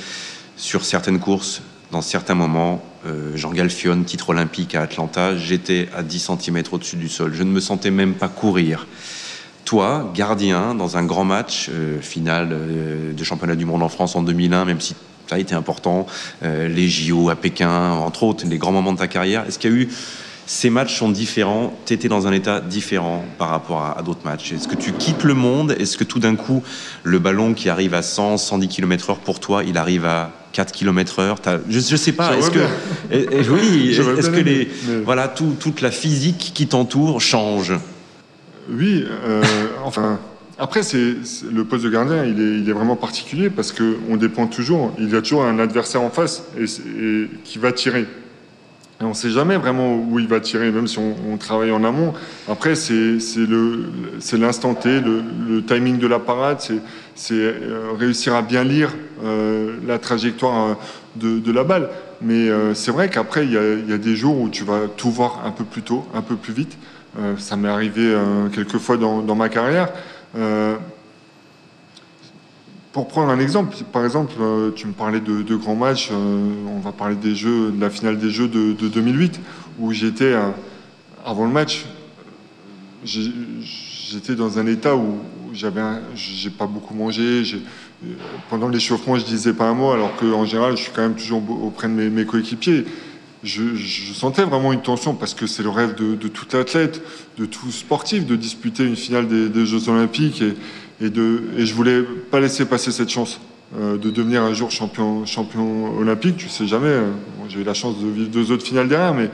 sur 0.57 0.85
certaines 0.85 1.19
courses, 1.19 1.63
dans 1.95 2.03
certains 2.03 2.35
moments, 2.35 2.83
euh, 3.07 3.37
Jean 3.37 3.53
Galfione, 3.53 4.05
titre 4.05 4.31
olympique 4.31 4.75
à 4.75 4.83
Atlanta, 4.83 5.37
j'étais 5.37 5.89
à 5.95 6.03
10 6.03 6.31
cm 6.41 6.63
au-dessus 6.73 6.97
du 6.97 7.09
sol. 7.09 7.33
Je 7.35 7.43
ne 7.43 7.51
me 7.51 7.61
sentais 7.61 7.93
même 7.93 8.15
pas 8.15 8.27
courir. 8.27 8.89
Toi, 9.75 10.09
gardien, 10.15 10.77
dans 10.77 10.99
un 10.99 11.05
grand 11.05 11.25
match, 11.25 11.69
euh, 11.69 12.01
final 12.01 12.51
euh, 12.53 13.13
de 13.13 13.25
championnat 13.25 13.57
du 13.57 13.65
monde 13.65 13.83
en 13.83 13.89
France 13.89 14.15
en 14.15 14.23
2001, 14.23 14.67
même 14.67 14.81
si 14.81 14.95
ça 15.27 15.35
a 15.35 15.39
été 15.41 15.53
important, 15.53 16.07
euh, 16.45 16.69
les 16.69 16.89
JO 16.89 17.29
à 17.29 17.35
Pékin, 17.35 17.91
entre 17.91 18.23
autres, 18.23 18.47
les 18.47 18.57
grands 18.57 18.71
moments 18.71 18.93
de 18.93 18.99
ta 18.99 19.09
carrière, 19.09 19.45
est-ce 19.49 19.59
qu'il 19.59 19.73
y 19.73 19.75
a 19.75 19.77
eu 19.79 19.89
ces 20.47 20.71
matchs 20.71 20.97
sont 20.97 21.09
différents, 21.09 21.77
tu 21.87 21.93
étais 21.93 22.07
dans 22.07 22.29
un 22.29 22.33
état 22.33 22.61
différent 22.61 23.25
par 23.37 23.49
rapport 23.49 23.81
à, 23.81 23.99
à 23.99 24.03
d'autres 24.03 24.25
matchs? 24.25 24.53
Est-ce 24.53 24.69
que 24.69 24.77
tu 24.77 24.93
quittes 24.93 25.25
le 25.25 25.35
monde? 25.35 25.75
Est-ce 25.77 25.99
que 25.99 26.05
tout 26.05 26.21
d'un 26.21 26.37
coup, 26.37 26.63
le 27.03 27.19
ballon 27.19 27.53
qui 27.53 27.69
arrive 27.69 27.95
à 27.95 28.03
100, 28.03 28.37
110 28.37 28.69
km 28.69 29.11
heure 29.11 29.19
pour 29.19 29.41
toi, 29.41 29.65
il 29.65 29.77
arrive 29.77 30.05
à 30.05 30.31
4 30.53 30.71
km 30.71 31.19
heure? 31.19 31.39
Je 31.69 31.79
ne 31.79 31.97
sais 31.97 32.13
pas. 32.13 32.37
Est-ce 32.37 32.53
que, 32.53 32.61
oui, 33.51 33.91
est-ce 34.19 34.31
que 34.31 34.37
les, 34.37 34.71
mais... 34.87 35.01
voilà, 35.05 35.27
tout, 35.27 35.57
toute 35.59 35.81
la 35.81 35.91
physique 35.91 36.53
qui 36.55 36.69
t'entoure 36.69 37.21
change? 37.21 37.73
Oui, 38.71 39.05
euh, 39.09 39.43
enfin... 39.85 40.19
Après, 40.57 40.85
c'est 40.85 41.17
le 41.53 41.65
poste 41.65 41.83
de 41.83 41.91
gardien, 41.91 42.25
il 42.25 42.69
est, 42.69 42.73
vraiment 42.73 42.95
particulier 42.95 43.51
parce 43.51 43.73
qu'on 43.73 44.17
dépend 44.17 44.47
toujours. 44.47 44.95
Il 45.01 45.13
y 45.13 45.17
a 45.17 45.21
toujours 45.21 45.45
un 45.45 45.59
adversaire 45.59 46.01
en 46.01 46.11
face 46.11 46.45
et, 46.57 47.29
qui 47.43 47.59
va 47.59 47.73
tirer. 47.73 48.07
Et 49.01 49.05
on 49.05 49.09
ne 49.09 49.15
sait 49.15 49.31
jamais 49.31 49.57
vraiment 49.57 49.97
où 49.97 50.21
il 50.21 50.29
va 50.29 50.39
tirer, 50.39 50.71
même 50.71 50.87
si 50.87 51.01
on, 51.01 51.37
travaille 51.39 51.73
en 51.73 51.83
amont. 51.83 52.15
Après, 52.49 52.77
c'est 52.77 53.19
l'instant 54.39 54.75
T, 54.75 55.01
le, 55.01 55.65
timing 55.67 55.99
de 55.99 56.07
la 56.07 56.21
parade, 56.21 56.61
c'est 57.17 57.33
euh, 57.33 57.91
réussir 57.99 58.37
à 58.37 58.43
bien 58.43 58.63
lire 58.63 58.95
euh, 59.25 59.75
la 59.89 59.99
trajectoire 59.99 60.77
de, 61.17 61.51
la 61.51 61.65
balle. 61.65 61.91
Mais 62.23 62.49
c'est 62.75 62.93
vrai 62.93 63.11
qu'après, 63.11 63.45
il 63.45 63.51
y, 63.51 63.93
a 63.93 63.99
des 63.99 64.15
jours 64.15 64.41
où 64.41 64.49
tu 64.49 64.63
vas 64.63 64.83
tout 64.97 65.11
voir 65.11 65.43
un 65.45 65.51
peu 65.51 65.65
plus 65.65 65.83
tôt, 65.83 66.07
un 66.15 66.23
peu 66.23 66.37
plus 66.37 66.53
vite. 66.53 66.79
Euh, 67.19 67.37
ça 67.37 67.57
m'est 67.57 67.69
arrivé 67.69 68.03
euh, 68.03 68.49
quelques 68.49 68.79
fois 68.79 68.97
dans, 68.97 69.35
ma 69.35 69.49
carrière. 69.49 69.89
Euh, 70.37 70.77
pour 72.93 73.09
prendre 73.09 73.31
un 73.31 73.39
exemple, 73.39 73.77
par 73.93 74.05
exemple, 74.05 74.35
tu 74.77 74.87
me 74.87 74.93
parlais 74.93 75.21
de, 75.21 75.57
grands 75.57 75.75
matchs, 75.75 76.11
on 76.13 76.79
va 76.79 76.93
parler 76.93 77.17
des 77.17 77.35
jeux, 77.35 77.73
de 77.73 77.81
la 77.81 77.91
finale 77.91 78.19
des 78.19 78.31
jeux 78.31 78.47
de, 78.47 78.73
de 78.73 78.87
2008, 78.87 79.41
où 79.81 79.93
j'étais, 79.93 80.33
avant 81.27 81.45
le 81.45 81.51
match, 81.51 81.87
j'étais 83.05 84.37
dans 84.37 84.61
un 84.61 84.67
état 84.69 84.95
où 84.95 85.19
j'avais, 85.53 85.83
j'ai 86.15 86.51
pas 86.51 86.69
beaucoup 86.69 86.95
mangé, 86.95 87.43
pendant 88.49 88.69
l'échauffement, 88.69 89.19
je 89.19 89.25
disais 89.25 89.55
pas 89.55 89.65
un 89.65 89.75
mot, 89.75 89.91
alors 89.91 90.15
qu'en 90.15 90.45
général, 90.45 90.77
je 90.77 90.83
suis 90.83 90.93
quand 90.93 91.03
même 91.03 91.17
toujours 91.17 91.43
auprès 91.65 91.89
de 91.89 91.95
mes 91.95 92.25
coéquipiers. 92.25 92.85
Je, 93.45 94.13
sentais 94.15 94.43
vraiment 94.43 94.73
une 94.73 94.83
tension 94.83 95.15
parce 95.15 95.35
que 95.35 95.47
c'est 95.47 95.63
le 95.63 95.69
rêve 95.69 95.95
de, 95.95 96.15
de, 96.15 96.29
tout 96.29 96.57
athlète, 96.57 97.03
de 97.39 97.45
tout 97.45 97.71
sportif, 97.71 98.27
de 98.27 98.37
disputer 98.37 98.85
une 98.85 98.97
finale 98.97 99.29
des, 99.29 99.67
Jeux 99.67 99.89
Olympiques 99.89 100.43
et, 100.43 100.55
et, 101.05 101.11
de, 101.11 101.43
je 101.59 101.75
voulais 101.75 102.03
pas 102.03 102.41
laisser 102.41 102.65
passer 102.65 102.91
cette 102.91 103.11
chance 103.11 103.39
euh, 103.77 103.97
de 103.97 104.11
devenir 104.11 104.43
un 104.43 104.53
jour 104.53 104.71
champion, 104.71 105.25
olympique. 105.99 106.37
Tu 106.37 106.49
sais 106.49 106.67
jamais. 106.67 106.87
Euh, 106.87 107.11
J'ai 107.49 107.61
eu 107.61 107.65
la 107.65 107.75
chance 107.75 107.99
de 107.99 108.07
vivre 108.07 108.31
deux 108.31 108.53
autres 108.53 108.65
finales 108.65 108.89
derrière, 108.89 109.15
mais, 109.15 109.29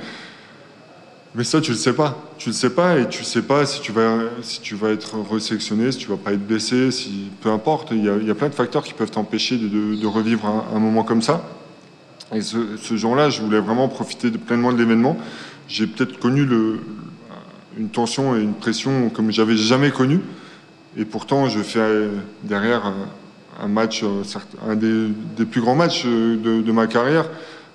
ça, 1.45 1.61
tu 1.61 1.73
le 1.73 1.77
sais 1.77 1.93
pas. 1.93 2.17
Tu 2.39 2.49
le 2.49 2.55
sais 2.55 2.71
pas 2.71 2.99
et 2.99 3.09
tu 3.09 3.23
sais 3.23 3.43
pas 3.43 3.67
si 3.67 3.83
tu 3.83 3.93
vas, 3.93 4.19
si 4.41 4.61
tu 4.63 4.77
vas 4.77 4.91
être 4.91 5.17
resélectionné, 5.31 5.93
si 5.93 5.99
tu 5.99 6.09
vas 6.09 6.17
pas 6.17 6.33
être 6.33 6.47
blessé, 6.47 6.89
peu 7.43 7.51
importe. 7.51 7.91
Il 7.93 8.05
y 8.05 8.31
a, 8.31 8.35
plein 8.35 8.49
de 8.49 8.55
facteurs 8.55 8.83
qui 8.83 8.95
peuvent 8.95 9.11
t'empêcher 9.11 9.59
de, 9.59 10.07
revivre 10.07 10.65
un, 10.75 10.79
moment 10.79 11.05
comme 11.05 11.23
ça. 11.23 11.45
Et 12.35 12.43
ce, 12.43 12.97
jour-là, 12.97 13.29
je 13.29 13.43
voulais 13.43 13.59
vraiment 13.59 13.89
profiter 13.89 14.31
pleinement 14.31 14.73
de 14.73 14.79
l'événement. 14.79 15.17
J'ai 15.69 15.87
peut-être 15.87 16.19
connu 16.19 16.47
une 17.77 17.89
tension 17.89 18.37
et 18.37 18.41
une 18.41 18.55
pression 18.55 19.11
comme 19.11 19.33
j'avais 19.33 19.57
jamais 19.57 19.91
connu. 19.91 20.21
Et 20.97 21.05
pourtant, 21.05 21.49
je 21.49 21.61
fais 21.61 22.09
derrière 22.45 22.93
un 23.61 23.69
match, 23.69 24.05
un 24.67 24.77
des, 24.77 25.45
plus 25.45 25.61
grands 25.61 25.75
matchs 25.75 26.05
de, 26.07 26.73
ma 26.73 26.87
carrière, 26.87 27.27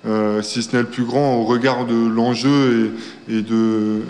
euh, 0.05 0.41
si 0.41 0.63
ce 0.63 0.75
n'est 0.75 0.83
le 0.83 0.87
plus 0.87 1.03
grand 1.03 1.35
au 1.35 1.43
regard 1.43 1.85
de 1.85 2.07
l'enjeu 2.07 2.93
et, 3.27 3.41
de, 3.41 4.01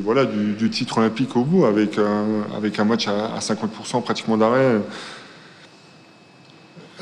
voilà, 0.00 0.24
du, 0.24 0.70
titre 0.70 0.98
olympique 0.98 1.36
au 1.36 1.42
bout, 1.42 1.64
avec 1.64 1.98
un, 1.98 2.56
avec 2.56 2.78
un 2.78 2.84
match 2.84 3.08
à 3.08 3.38
50% 3.40 4.02
pratiquement 4.02 4.36
d'arrêt. 4.36 4.80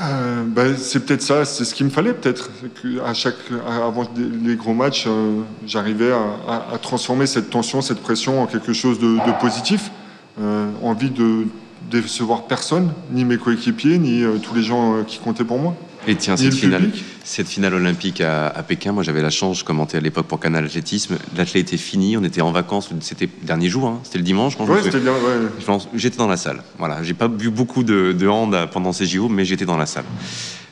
Euh, 0.00 0.44
ben, 0.44 0.76
c'est 0.76 1.04
peut-être 1.04 1.22
ça, 1.22 1.44
c'est 1.44 1.64
ce 1.64 1.74
qu'il 1.74 1.86
me 1.86 1.90
fallait 1.90 2.14
peut-être. 2.14 2.50
À 3.04 3.14
chaque, 3.14 3.36
avant 3.66 4.04
les 4.16 4.56
gros 4.56 4.74
matchs, 4.74 5.04
euh, 5.06 5.42
j'arrivais 5.66 6.10
à, 6.12 6.78
transformer 6.78 7.26
cette 7.26 7.50
tension, 7.50 7.80
cette 7.80 8.00
pression 8.00 8.42
en 8.42 8.46
quelque 8.46 8.72
chose 8.72 8.98
de, 8.98 9.18
positif. 9.40 9.90
Euh, 10.40 10.68
envie 10.82 11.10
de 11.10 11.46
décevoir 11.90 12.46
personne, 12.46 12.92
ni 13.12 13.24
mes 13.24 13.38
coéquipiers, 13.38 13.98
ni 13.98 14.24
tous 14.42 14.54
les 14.54 14.62
gens 14.62 15.04
qui 15.04 15.18
comptaient 15.18 15.44
pour 15.44 15.58
moi. 15.58 15.76
Et 16.06 16.16
tiens, 16.16 16.36
cette 16.36 16.54
finale, 16.54 16.90
cette 17.24 17.48
finale 17.48 17.74
olympique 17.74 18.20
à, 18.20 18.48
à 18.48 18.62
Pékin, 18.62 18.92
moi 18.92 19.02
j'avais 19.02 19.22
la 19.22 19.30
chance, 19.30 19.60
je 19.60 19.64
commentais 19.64 19.96
à 19.96 20.00
l'époque 20.00 20.26
pour 20.26 20.38
Canal 20.38 20.64
Athlétisme. 20.64 21.16
L'athlète 21.36 21.68
était 21.68 21.76
fini, 21.76 22.16
on 22.16 22.24
était 22.24 22.42
en 22.42 22.52
vacances, 22.52 22.90
c'était 23.00 23.26
le 23.40 23.46
dernier 23.46 23.68
jour, 23.68 23.86
hein, 23.88 24.00
c'était 24.04 24.18
le 24.18 24.24
dimanche. 24.24 24.56
Quand 24.56 24.66
ouais, 24.66 24.82
c'était 24.82 25.00
bien, 25.00 25.12
ouais. 25.12 25.78
J'étais 25.94 26.18
dans 26.18 26.28
la 26.28 26.36
salle. 26.36 26.62
Voilà, 26.78 27.02
j'ai 27.02 27.14
pas 27.14 27.28
vu 27.28 27.50
beaucoup 27.50 27.82
de, 27.82 28.12
de 28.12 28.28
hand 28.28 28.68
pendant 28.72 28.92
ces 28.92 29.06
JO, 29.06 29.28
mais 29.28 29.44
j'étais 29.44 29.64
dans 29.64 29.78
la 29.78 29.86
salle 29.86 30.04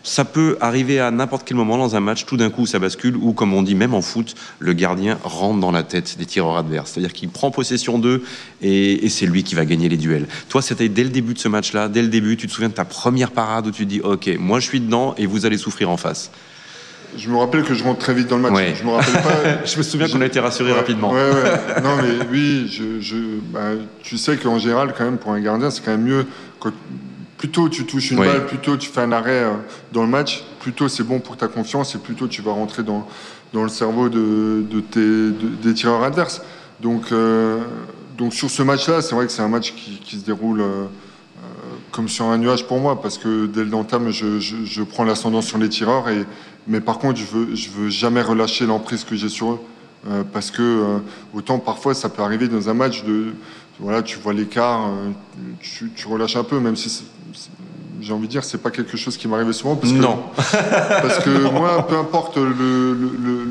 ça 0.02 0.24
peut 0.24 0.56
arriver 0.60 1.00
à 1.00 1.10
n'importe 1.10 1.46
quel 1.46 1.56
moment 1.56 1.78
dans 1.78 1.96
un 1.96 2.00
match, 2.00 2.26
tout 2.26 2.36
d'un 2.36 2.50
coup 2.50 2.66
ça 2.66 2.78
bascule, 2.78 3.16
ou 3.16 3.32
comme 3.32 3.54
on 3.54 3.62
dit 3.62 3.74
même 3.74 3.94
en 3.94 4.02
foot, 4.02 4.34
le 4.58 4.72
gardien 4.72 5.18
rentre 5.22 5.60
dans 5.60 5.70
la 5.70 5.82
tête 5.82 6.18
des 6.18 6.26
tireurs 6.26 6.56
adverses. 6.56 6.92
C'est-à-dire 6.92 7.12
qu'il 7.12 7.28
prend 7.28 7.50
possession 7.50 7.98
d'eux 7.98 8.22
et, 8.60 9.04
et 9.04 9.08
c'est 9.08 9.26
lui 9.26 9.44
qui 9.44 9.54
va 9.54 9.64
gagner 9.64 9.88
les 9.88 9.96
duels. 9.96 10.26
Toi, 10.48 10.62
c'était 10.62 10.88
dès 10.88 11.04
le 11.04 11.10
début 11.10 11.34
de 11.34 11.38
ce 11.38 11.48
match-là, 11.48 11.88
dès 11.88 12.02
le 12.02 12.08
début, 12.08 12.36
tu 12.36 12.46
te 12.46 12.52
souviens 12.52 12.68
de 12.68 12.74
ta 12.74 12.84
première 12.84 13.30
parade 13.30 13.66
où 13.66 13.70
tu 13.70 13.84
te 13.84 13.88
dis, 13.88 14.00
ok, 14.00 14.30
moi 14.38 14.60
je 14.60 14.66
suis 14.66 14.80
dedans 14.80 15.14
et 15.18 15.26
vous 15.26 15.46
allez 15.46 15.58
souffrir 15.58 15.90
en 15.90 15.96
face. 15.96 16.30
Je 17.16 17.28
me 17.28 17.36
rappelle 17.36 17.62
que 17.62 17.74
je 17.74 17.84
rentre 17.84 17.98
très 17.98 18.14
vite 18.14 18.28
dans 18.28 18.36
le 18.36 18.42
match. 18.42 18.54
Ouais. 18.54 18.74
Je 18.78 18.84
me 18.84 18.90
rappelle 18.90 19.22
pas. 19.22 19.64
je 19.66 19.76
me 19.76 19.82
souviens 19.82 20.08
qu'on 20.08 20.22
a 20.22 20.26
été 20.26 20.40
rassuré 20.40 20.72
ouais, 20.72 20.78
rapidement. 20.78 21.10
Ouais, 21.10 21.30
non, 21.82 21.96
mais 21.96 22.24
oui, 22.30 22.68
je, 22.68 23.00
je, 23.00 23.16
bah, 23.52 23.72
tu 24.02 24.16
sais 24.16 24.36
qu'en 24.38 24.58
général, 24.58 24.94
quand 24.96 25.04
même, 25.04 25.18
pour 25.18 25.32
un 25.32 25.40
gardien, 25.40 25.70
c'est 25.70 25.84
quand 25.84 25.90
même 25.90 26.04
mieux 26.04 26.26
quand, 26.58 26.72
plus 27.42 27.50
tôt 27.50 27.68
tu 27.68 27.84
touches 27.86 28.12
une 28.12 28.20
oui. 28.20 28.26
balle, 28.28 28.46
plus 28.46 28.58
tôt 28.58 28.76
tu 28.76 28.88
fais 28.88 29.00
un 29.00 29.10
arrêt 29.10 29.42
euh, 29.42 29.54
dans 29.92 30.02
le 30.02 30.08
match, 30.08 30.44
plus 30.60 30.72
tôt 30.72 30.86
c'est 30.86 31.02
bon 31.02 31.18
pour 31.18 31.36
ta 31.36 31.48
confiance 31.48 31.92
et 31.96 31.98
plus 31.98 32.14
tôt 32.14 32.28
tu 32.28 32.40
vas 32.40 32.52
rentrer 32.52 32.84
dans, 32.84 33.04
dans 33.52 33.64
le 33.64 33.68
cerveau 33.68 34.08
de, 34.08 34.64
de 34.70 34.78
tes, 34.78 35.00
de, 35.00 35.48
des 35.60 35.74
tireurs 35.74 36.04
adverses. 36.04 36.40
Donc, 36.80 37.10
euh, 37.10 37.58
donc 38.16 38.32
sur 38.32 38.48
ce 38.48 38.62
match-là, 38.62 39.02
c'est 39.02 39.16
vrai 39.16 39.26
que 39.26 39.32
c'est 39.32 39.42
un 39.42 39.48
match 39.48 39.74
qui, 39.74 39.98
qui 39.98 40.20
se 40.20 40.24
déroule 40.24 40.60
euh, 40.60 40.84
comme 41.90 42.08
sur 42.08 42.26
un 42.26 42.38
nuage 42.38 42.64
pour 42.68 42.78
moi, 42.78 43.02
parce 43.02 43.18
que 43.18 43.46
dès 43.46 43.64
l'entame, 43.64 44.12
je, 44.12 44.38
je, 44.38 44.64
je, 44.64 44.82
prends 44.84 45.02
l'ascendant 45.02 45.42
sur 45.42 45.58
les 45.58 45.68
tireurs, 45.68 46.08
et, 46.10 46.24
mais 46.68 46.80
par 46.80 47.00
contre, 47.00 47.18
je 47.18 47.26
veux, 47.26 47.56
je 47.56 47.70
veux 47.70 47.88
jamais 47.88 48.22
relâcher 48.22 48.66
l'emprise 48.66 49.02
que 49.02 49.16
j'ai 49.16 49.28
sur 49.28 49.50
eux. 49.50 49.60
Euh, 50.08 50.22
parce 50.32 50.52
que 50.52 51.00
autant 51.32 51.60
parfois 51.60 51.94
ça 51.94 52.08
peut 52.08 52.22
arriver 52.22 52.48
dans 52.48 52.68
un 52.68 52.74
match 52.74 53.04
de 53.04 53.34
voilà 53.78 54.02
tu 54.02 54.18
vois 54.18 54.32
l'écart 54.32 54.90
tu, 55.60 55.92
tu, 55.94 56.08
relâches 56.08 56.34
un 56.34 56.42
peu 56.42 56.58
même 56.58 56.74
si 56.74 57.04
j'ai 58.02 58.12
envie 58.12 58.26
de 58.26 58.32
dire 58.32 58.44
c'est 58.44 58.58
pas 58.62 58.70
quelque 58.70 58.96
chose 58.96 59.16
qui 59.16 59.28
m'arrivait 59.28 59.52
souvent 59.52 59.76
parce 59.76 59.92
non 59.92 60.22
que, 60.36 60.42
parce 61.02 61.18
que 61.20 61.30
non. 61.30 61.52
moi 61.52 61.86
peu 61.86 61.96
importe 61.96 62.36
le, 62.36 62.48
le, 62.94 63.46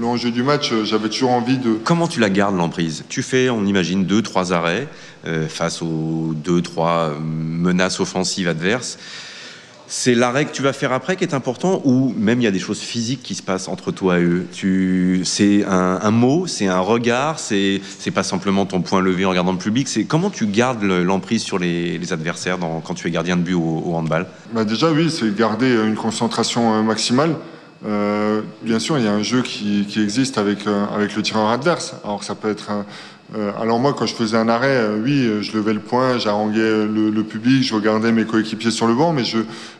l'enjeu 0.00 0.30
du 0.30 0.42
match 0.42 0.72
j'avais 0.84 1.08
toujours 1.08 1.30
envie 1.32 1.58
de 1.58 1.74
comment 1.84 2.06
tu 2.06 2.20
la 2.20 2.30
gardes 2.30 2.56
l'emprise? 2.56 3.04
Tu 3.08 3.22
fais 3.22 3.50
on 3.50 3.64
imagine 3.66 4.04
deux 4.04 4.22
trois 4.22 4.52
arrêts 4.52 4.88
euh, 5.26 5.48
face 5.48 5.82
aux 5.82 6.32
deux 6.34 6.62
trois 6.62 7.12
menaces 7.20 8.00
offensives 8.00 8.48
adverses 8.48 8.98
c'est 9.88 10.14
l'arrêt 10.14 10.44
que 10.44 10.52
tu 10.52 10.62
vas 10.62 10.72
faire 10.72 10.92
après 10.92 11.16
qui 11.16 11.24
est 11.24 11.34
important 11.34 11.80
ou 11.84 12.12
même 12.16 12.40
il 12.40 12.44
y 12.44 12.46
a 12.46 12.50
des 12.50 12.58
choses 12.58 12.80
physiques 12.80 13.22
qui 13.22 13.34
se 13.34 13.42
passent 13.42 13.68
entre 13.68 13.92
toi 13.92 14.18
et 14.18 14.22
eux? 14.22 14.46
Tu, 14.52 15.22
C'est 15.24 15.64
un, 15.64 16.10
mot, 16.10 16.46
c'est 16.46 16.66
un 16.66 16.80
regard, 16.80 17.38
c'est, 17.38 17.80
pas 18.14 18.22
simplement 18.22 18.66
ton 18.66 18.82
point 18.82 19.00
levé 19.00 19.24
en 19.24 19.30
regardant 19.30 19.52
le 19.52 19.58
public. 19.58 19.88
C'est 19.88 20.04
comment 20.04 20.30
tu 20.30 20.46
gardes 20.46 20.82
l'emprise 20.82 21.42
sur 21.42 21.58
les, 21.58 22.00
adversaires 22.12 22.58
quand 22.84 22.94
tu 22.94 23.08
es 23.08 23.10
gardien 23.10 23.36
de 23.36 23.42
but 23.42 23.54
au, 23.54 23.94
handball? 23.94 24.26
Bah 24.52 24.64
Déjà, 24.64 24.90
oui, 24.90 25.10
c'est 25.10 25.34
garder 25.34 25.72
une 25.72 25.96
concentration 25.96 26.74
euh, 26.74 26.82
maximale. 26.82 27.36
Euh, 27.84 28.42
bien 28.62 28.78
sûr, 28.78 28.98
il 28.98 29.04
y 29.04 29.08
a 29.08 29.12
un 29.12 29.22
jeu 29.22 29.42
qui, 29.42 29.86
existe 29.96 30.38
avec, 30.38 30.66
euh, 30.66 30.86
avec 30.94 31.14
le 31.14 31.22
tireur 31.22 31.50
adverse. 31.50 31.94
Alors, 32.04 32.24
ça 32.24 32.34
peut 32.34 32.50
être. 32.50 32.70
Euh, 33.34 33.50
alors, 33.60 33.78
moi, 33.78 33.92
quand 33.92 34.06
je 34.06 34.14
faisais 34.14 34.36
un 34.36 34.48
arrêt, 34.48 34.86
oui, 35.02 35.28
je 35.40 35.56
levais 35.56 35.72
le 35.72 35.80
poing, 35.80 36.18
j'haranguais 36.18 36.86
le, 36.86 37.22
public, 37.22 37.64
je 37.64 37.74
regardais 37.74 38.12
mes 38.12 38.24
coéquipiers 38.24 38.70
sur 38.70 38.86
le 38.86 38.94
banc, 38.94 39.12
mais 39.12 39.22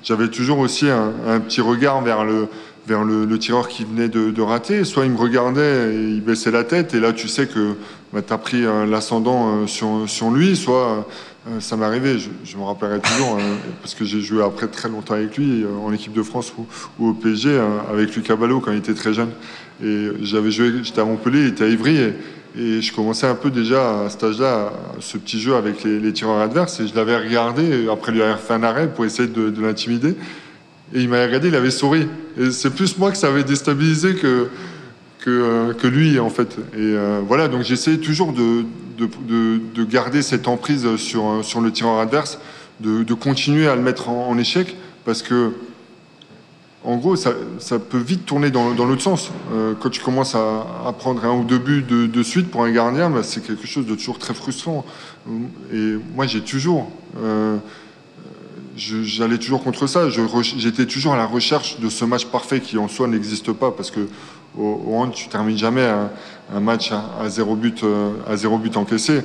j'avais 0.02 0.28
toujours 0.28 0.58
aussi 0.58 0.88
un, 0.88 1.40
petit 1.40 1.60
regard 1.60 2.02
vers 2.02 2.24
le, 2.24 2.48
vers 2.88 3.04
le, 3.04 3.38
tireur 3.38 3.68
qui 3.68 3.84
venait 3.84 4.08
de, 4.08 4.42
rater. 4.42 4.84
Soit 4.84 5.04
il 5.04 5.12
me 5.12 5.18
regardait 5.18 5.94
et 5.94 6.08
il 6.08 6.22
baissait 6.22 6.50
la 6.50 6.64
tête, 6.64 6.94
et 6.94 7.00
là, 7.00 7.12
tu 7.12 7.28
sais 7.28 7.46
que 7.46 7.74
bah, 8.12 8.20
tu 8.26 8.32
as 8.32 8.38
pris 8.38 8.64
l'ascendant 8.88 9.66
sur, 9.66 10.04
sur 10.06 10.30
lui, 10.30 10.56
soit 10.56 11.06
euh, 11.48 11.60
ça 11.60 11.76
m'est 11.76 11.84
arrivé, 11.84 12.18
je, 12.18 12.56
me 12.56 12.62
rappellerai 12.64 13.00
toujours, 13.00 13.36
euh, 13.36 13.54
parce 13.80 13.94
que 13.94 14.04
j'ai 14.04 14.20
joué 14.20 14.42
après 14.42 14.66
très 14.66 14.88
longtemps 14.88 15.14
avec 15.14 15.36
lui, 15.36 15.62
euh, 15.62 15.68
en 15.84 15.92
équipe 15.92 16.12
de 16.12 16.22
France 16.22 16.52
ou, 16.58 16.66
au 17.08 17.12
PSG, 17.12 17.60
avec 17.88 18.16
Lucas 18.16 18.34
Ballot 18.34 18.60
quand 18.60 18.72
il 18.72 18.78
était 18.78 18.94
très 18.94 19.14
jeune. 19.14 19.30
Et 19.82 20.08
j'avais 20.22 20.50
joué, 20.50 20.72
j'étais 20.82 21.00
à 21.00 21.04
Montpellier, 21.04 21.42
il 21.42 21.46
était 21.48 21.64
à 21.64 21.68
Ivry, 21.68 22.14
je 22.56 22.92
commençais 22.92 23.26
un 23.26 23.34
peu 23.34 23.50
déjà 23.50 24.04
à 24.04 24.10
cet 24.10 24.24
âge-là, 24.24 24.72
ce 25.00 25.18
petit 25.18 25.40
jeu 25.40 25.54
avec 25.54 25.84
les, 25.84 26.12
tireurs 26.12 26.40
adverses, 26.40 26.80
et 26.80 26.86
je 26.88 26.94
l'avais 26.94 27.16
regardé, 27.16 27.88
après 27.90 28.12
lui 28.12 28.22
avoir 28.22 28.40
fait 28.40 28.54
un 28.54 28.62
arrêt 28.62 28.88
pour 28.92 29.04
essayer 29.04 29.28
de, 29.28 29.62
l'intimider, 29.62 30.16
et 30.94 31.00
il 31.00 31.08
m'avait 31.08 31.26
regardé, 31.26 31.48
il 31.48 31.54
avait 31.54 31.70
souri. 31.70 32.06
Et 32.38 32.50
c'est 32.50 32.70
plus 32.70 32.96
moi 32.98 33.10
que 33.10 33.16
ça 33.16 33.28
avait 33.28 33.44
déstabilisé 33.44 34.14
que, 34.14 34.48
que, 35.20 35.72
que 35.72 35.86
lui, 35.86 36.18
en 36.18 36.30
fait. 36.30 36.56
Et 36.76 36.94
voilà, 37.26 37.48
donc 37.48 37.62
j'essayais 37.62 37.98
toujours 37.98 38.32
de 38.32 38.64
de, 38.96 39.84
garder 39.84 40.22
cette 40.22 40.48
emprise 40.48 40.96
sur, 40.96 41.44
sur 41.44 41.60
le 41.60 41.70
tireur 41.70 41.98
adverse, 41.98 42.38
de, 42.80 43.14
continuer 43.14 43.68
à 43.68 43.76
le 43.76 43.82
mettre 43.82 44.08
en, 44.08 44.36
échec, 44.38 44.76
parce 45.04 45.22
que, 45.22 45.52
en 46.86 46.98
gros, 46.98 47.16
ça, 47.16 47.32
peut 47.90 47.98
vite 47.98 48.26
tourner 48.26 48.50
dans, 48.50 48.72
l'autre 48.72 49.02
sens. 49.02 49.32
Euh, 49.52 49.74
quand 49.78 49.90
tu 49.90 50.00
commences 50.00 50.36
à, 50.36 50.94
prendre 50.96 51.24
un 51.24 51.32
ou 51.32 51.42
deux 51.42 51.58
buts 51.58 51.82
de, 51.82 52.22
suite 52.22 52.48
pour 52.48 52.62
un 52.62 52.70
gardien, 52.70 53.10
bah, 53.10 53.24
c'est 53.24 53.44
quelque 53.44 53.66
chose 53.66 53.86
de 53.86 53.96
toujours 53.96 54.20
très 54.20 54.34
frustrant. 54.34 54.86
Et 55.72 55.96
moi, 56.14 56.28
j'ai 56.28 56.42
toujours. 56.42 56.88
Euh, 57.20 57.56
j'allais 58.76 59.38
toujours 59.38 59.64
contre 59.64 59.88
ça. 59.88 60.08
J'étais 60.10 60.86
toujours 60.86 61.14
à 61.14 61.16
la 61.16 61.26
recherche 61.26 61.80
de 61.80 61.88
ce 61.88 62.04
match 62.04 62.26
parfait 62.26 62.60
qui 62.60 62.78
en 62.78 62.86
soi 62.86 63.08
n'existe 63.08 63.50
pas 63.52 63.72
parce 63.72 63.90
que 63.90 64.06
au, 64.56 64.94
hand, 64.94 65.10
tu 65.12 65.28
termines 65.28 65.58
jamais 65.58 65.90
un, 66.54 66.60
match 66.60 66.92
à, 66.92 67.28
zéro 67.28 67.56
but, 67.56 67.82
euh, 67.82 68.12
à 68.28 68.36
zéro 68.36 68.58
but 68.58 68.76
encaissé. 68.76 69.22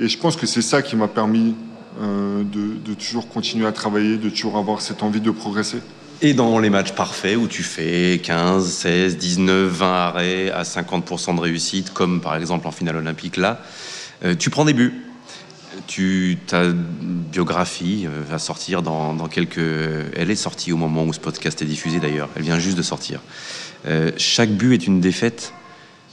Et 0.00 0.08
je 0.08 0.18
pense 0.18 0.34
que 0.34 0.46
c'est 0.46 0.62
ça 0.62 0.80
qui 0.80 0.96
m'a 0.96 1.08
permis 1.08 1.54
de, 2.00 2.94
toujours 2.94 3.28
continuer 3.28 3.66
à 3.66 3.72
travailler, 3.72 4.16
de 4.16 4.30
toujours 4.30 4.56
avoir 4.56 4.80
cette 4.80 5.02
envie 5.02 5.20
de 5.20 5.30
progresser. 5.30 5.80
Et 6.24 6.34
dans 6.34 6.60
les 6.60 6.70
matchs 6.70 6.92
parfaits 6.92 7.36
où 7.36 7.48
tu 7.48 7.64
fais 7.64 8.20
15, 8.22 8.70
16, 8.70 9.16
19, 9.16 9.68
20 9.68 9.92
arrêts 9.92 10.50
à 10.52 10.62
50% 10.62 11.34
de 11.34 11.40
réussite, 11.40 11.92
comme 11.92 12.20
par 12.20 12.36
exemple 12.36 12.68
en 12.68 12.70
finale 12.70 12.94
olympique 12.94 13.36
là, 13.36 13.60
euh, 14.24 14.36
tu 14.36 14.48
prends 14.48 14.64
des 14.64 14.72
buts. 14.72 14.94
Tu, 15.88 16.38
ta 16.46 16.66
biographie 16.70 18.06
va 18.06 18.38
sortir 18.38 18.82
dans, 18.82 19.14
dans, 19.14 19.26
quelques. 19.26 19.58
Elle 19.58 20.30
est 20.30 20.36
sortie 20.36 20.70
au 20.72 20.76
moment 20.76 21.02
où 21.02 21.12
ce 21.12 21.18
podcast 21.18 21.60
est 21.60 21.64
diffusé 21.64 21.98
d'ailleurs. 21.98 22.28
Elle 22.36 22.42
vient 22.42 22.60
juste 22.60 22.76
de 22.76 22.82
sortir. 22.82 23.20
Euh, 23.86 24.12
chaque 24.16 24.50
but 24.50 24.74
est 24.74 24.86
une 24.86 25.00
défaite. 25.00 25.52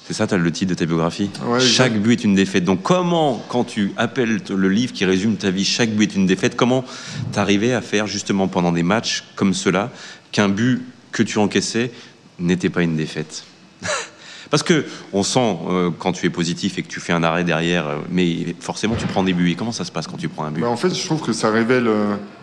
C'est 0.10 0.16
ça, 0.16 0.26
tu 0.26 0.34
as 0.34 0.38
le 0.38 0.52
titre 0.52 0.72
de 0.72 0.74
ta 0.74 0.88
biographie 0.88 1.30
Chaque 1.60 1.94
but 1.94 2.20
est 2.20 2.24
une 2.24 2.34
défaite. 2.34 2.64
Donc 2.64 2.82
comment, 2.82 3.46
quand 3.48 3.64
tu 3.64 3.92
appelles 3.96 4.40
le 4.50 4.68
livre 4.70 4.92
qui 4.92 5.06
résume 5.06 5.36
ta 5.36 5.52
vie, 5.52 5.64
chaque 5.64 5.92
but 5.92 6.12
est 6.12 6.16
une 6.16 6.26
défaite, 6.26 6.56
comment 6.56 6.84
t'arrivais 7.32 7.74
à 7.74 7.82
faire 7.82 8.08
justement 8.08 8.48
pendant 8.48 8.72
des 8.72 8.82
matchs 8.82 9.24
comme 9.36 9.54
cela 9.54 9.92
qu'un 10.32 10.50
but 10.50 10.82
que 11.12 11.22
tu 11.22 11.38
encaissais 11.38 11.92
n'était 12.40 12.72
pas 12.72 12.82
une 12.82 12.96
défaite? 12.96 13.44
Parce 14.50 14.64
que 14.64 14.84
on 15.14 15.22
sent 15.22 15.60
euh, 15.70 15.92
quand 15.96 16.12
tu 16.12 16.26
es 16.26 16.32
positif 16.32 16.80
et 16.80 16.82
que 16.82 16.88
tu 16.88 17.00
fais 17.00 17.14
un 17.14 17.22
arrêt 17.22 17.44
derrière, 17.44 17.88
euh, 17.88 17.98
mais 18.10 18.56
forcément 18.60 18.96
tu 18.96 19.06
prends 19.06 19.24
des 19.24 19.34
buts. 19.34 19.52
Et 19.52 19.56
comment 19.56 19.72
ça 19.72 19.86
se 19.86 19.92
passe 19.92 20.08
quand 20.08 20.18
tu 20.18 20.28
prends 20.28 20.46
un 20.46 20.50
but? 20.50 20.62
Bah, 20.62 20.70
En 20.70 20.76
fait, 20.76 20.92
je 20.92 21.06
trouve 21.06 21.22
que 21.22 21.34
ça 21.34 21.52
révèle, 21.52 21.88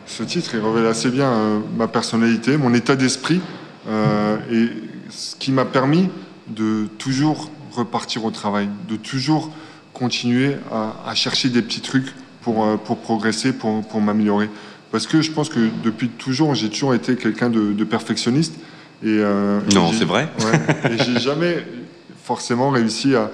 ce 0.06 0.22
titre, 0.22 0.50
il 0.54 0.60
révèle 0.60 0.86
assez 0.86 1.10
bien 1.10 1.64
ma 1.76 1.88
personnalité, 1.88 2.58
mon 2.58 2.72
état 2.74 2.94
d'esprit. 2.94 3.40
et 3.88 4.68
ce 5.10 5.34
qui 5.34 5.50
m'a 5.50 5.64
permis 5.64 6.08
de 6.46 6.86
toujours 6.98 7.50
repartir 7.76 8.24
au 8.24 8.30
travail, 8.30 8.68
de 8.88 8.96
toujours 8.96 9.50
continuer 9.92 10.56
à, 10.70 11.14
chercher 11.14 11.48
des 11.48 11.62
petits 11.62 11.80
trucs 11.80 12.14
pour, 12.42 12.64
euh, 12.64 12.76
pour 12.76 12.98
progresser, 12.98 13.52
pour, 13.52 13.82
pour 13.86 14.00
m'améliorer. 14.00 14.50
Parce 14.92 15.06
que 15.06 15.22
je 15.22 15.30
pense 15.30 15.48
que 15.48 15.70
depuis 15.82 16.08
toujours, 16.08 16.54
j'ai 16.54 16.68
toujours 16.68 16.94
été 16.94 17.16
quelqu'un 17.16 17.48
de, 17.50 17.84
perfectionniste. 17.84 18.54
Et, 19.02 19.08
euh, 19.08 19.60
non, 19.74 19.92
c'est 19.92 20.04
vrai. 20.04 20.28
Ouais, 20.40 20.92
et 20.92 21.02
j'ai 21.02 21.18
jamais 21.20 21.64
forcément 22.24 22.70
réussi 22.70 23.14
à, 23.14 23.30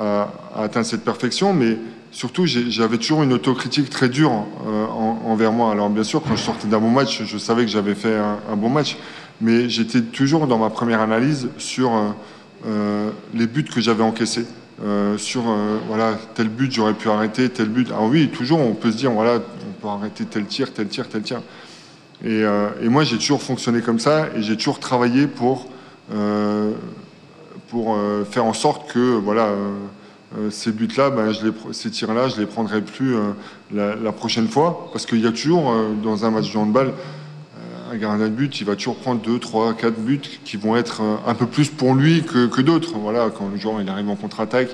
à, 0.00 0.30
atteindre 0.56 0.86
cette 0.86 1.04
perfection, 1.04 1.52
mais 1.52 1.78
surtout, 2.10 2.46
j'avais 2.46 2.98
toujours 2.98 3.22
une 3.22 3.32
autocritique 3.32 3.90
très 3.90 4.08
dure 4.08 4.32
euh, 4.66 4.86
envers 4.86 5.52
moi. 5.52 5.70
Alors, 5.72 5.90
bien 5.90 6.04
sûr, 6.04 6.22
quand 6.22 6.36
je 6.36 6.42
sortais 6.42 6.66
d'un 6.66 6.80
bon 6.80 6.90
match, 6.90 7.22
je 7.24 7.38
savais 7.38 7.64
que 7.64 7.70
j'avais 7.70 7.94
fait 7.94 8.16
un, 8.16 8.56
bon 8.56 8.68
match 8.68 8.96
mais 9.40 9.70
j'étais 9.70 10.02
toujours 10.02 10.46
dans 10.46 10.58
ma 10.58 10.68
première 10.68 11.00
analyse 11.00 11.48
sur 11.56 11.94
euh, 11.94 12.10
les 13.34 13.46
buts 13.46 13.64
que 13.64 13.80
j'avais 13.80 14.02
encaissés. 14.02 14.46
Euh, 14.82 15.18
sur 15.18 15.42
voilà 15.88 16.14
tel 16.34 16.48
but 16.48 16.72
j'aurais 16.72 16.94
pu 16.94 17.10
arrêter 17.10 17.50
tel 17.50 17.68
but 17.68 17.90
ah 17.92 18.00
oui 18.00 18.30
toujours 18.30 18.60
on 18.60 18.72
peut 18.72 18.90
se 18.90 18.96
dire 18.96 19.10
voilà 19.10 19.34
on 19.34 19.72
peut 19.78 19.88
arrêter 19.88 20.24
tel 20.24 20.46
tir 20.46 20.72
tel 20.72 20.88
tir 20.88 21.06
tel 21.06 21.20
tir 21.20 21.42
et, 22.24 22.44
et 22.80 22.88
moi 22.88 23.04
j'ai 23.04 23.18
toujours 23.18 23.42
fonctionné 23.42 23.82
comme 23.82 23.98
ça 23.98 24.28
et 24.34 24.42
j'ai 24.42 24.56
toujours 24.56 24.80
travaillé 24.80 25.26
pour 25.26 25.66
pour 27.68 27.98
faire 28.30 28.46
en 28.46 28.54
sorte 28.54 28.90
que 28.90 29.16
voilà 29.18 29.50
ces 30.48 30.72
buts 30.72 30.88
là 30.96 31.10
ben, 31.10 31.30
je 31.30 31.48
les, 31.48 31.52
ces 31.72 31.90
tirs 31.90 32.14
là 32.14 32.28
je 32.28 32.40
les 32.40 32.46
prendrai 32.46 32.80
plus 32.80 33.16
la, 33.70 34.12
prochaine 34.12 34.48
fois 34.48 34.88
parce 34.94 35.04
qu'il 35.04 35.20
y 35.20 35.26
a 35.26 35.32
toujours 35.32 35.74
dans 36.02 36.24
un 36.24 36.30
match 36.30 36.50
de 36.50 36.56
handball 36.56 36.94
un 37.90 37.96
gardien 37.96 38.28
de 38.28 38.32
but, 38.32 38.60
il 38.60 38.66
va 38.66 38.76
toujours 38.76 38.96
prendre 38.96 39.20
2, 39.20 39.38
3, 39.38 39.74
4 39.74 39.98
buts 39.98 40.20
qui 40.44 40.56
vont 40.56 40.76
être 40.76 41.02
euh, 41.02 41.16
un 41.26 41.34
peu 41.34 41.46
plus 41.46 41.68
pour 41.68 41.94
lui 41.94 42.22
que, 42.22 42.60
d'autres. 42.60 42.92
Voilà, 42.94 43.30
quand 43.30 43.48
le 43.48 43.56
joueur 43.56 43.80
il 43.80 43.88
arrive 43.88 44.08
en 44.08 44.16
contre-attaque, 44.16 44.70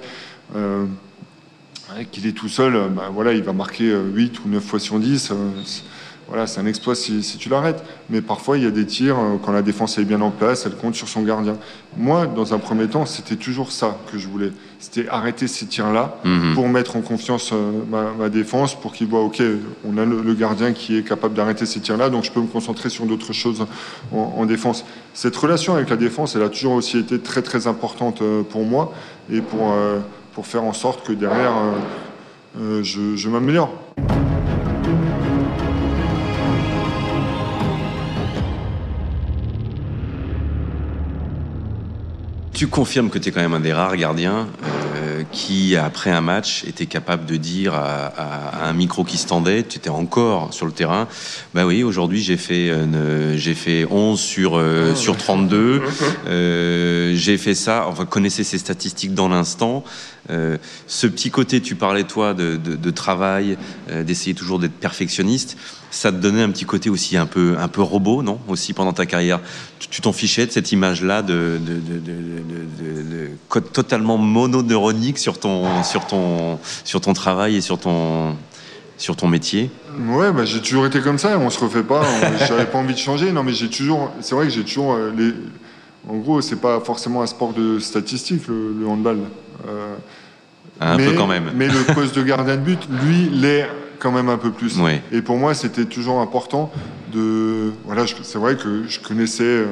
euh, 0.54 0.84
qu'il 2.12 2.26
est 2.26 2.32
tout 2.32 2.48
seul, 2.48 2.72
ben 2.90 3.10
voilà, 3.12 3.32
il 3.32 3.42
va 3.42 3.52
marquer 3.52 3.90
8 3.90 4.44
ou 4.44 4.48
9 4.48 4.62
fois 4.62 4.78
sur 4.78 4.98
10 4.98 5.32
voilà, 6.28 6.48
c'est 6.48 6.60
un 6.60 6.66
exploit 6.66 6.96
si, 6.96 7.22
tu 7.38 7.48
l'arrêtes. 7.48 7.84
Mais 8.10 8.20
parfois, 8.20 8.58
il 8.58 8.64
y 8.64 8.66
a 8.66 8.70
des 8.70 8.84
tirs, 8.84 9.18
euh, 9.18 9.36
quand 9.42 9.52
la 9.52 9.62
défense 9.62 9.96
est 9.98 10.04
bien 10.04 10.20
en 10.20 10.30
place, 10.30 10.66
elle 10.66 10.74
compte 10.74 10.94
sur 10.94 11.08
son 11.08 11.22
gardien. 11.22 11.56
Moi, 11.96 12.26
dans 12.26 12.52
un 12.52 12.58
premier 12.58 12.88
temps, 12.88 13.06
c'était 13.06 13.36
toujours 13.36 13.70
ça 13.70 13.96
que 14.10 14.18
je 14.18 14.26
voulais. 14.26 14.52
C'était 14.80 15.08
arrêter 15.08 15.46
ces 15.46 15.66
tirs-là 15.66 16.18
mhm. 16.24 16.54
pour 16.54 16.68
mettre 16.68 16.96
en 16.96 17.00
confiance 17.00 17.50
euh, 17.52 18.12
ma, 18.18 18.28
défense, 18.28 18.74
pour 18.74 18.92
qu'il 18.92 19.06
voit, 19.06 19.20
OK, 19.20 19.40
on 19.84 19.98
a 19.98 20.04
le, 20.04 20.34
gardien 20.34 20.72
qui 20.72 20.98
est 20.98 21.02
capable 21.02 21.34
d'arrêter 21.34 21.64
ces 21.64 21.80
tirs-là, 21.80 22.10
donc 22.10 22.24
je 22.24 22.32
peux 22.32 22.40
me 22.40 22.46
concentrer 22.46 22.90
sur 22.90 23.06
d'autres 23.06 23.32
choses 23.32 23.64
en, 24.12 24.44
défense. 24.44 24.84
Cette 25.14 25.36
relation 25.36 25.74
avec 25.74 25.88
la 25.88 25.96
défense, 25.96 26.36
elle 26.36 26.42
a 26.42 26.48
toujours 26.48 26.74
aussi 26.74 26.98
été 26.98 27.18
très, 27.20 27.40
très 27.40 27.66
importante 27.66 28.20
euh, 28.20 28.42
pour 28.42 28.64
moi 28.64 28.92
et 29.32 29.40
pour, 29.40 29.74
pour 30.34 30.46
faire 30.46 30.64
en 30.64 30.72
sorte 30.72 31.06
que 31.06 31.12
derrière, 31.12 31.52
je, 32.82 33.16
je 33.16 33.28
m'améliore. 33.28 33.70
Tu 42.56 42.68
confirmes 42.68 43.10
que 43.10 43.18
tu 43.18 43.28
es 43.28 43.32
quand 43.32 43.42
même 43.42 43.52
un 43.52 43.60
des 43.60 43.74
rares 43.74 43.98
gardiens 43.98 44.48
euh, 44.64 45.24
qui, 45.30 45.76
après 45.76 46.10
un 46.10 46.22
match, 46.22 46.64
était 46.64 46.86
capable 46.86 47.26
de 47.26 47.36
dire 47.36 47.74
à, 47.74 48.66
un 48.66 48.72
micro 48.72 49.04
qui 49.04 49.18
se 49.18 49.26
tendait, 49.26 49.62
tu 49.62 49.76
étais 49.76 49.90
encore 49.90 50.54
sur 50.54 50.64
le 50.64 50.72
terrain, 50.72 51.06
bah 51.52 51.66
oui, 51.66 51.82
aujourd'hui 51.82 52.22
j'ai 52.22 52.38
fait, 52.38 52.70
euh, 52.70 53.36
j'ai 53.36 53.52
fait 53.52 53.84
11 53.84 54.18
sur, 54.18 54.56
euh, 54.56 54.92
ah, 54.92 54.96
sur 54.96 55.18
32, 55.18 55.82
j'ai 57.14 57.36
fait 57.36 57.54
ça, 57.54 57.84
enfin, 57.88 58.06
connaissez 58.06 58.42
ces 58.42 58.56
statistiques 58.56 59.12
dans 59.12 59.28
l'instant. 59.28 59.84
Ce 60.28 61.06
petit 61.06 61.30
côté, 61.30 61.60
tu 61.60 61.74
parlais 61.74 62.04
toi 62.04 62.34
de, 62.34 62.56
de 62.56 62.90
travail, 62.90 63.56
d'essayer 63.88 64.34
toujours 64.34 64.58
d'être 64.58 64.74
perfectionniste 64.74 65.56
ça 65.96 66.12
te 66.12 66.16
donnait 66.16 66.42
un 66.42 66.50
petit 66.50 66.64
côté 66.64 66.90
aussi 66.90 67.16
un 67.16 67.26
peu, 67.26 67.56
un 67.58 67.68
peu 67.68 67.80
robot, 67.80 68.22
non 68.22 68.38
Aussi 68.48 68.72
pendant 68.72 68.92
ta 68.92 69.06
carrière? 69.06 69.40
Tu 69.78 70.00
t'en 70.00 70.12
fichais 70.12 70.46
de 70.46 70.52
cette 70.52 70.72
image-là 70.72 71.22
de, 71.22 71.58
totalement 73.72 74.18
mononeuronique 74.18 75.18
sur 75.18 75.38
ton, 75.38 75.82
sur, 75.82 76.06
ton, 76.06 76.58
sur 76.84 77.00
ton 77.00 77.12
travail 77.12 77.56
et 77.56 77.60
sur 77.60 77.78
ton, 77.78 78.36
sur 78.98 79.16
ton 79.16 79.28
métier? 79.28 79.70
Ouais, 80.10 80.32
bah, 80.32 80.44
j'ai 80.44 80.60
toujours 80.60 80.86
été 80.86 81.00
comme 81.00 81.18
ça, 81.18 81.38
on 81.38 81.50
se 81.50 81.58
refait 81.58 81.82
pas, 81.82 82.02
j'avais 82.46 82.66
pas 82.66 82.78
envie 82.78 82.94
de 82.94 82.98
changer. 82.98 83.32
Non, 83.32 83.42
mais 83.42 83.52
j'ai 83.52 83.70
toujours, 83.70 84.12
c'est 84.20 84.34
vrai 84.34 84.46
que 84.46 84.52
j'ai 84.52 84.64
toujours 84.64 84.94
euh, 84.94 85.12
les. 85.16 85.32
En 86.08 86.18
gros, 86.18 86.40
c'est 86.40 86.60
pas 86.60 86.78
forcément 86.80 87.22
un 87.22 87.26
sport 87.26 87.52
de 87.52 87.80
statistique 87.80 88.46
le, 88.46 88.86
handball. 88.86 89.18
Euh, 89.68 89.96
un 90.80 90.96
peu 90.96 91.12
quand 91.12 91.26
même. 91.26 91.52
Mais 91.54 91.68
le 91.68 91.94
poste 91.94 92.16
de 92.16 92.22
gardien 92.22 92.56
de 92.56 92.62
but, 92.62 92.80
lui, 93.02 93.30
l'est 93.30 93.68
quand 93.98 94.12
même 94.12 94.28
un 94.28 94.36
peu 94.36 94.50
plus. 94.50 94.78
Et 95.12 95.22
pour 95.22 95.36
moi, 95.36 95.54
c'était 95.54 95.86
toujours 95.86 96.20
important 96.20 96.70
de. 97.12 97.72
Voilà, 97.84 98.04
c'est 98.22 98.38
vrai 98.38 98.56
que 98.56 98.84
je 98.88 99.00
connaissais. 99.00 99.44
Euh, 99.44 99.66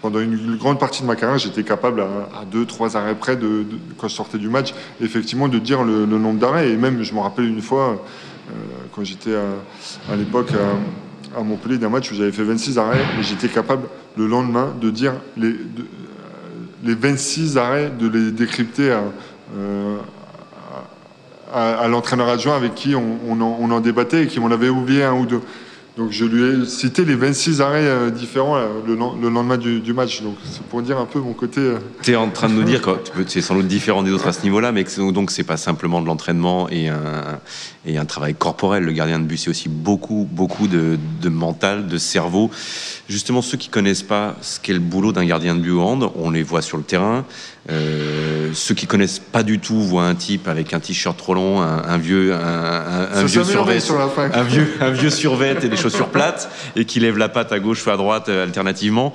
pendant 0.00 0.18
une 0.18 0.56
grande 0.56 0.80
partie 0.80 1.02
de 1.02 1.06
ma 1.06 1.14
carrière, 1.14 1.38
j'étais 1.38 1.62
capable, 1.62 2.00
à, 2.00 2.44
deux, 2.50 2.66
trois 2.66 2.96
arrêts 2.96 3.14
près, 3.14 3.36
de, 3.36 3.64
quand 3.96 4.08
je 4.08 4.14
sortais 4.16 4.36
du 4.36 4.48
match, 4.48 4.74
effectivement, 5.00 5.46
de 5.46 5.60
dire 5.60 5.84
le, 5.84 6.06
nombre 6.06 6.40
d'arrêts. 6.40 6.70
Et 6.70 6.76
même, 6.76 7.04
je 7.04 7.14
me 7.14 7.20
rappelle 7.20 7.44
une 7.44 7.62
fois, 7.62 8.04
euh, 8.50 8.52
quand 8.92 9.04
j'étais 9.04 9.36
à, 9.36 10.16
l'époque 10.16 10.48
à, 11.36 11.40
Montpellier, 11.44 11.78
d'un 11.78 11.88
match 11.88 12.10
où 12.10 12.16
j'avais 12.16 12.32
fait 12.32 12.42
26 12.42 12.78
arrêts, 12.78 12.98
et 13.20 13.22
j'étais 13.22 13.46
capable, 13.46 13.86
le 14.16 14.26
lendemain, 14.26 14.74
de 14.80 14.90
dire 14.90 15.12
les, 15.36 15.54
les 16.82 16.94
26 16.94 17.58
arrêts, 17.58 17.90
de 17.90 18.08
les 18.08 18.30
décrypter 18.30 18.92
à, 18.92 19.02
euh, 19.56 19.98
à, 21.52 21.86
l'entraîneur 21.88 22.28
adjoint 22.28 22.56
avec 22.56 22.74
qui 22.74 22.94
on, 22.94 23.18
en, 23.30 23.56
on, 23.60 23.70
en, 23.70 23.80
débattait 23.80 24.24
et 24.24 24.26
qui 24.26 24.40
m'en 24.40 24.50
avait 24.50 24.68
oublié 24.68 25.04
un 25.04 25.14
ou 25.14 25.26
deux. 25.26 25.40
Donc 25.98 26.10
je 26.10 26.24
lui 26.24 26.42
ai 26.42 26.66
cité 26.66 27.04
les 27.04 27.14
26 27.14 27.60
arrêts 27.60 27.84
euh, 27.84 28.10
différents 28.10 28.56
euh, 28.56 28.68
le, 28.86 28.94
lendemain 29.28 29.58
du, 29.58 29.92
match. 29.92 30.22
Donc 30.22 30.36
c'est 30.42 30.62
pour 30.62 30.80
dire 30.80 30.96
un 30.98 31.04
peu 31.04 31.18
mon 31.18 31.34
côté. 31.34 31.60
Euh, 31.60 31.78
tu 32.00 32.12
es 32.12 32.16
en 32.16 32.30
train 32.30 32.48
de 32.48 32.54
nous 32.54 32.62
dire 32.62 32.80
que 32.80 32.90
c'est 33.26 33.42
sans 33.42 33.54
doute 33.54 33.66
différent 33.66 34.02
des 34.02 34.10
autres 34.10 34.26
à 34.26 34.32
ce 34.32 34.42
niveau-là, 34.42 34.72
mais 34.72 34.84
que 34.84 35.10
donc 35.10 35.30
c'est 35.30 35.44
pas 35.44 35.58
simplement 35.58 36.00
de 36.00 36.06
l'entraînement 36.06 36.70
et 36.70 36.88
un, 36.88 38.04
travail 38.06 38.34
corporel. 38.34 38.84
Le 38.84 38.92
gardien 38.92 39.18
de 39.18 39.24
but, 39.24 39.36
c'est 39.36 39.50
aussi 39.50 39.68
beaucoup, 39.68 40.26
beaucoup 40.30 40.66
de, 40.66 40.98
mental, 41.28 41.86
de 41.86 41.98
cerveau. 41.98 42.50
Justement, 43.10 43.42
ceux 43.42 43.58
qui 43.58 43.68
connaissent 43.68 44.02
pas 44.02 44.36
ce 44.40 44.60
qu'est 44.60 44.72
le 44.72 44.78
boulot 44.78 45.12
d'un 45.12 45.26
gardien 45.26 45.54
de 45.54 45.60
but 45.60 45.72
au 45.72 45.82
hand, 45.82 46.10
on 46.16 46.30
les 46.30 46.42
voit 46.42 46.62
sur 46.62 46.78
le 46.78 46.84
terrain. 46.84 47.26
Euh, 47.70 48.50
ceux 48.54 48.74
qui 48.74 48.86
connaissent 48.88 49.20
pas 49.20 49.44
du 49.44 49.60
tout 49.60 49.80
voient 49.80 50.06
un 50.06 50.16
type 50.16 50.48
avec 50.48 50.74
un 50.74 50.80
t-shirt 50.80 51.16
trop 51.16 51.34
long, 51.34 51.62
un, 51.62 51.96
vieux, 51.96 52.34
un, 52.34 53.24
vieux 53.24 53.44
survêt, 53.44 53.78
un 54.34 54.42
vieux, 54.42 54.68
un 54.80 54.90
vieux 54.90 55.10
survêt 55.10 55.56
et 55.62 55.68
des 55.68 55.76
chaussures 55.76 56.08
plates, 56.08 56.50
et 56.74 56.84
qui 56.84 56.98
lève 56.98 57.18
la 57.18 57.28
patte 57.28 57.52
à 57.52 57.60
gauche 57.60 57.86
ou 57.86 57.90
à 57.90 57.96
droite 57.96 58.28
euh, 58.28 58.42
alternativement. 58.42 59.12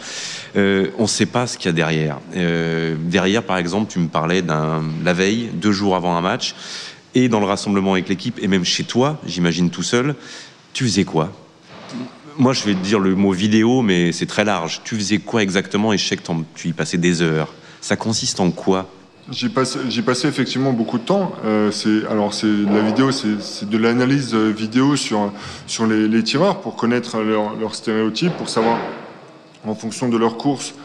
Euh, 0.55 0.87
on 0.97 1.03
ne 1.03 1.07
sait 1.07 1.25
pas 1.25 1.45
ce 1.45 1.57
qu'il 1.57 1.67
y 1.67 1.69
a 1.69 1.73
derrière. 1.73 2.19
derrière, 2.33 3.43
par 3.43 3.57
exemple, 3.57 3.91
tu 3.91 3.99
me 3.99 4.07
parlais 4.07 4.41
d'un 4.41 4.83
la 5.03 5.13
veille, 5.13 5.49
deux 5.53 5.73
jours 5.73 5.95
avant 5.95 6.15
un 6.15 6.21
match, 6.21 6.55
et 7.15 7.27
dans 7.27 7.39
le 7.39 7.45
rassemblement 7.45 7.93
avec 7.93 8.07
l'équipe, 8.07 8.39
et 8.41 8.47
même 8.47 8.63
chez 8.63 8.85
toi, 8.85 9.19
j'imagine 9.25 9.69
tout 9.69 9.83
seul. 9.83 10.15
Tu 10.73 10.85
faisais 10.85 11.03
quoi? 11.03 11.31
Moi, 12.37 12.53
je 12.53 12.63
vais 12.63 12.75
te 12.75 12.83
dire 12.83 12.99
le 12.99 13.15
mot 13.15 13.31
vidéo, 13.31 13.81
mais 13.81 14.11
c'est 14.11 14.27
très 14.27 14.45
large. 14.45 14.81
Tu 14.83 14.95
faisais 14.95 15.17
quoi 15.17 15.41
exactement? 15.41 15.91
Et 15.91 15.97
je 15.97 16.07
sais 16.07 16.15
que 16.15 16.23
tu 16.55 16.69
y 16.69 16.73
passais 16.73 16.97
des 16.97 17.21
heures. 17.21 17.51
Ça 17.81 17.95
consiste 17.95 18.39
en 18.39 18.51
quoi 18.51 18.87
j'ai 19.29 19.49
passé, 19.49 19.79
passé, 20.05 20.29
effectivement 20.29 20.71
beaucoup 20.71 20.97
de 20.97 21.03
temps. 21.03 21.33
Euh, 21.43 21.69
alors, 22.09 22.33
c'est 22.33 22.47
vidéo, 22.47 23.11
c'est 23.11 23.67
de 23.67 23.77
l'analyse 23.77 24.33
vidéo 24.33 24.95
sur, 24.95 25.33
sur 25.65 25.85
les, 25.85 26.23
tireurs 26.23 26.61
pour 26.61 26.77
connaître 26.77 27.17
leurs 27.19 27.57
leur 27.57 27.75
stéréotypes, 27.75 28.31
pour 28.37 28.47
savoir 28.47 28.77
en 29.65 29.75
fonction 29.75 30.07
de 30.07 30.17
leur 30.17 30.37
course. 30.37 30.75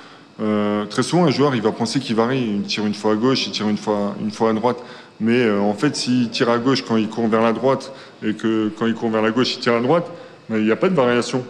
Euh, 0.41 0.87
très 0.87 1.03
souvent, 1.03 1.25
un 1.25 1.31
joueur, 1.31 1.55
il 1.55 1.63
va 1.63 1.73
penser 1.73 2.01
qu'il 2.01 2.17
varie. 2.17 2.57
Il 2.57 2.63
tire 2.63 2.87
une 2.87 2.95
fois 2.95 3.13
à 3.13 3.15
gauche, 3.15 3.47
il 3.47 3.53
tire 3.53 3.69
une 3.69 3.77
fois, 3.77 4.15
une 4.21 4.31
fois 4.31 4.51
à 4.51 4.53
droite. 4.53 4.79
Mais 5.21 5.39
euh, 5.39 5.61
en 5.61 5.75
fait, 5.75 5.95
s'il 5.95 6.31
tire 6.31 6.51
à 6.51 6.59
gauche 6.59 6.83
quand 6.83 6.97
il 6.97 7.09
court 7.09 7.29
vers 7.29 7.43
la 7.43 7.53
droite 7.53 7.93
et 8.25 8.35
que 8.35 8.73
quand 8.77 8.87
il 8.87 8.95
court 8.95 9.11
vers 9.11 9.23
la 9.23 9.31
gauche, 9.31 9.55
il 9.55 9.61
tire 9.61 9.75
à 9.75 9.81
droite, 9.81 10.11
ben, 10.49 10.59
il 10.59 10.65
n'y 10.65 10.73
a 10.73 10.77
pas 10.77 10.89
de 10.89 10.95
variation. 10.95 11.45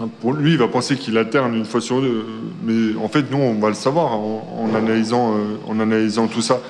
Hein, 0.00 0.08
lui, 0.38 0.52
il 0.52 0.58
va 0.58 0.66
penser 0.66 0.96
qu'il 0.96 1.16
alterne 1.16 1.54
une 1.54 1.64
fois 1.64 1.80
sur 1.80 2.00
deux, 2.00 2.26
mais 2.64 2.96
en 3.00 3.08
fait, 3.08 3.30
nous, 3.30 3.38
on 3.38 3.54
va 3.60 3.68
le 3.68 3.74
savoir 3.74 4.18
en, 4.18 4.68
analysant, 4.74 5.36
euh, 5.36 5.56
en 5.68 5.78
analysant 5.78 6.26
tout 6.26 6.42
ça. 6.42 6.60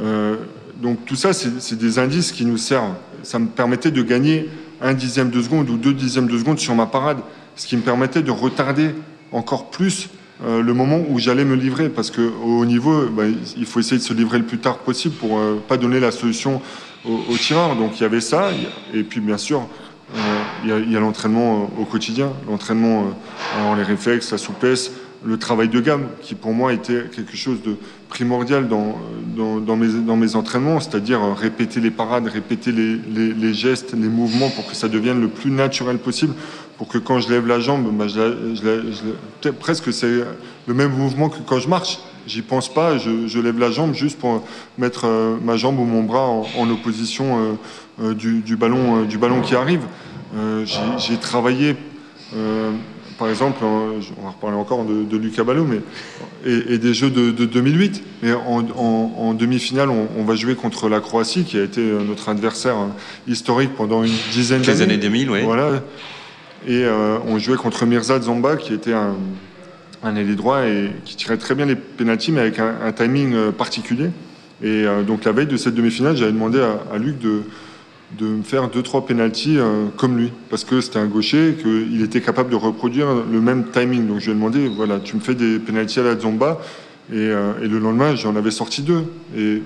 Euh, 0.00 0.36
donc 0.80 1.04
tout 1.04 1.16
ça, 1.16 1.34
c'est 1.34 1.76
des 1.76 1.98
indices 1.98 2.32
qui 2.32 2.46
nous 2.46 2.56
servent. 2.56 2.94
Ça 3.22 3.38
me 3.38 3.48
permettait 3.48 3.90
de 3.90 4.02
gagner 4.02 4.48
un 4.80 4.94
dixième 4.94 5.28
de 5.28 5.42
seconde 5.42 5.68
ou 5.68 5.76
deux 5.76 5.92
dixièmes 5.92 6.28
de 6.28 6.38
seconde 6.38 6.58
sur 6.58 6.74
ma 6.74 6.86
parade, 6.86 7.18
ce 7.56 7.66
qui 7.66 7.76
me 7.76 7.82
permettait 7.82 8.22
de 8.22 8.30
retarder 8.30 8.94
encore 9.32 9.70
plus 9.70 10.08
euh, 10.42 10.62
le 10.62 10.72
moment 10.72 11.00
où 11.10 11.18
j'allais 11.18 11.44
me 11.44 11.54
livrer, 11.54 11.90
parce 11.90 12.10
qu'au 12.10 12.64
niveau, 12.64 13.06
bah, 13.06 13.24
il 13.56 13.66
faut 13.66 13.80
essayer 13.80 13.98
de 13.98 14.02
se 14.02 14.14
livrer 14.14 14.38
le 14.38 14.46
plus 14.46 14.58
tard 14.58 14.78
possible 14.78 15.14
pour 15.16 15.38
ne 15.38 15.58
pas 15.58 15.76
donner 15.76 16.00
la 16.00 16.10
solution 16.10 16.62
au, 17.04 17.20
au 17.30 17.36
tireur. 17.36 17.76
Donc 17.76 18.00
il 18.00 18.02
y 18.02 18.06
avait 18.06 18.22
ça, 18.22 18.48
et 18.94 19.02
puis 19.02 19.20
bien 19.20 19.38
sûr, 19.38 19.68
il 20.64 20.92
y 20.92 20.96
a, 20.96 21.00
l'entraînement 21.00 21.68
euh, 21.78 21.82
au 21.82 21.84
quotidien, 21.84 22.32
l'entraînement 22.48 23.04
euh, 23.04 23.64
en 23.64 23.74
les 23.74 23.82
réflexes, 23.82 24.30
la 24.30 24.38
souplesse, 24.38 24.92
le 25.24 25.38
travail 25.38 25.68
de 25.68 25.80
gamme, 25.80 26.06
qui 26.20 26.34
pour 26.34 26.52
moi 26.52 26.72
était 26.72 27.04
quelque 27.14 27.36
chose 27.36 27.62
de 27.62 27.76
primordial 28.08 28.68
dans, 28.68 28.96
dans, 29.36 29.76
mes, 29.76 29.88
dans 29.88 30.16
mes, 30.16 30.34
entraînements, 30.36 30.80
c'est-à-dire 30.80 31.22
euh, 31.22 31.32
répéter 31.32 31.80
les 31.80 31.90
parades, 31.90 32.26
répéter 32.26 32.72
les, 32.72 33.54
gestes, 33.54 33.92
les 33.92 34.08
mouvements 34.08 34.50
pour 34.50 34.68
que 34.68 34.74
ça 34.74 34.88
devienne 34.88 35.20
le 35.20 35.28
plus 35.28 35.50
naturel 35.50 35.98
possible, 35.98 36.34
pour 36.78 36.88
que 36.88 36.98
quand 36.98 37.20
je 37.20 37.30
lève 37.30 37.46
la 37.46 37.60
jambe, 37.60 37.90
bah, 37.92 38.06
presque 39.60 39.92
c'est 39.92 40.24
le 40.66 40.74
même 40.74 40.92
mouvement 40.92 41.28
que 41.28 41.38
quand 41.44 41.58
je 41.58 41.68
marche. 41.68 41.98
J'y 42.24 42.42
pense 42.42 42.72
pas, 42.72 42.98
je, 42.98 43.38
lève 43.40 43.58
la 43.58 43.72
jambe 43.72 43.94
juste 43.94 44.16
pour 44.16 44.44
mettre 44.78 45.08
ma 45.42 45.56
jambe 45.56 45.80
ou 45.80 45.84
mon 45.84 46.04
bras 46.04 46.28
en, 46.28 46.70
opposition 46.70 47.58
du, 47.98 48.56
ballon, 48.56 49.02
du 49.02 49.18
ballon 49.18 49.40
qui 49.40 49.56
arrive. 49.56 49.82
Euh, 50.34 50.64
j'ai 50.98 51.16
travaillé, 51.16 51.76
euh, 52.34 52.70
par 53.18 53.28
exemple, 53.28 53.62
on 53.64 54.24
va 54.24 54.30
reparler 54.30 54.56
encore 54.56 54.84
de, 54.84 55.16
Lucas 55.16 55.44
Ballot, 55.44 55.64
mais, 55.64 55.80
et, 56.44 56.78
des 56.78 56.94
Jeux 56.94 57.10
de, 57.10 57.30
2008. 57.30 58.02
Mais 58.22 58.32
en, 58.32 59.34
demi-finale, 59.34 59.90
on, 59.90 60.24
va 60.24 60.34
jouer 60.34 60.54
contre 60.54 60.88
la 60.88 61.00
Croatie, 61.00 61.44
qui 61.44 61.58
a 61.58 61.62
été 61.62 61.80
notre 61.80 62.28
adversaire 62.28 62.76
historique 63.28 63.74
pendant 63.76 64.02
une 64.04 64.12
dizaine 64.32 64.62
d'années. 64.62 64.78
Les 64.78 64.82
années 64.82 64.98
2000, 64.98 65.30
oui. 65.30 65.42
Voilà. 65.44 65.82
Et 66.66 66.84
euh, 66.84 67.18
on 67.26 67.38
jouait 67.38 67.56
contre 67.56 67.84
Mirza 67.86 68.20
Zamba, 68.20 68.56
qui 68.56 68.72
était 68.72 68.92
un, 68.92 69.16
un 70.02 70.16
ailier 70.16 70.36
droit 70.36 70.64
et 70.64 70.90
qui 71.04 71.16
tirait 71.16 71.36
très 71.36 71.54
bien 71.54 71.66
les 71.66 71.74
pénalties, 71.74 72.32
mais 72.32 72.40
avec 72.40 72.58
un, 72.58 72.92
timing 72.92 73.52
particulier. 73.52 74.10
Et 74.62 74.84
donc 75.04 75.24
la 75.24 75.32
veille 75.32 75.48
de 75.48 75.56
cette 75.56 75.74
demi-finale, 75.74 76.16
j'avais 76.16 76.30
demandé 76.30 76.60
à 76.60 76.96
Luc 76.96 77.18
de, 77.18 77.42
de 78.18 78.26
me 78.26 78.42
faire 78.42 78.68
deux 78.68 78.82
trois 78.82 79.06
pénalties 79.06 79.58
euh, 79.58 79.86
comme 79.96 80.16
lui. 80.16 80.32
Parce 80.50 80.64
que 80.64 80.80
c'était 80.80 80.98
un 80.98 81.06
gaucher 81.06 81.56
qu'il 81.60 82.02
était 82.02 82.20
capable 82.20 82.50
de 82.50 82.56
reproduire 82.56 83.08
le 83.30 83.40
même 83.40 83.64
timing. 83.72 84.06
Donc 84.06 84.20
je 84.20 84.26
lui 84.26 84.32
ai 84.32 84.34
demandé 84.34 84.68
voilà 84.68 85.00
tu 85.00 85.16
me 85.16 85.20
fais 85.20 85.34
des 85.34 85.58
pénalties 85.58 86.00
à 86.00 86.04
la 86.04 86.18
Zomba. 86.18 86.60
Et, 87.12 87.16
euh, 87.16 87.52
et 87.62 87.68
le 87.68 87.78
lendemain 87.78 88.14
j'en 88.14 88.36
avais 88.36 88.50
sorti 88.50 88.82
deux. 88.82 89.04
Et 89.36 89.62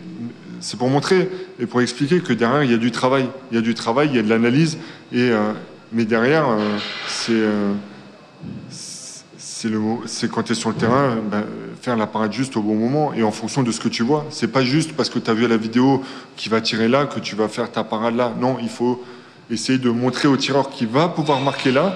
c'est 0.61 0.79
pour 0.79 0.89
montrer 0.89 1.29
et 1.61 1.67
pour 1.67 1.81
expliquer 1.81 2.21
que 2.21 2.33
derrière 2.33 2.63
il 2.63 2.71
y 2.71 2.75
a 2.75 2.79
du 2.79 2.91
travail. 2.91 3.29
Il 3.51 3.57
y 3.57 3.59
a 3.59 3.63
du 3.63 3.75
travail 3.75 4.09
il 4.11 4.17
y 4.17 4.19
a 4.19 4.23
de 4.23 4.29
l'analyse. 4.29 4.79
Et 5.13 5.31
euh, 5.31 5.53
mais 5.93 6.05
derrière 6.05 6.47
c'est 7.09 7.43
c'est 8.69 10.31
quand 10.31 10.43
tu 10.43 10.53
es 10.53 10.55
sur 10.55 10.71
le 10.71 10.77
terrain, 10.77 11.17
ben, 11.31 11.45
faire 11.87 11.97
la 11.97 12.09
parade 12.09 12.33
juste 12.33 12.57
au 12.57 12.63
bon 12.63 12.75
moment 12.75 13.15
et 13.15 13.23
en 13.23 13.31
fonction 13.31 13.63
de 13.63 13.71
ce 13.71 13.79
que 13.79 13.89
tu 13.89 14.03
vois. 14.03 14.27
C'est 14.31 14.49
pas 14.49 14.65
juste 14.65 14.95
parce 14.97 15.09
que 15.09 15.21
tu 15.21 15.31
as 15.31 15.35
vu 15.35 15.47
la 15.47 15.57
vidéo 15.57 16.03
qui 16.37 16.49
va 16.49 16.61
tirer 16.61 16.89
là 16.89 17.07
que 17.07 17.21
tu 17.21 17.37
vas 17.37 17.47
faire 17.47 17.71
ta 17.71 17.85
parade 17.85 18.17
là. 18.17 18.33
Non, 18.41 18.57
il 18.61 18.69
faut 18.69 19.05
essayer 19.53 19.79
de 19.79 19.89
montrer 19.89 20.27
au 20.27 20.37
tireur 20.37 20.69
qui 20.69 20.85
va 20.85 21.07
pouvoir 21.07 21.41
marquer 21.41 21.71
là 21.71 21.95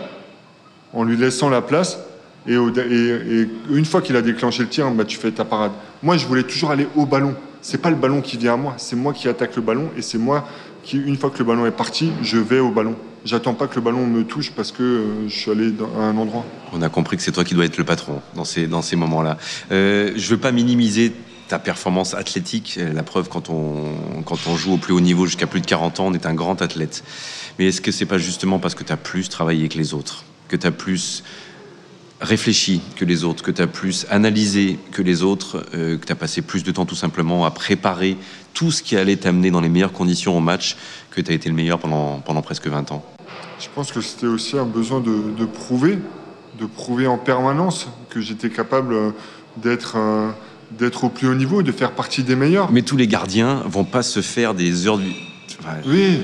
en 0.93 1.03
lui 1.03 1.17
laissant 1.17 1.49
la 1.49 1.61
place. 1.61 1.99
Et, 2.47 2.55
et, 2.55 3.49
une 3.69 3.85
fois 3.85 4.01
qu'il 4.01 4.15
a 4.15 4.23
déclenché 4.23 4.63
le 4.63 4.69
tir, 4.69 4.89
ben, 4.93 5.05
tu 5.05 5.19
fais 5.19 5.33
ta 5.33 5.45
parade. 5.45 5.73
Moi, 6.05 6.17
je 6.17 6.25
voulais 6.25 6.45
toujours 6.45 6.71
aller 6.71 6.87
au 6.95 7.05
ballon. 7.05 7.35
C'est 7.61 7.83
pas 7.83 7.91
le 7.91 7.97
ballon 7.97 8.21
qui 8.21 8.37
vient 8.37 8.55
à 8.55 8.57
moi, 8.57 8.75
c'est 8.77 8.95
moi 8.95 9.13
qui 9.13 9.29
attaque 9.29 9.57
le 9.57 9.63
ballon 9.63 9.91
et 9.97 10.03
c'est 10.03 10.19
moi 10.19 10.47
une 10.93 11.17
fois 11.17 11.31
que 11.31 11.39
le 11.39 11.45
ballon 11.45 11.67
est 11.67 11.71
parti, 11.71 12.11
je 12.23 12.39
vais 12.39 12.59
au 12.59 12.71
ballon. 12.71 12.97
J'attends 13.25 13.55
pas 13.55 13.67
que 13.67 13.75
le 13.75 13.83
ballon 13.83 14.07
me 14.07 14.25
touche 14.25 14.51
parce 14.53 14.73
que 14.73 14.83
euh, 14.83 15.29
je 15.29 15.35
suis 15.35 15.51
allé 15.51 15.73
à 15.99 16.05
un 16.05 16.17
endroit. 16.17 16.45
On 16.73 16.81
a 16.81 16.89
compris 16.89 17.17
que 17.17 17.23
c'est 17.23 17.33
toi 17.33 17.45
qui 17.45 17.55
dois 17.55 17.67
être 17.67 17.77
le 17.77 17.85
patron 17.85 18.23
dans 18.35 18.45
ces, 18.45 18.67
dans 18.67 18.81
ces 18.81 18.97
moments-là. 18.97 19.37
Euh, 19.73 20.13
je 20.17 20.31
veux 20.31 20.41
pas 20.41 20.53
minimiser 20.53 21.13
ta 21.49 21.59
performance 21.59 22.15
athlétique. 22.15 22.77
Euh, 22.79 22.95
la 22.95 23.03
preuve, 23.03 23.29
quand 23.29 23.51
on, 23.51 24.23
quand 24.25 24.39
on 24.47 24.57
joue 24.57 24.75
au 24.75 24.79
plus 24.79 24.95
haut 24.95 25.01
niveau 25.01 25.27
jusqu'à 25.27 25.47
plus 25.47 25.61
de 25.61 25.67
40 25.67 26.01
ans, 26.01 26.07
on 26.07 26.15
est 26.15 26.25
un 26.25 26.35
grand 26.35 26.63
athlète. 26.63 27.05
Mais 27.59 27.67
est-ce 27.67 27.83
que 27.83 27.93
c'est 27.93 28.07
pas 28.07 28.19
justement 28.19 28.59
parce 28.59 28.75
que 28.75 28.85
tu 28.85 28.93
as 28.93 28.97
plus 28.97 29.29
travaillé 29.29 29.69
que 29.69 29.77
les 29.77 29.93
autres, 29.93 30.25
que 30.49 30.57
tu 30.57 30.67
as 30.67 30.71
plus 30.71 31.23
réfléchi 32.21 32.81
que 32.97 33.05
les 33.05 33.25
autres, 33.25 33.43
que 33.43 33.51
tu 33.51 33.63
as 33.63 33.67
plus 33.67 34.07
analysé 34.11 34.79
que 34.93 35.03
les 35.03 35.23
autres, 35.23 35.65
euh, 35.75 35.97
que 35.97 36.07
tu 36.07 36.13
as 36.13 36.17
passé 36.17 36.43
plus 36.43 36.63
de 36.63 36.71
temps 36.71 36.85
tout 36.85 36.95
simplement 36.95 37.45
à 37.45 37.51
préparer 37.51 38.17
tout 38.53 38.71
ce 38.71 38.83
qui 38.83 38.97
allait 38.97 39.17
t'amener 39.17 39.51
dans 39.51 39.61
les 39.61 39.69
meilleures 39.69 39.93
conditions 39.93 40.37
au 40.37 40.41
match, 40.41 40.77
que 41.11 41.21
tu 41.21 41.31
as 41.31 41.35
été 41.35 41.49
le 41.49 41.55
meilleur 41.55 41.79
pendant, 41.79 42.21
pendant 42.21 42.43
presque 42.43 42.67
20 42.67 42.93
ans 42.93 43.05
Je 43.59 43.69
pense 43.75 43.93
que 43.93 44.01
c'était 44.01 44.27
aussi 44.27 44.59
un 44.59 44.65
besoin 44.65 45.01
de, 45.01 45.45
prouver, 45.47 45.99
de 46.59 46.67
prouver 46.67 47.07
en 47.07 47.19
permanence 47.19 47.89
que 48.11 48.21
j'étais 48.21 48.51
capable 48.51 48.93
euh, 48.93 49.11
d'être 49.57 49.95
euh, 49.97 50.31
d'être 50.79 51.03
au 51.03 51.09
plus 51.09 51.27
haut 51.27 51.35
niveau, 51.35 51.65
de 51.65 51.73
faire 51.73 51.91
partie 51.91 52.23
des 52.23 52.37
meilleurs. 52.37 52.71
Mais 52.71 52.83
tous 52.83 52.97
les 52.97 53.09
gardiens 53.09 53.65
vont 53.67 53.83
pas 53.83 54.05
se 54.05 54.23
faire 54.23 54.55
des 54.55 54.87
heures 54.87 55.01
oui, 55.87 56.23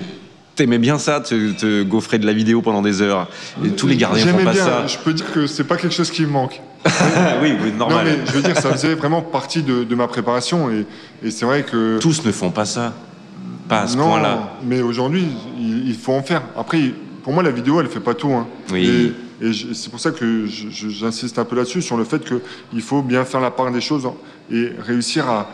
T'aimais 0.57 0.79
bien 0.79 0.99
ça, 0.99 1.21
te, 1.21 1.53
te 1.53 1.83
gaufrer 1.83 2.19
de 2.19 2.25
la 2.27 2.33
vidéo 2.33 2.63
pendant 2.63 2.81
des 2.83 3.03
heures. 3.03 3.29
Et 3.65 3.69
tous 3.71 3.87
les 3.87 3.97
gardiens 3.97 4.27
font 4.27 4.43
pas 4.45 4.53
bien. 4.53 4.65
ça. 4.65 4.87
Je 4.87 4.97
peux 4.99 5.13
dire 5.13 5.31
que 5.31 5.47
c'est 5.47 5.65
pas 5.65 5.77
quelque 5.77 5.95
chose 5.95 6.11
qui 6.11 6.23
me 6.23 6.29
manque. 6.31 6.61
oui, 7.43 7.53
oui, 7.63 7.73
Non, 7.73 7.89
normal. 7.91 8.07
mais 8.07 8.27
je 8.27 8.33
veux 8.33 8.43
dire, 8.43 8.57
ça 8.57 8.73
faisait 8.73 8.95
vraiment 8.95 9.21
partie 9.21 9.63
de, 9.63 9.85
de 9.85 9.95
ma 9.95 10.09
préparation. 10.09 10.71
Et, 10.71 10.87
et 11.23 11.31
c'est 11.31 11.45
vrai 11.45 11.63
que. 11.63 11.99
Tous 11.99 12.25
ne 12.25 12.33
font 12.33 12.51
pas 12.51 12.65
ça. 12.65 12.95
Pas 13.69 13.83
à 13.83 13.87
ce 13.87 13.97
non, 13.99 14.05
point-là. 14.09 14.55
mais 14.65 14.81
aujourd'hui, 14.81 15.27
il, 15.59 15.89
il 15.89 15.95
faut 15.95 16.13
en 16.15 16.23
faire. 16.23 16.43
Après, 16.57 16.81
pour 17.23 17.33
moi, 17.35 17.43
la 17.43 17.51
vidéo, 17.51 17.81
elle 17.81 17.89
fait 17.89 18.01
pas 18.01 18.15
tout. 18.15 18.33
hein. 18.33 18.47
Oui. 18.73 19.13
Et, 19.43 19.53
c'est 19.75 19.91
pour 19.91 20.01
ça 20.01 20.13
que 20.13 20.47
j'insiste 20.47 21.39
un 21.39 21.45
peu 21.45 21.57
là-dessus, 21.57 21.83
sur 21.83 21.99
le 21.99 22.05
fait 22.05 22.23
qu'il 22.25 22.81
faut 22.81 23.03
bien 23.03 23.27
faire 23.27 23.41
la 23.43 23.51
part 23.51 23.71
des 23.71 23.83
choses 23.83 24.09
et 24.51 24.71
réussir 24.79 25.29
à, 25.29 25.51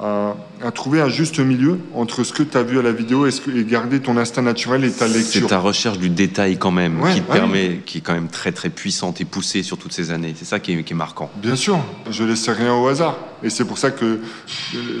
à- 0.00 0.34
à 0.62 0.70
trouver 0.72 1.00
un 1.00 1.08
juste 1.08 1.38
milieu 1.38 1.78
entre 1.94 2.24
ce 2.24 2.32
que 2.32 2.42
tu 2.42 2.56
as 2.56 2.62
vu 2.64 2.78
à 2.78 2.82
la 2.82 2.90
vidéo 2.92 3.26
et, 3.26 3.30
ce 3.30 3.40
que- 3.40 3.50
et 3.56 3.64
garder 3.64 4.00
ton 4.00 4.16
instinct 4.16 4.42
naturel 4.42 4.84
et 4.84 4.90
ta 4.90 5.06
C'est 5.06 5.18
lecture. 5.18 5.46
ta 5.46 5.58
recherche 5.58 5.98
du 5.98 6.08
détail 6.10 6.58
quand 6.58 6.72
même 6.72 7.00
Ouais, 7.00 7.14
qui 7.14 7.20
te 7.22 7.30
ouais. 7.30 7.38
permet, 7.38 7.80
qui 7.86 7.98
est 7.98 8.00
quand 8.00 8.14
même 8.14 8.28
très 8.28 8.50
très 8.52 8.70
puissante 8.70 9.20
et 9.20 9.24
poussée 9.24 9.62
sur 9.62 9.78
toutes 9.78 9.92
ces 9.92 10.10
années. 10.10 10.34
C'est 10.36 10.44
ça 10.44 10.58
qui 10.58 10.72
est, 10.72 10.82
qui 10.82 10.94
est 10.94 10.96
marquant. 10.96 11.30
Bien 11.36 11.54
sûr, 11.56 11.78
je 12.10 12.24
laissais 12.24 12.52
rien 12.52 12.74
au 12.74 12.88
hasard. 12.88 13.16
Et 13.44 13.50
c'est 13.50 13.64
pour 13.64 13.78
ça 13.78 13.90
que 13.92 14.04
euh, 14.04 14.18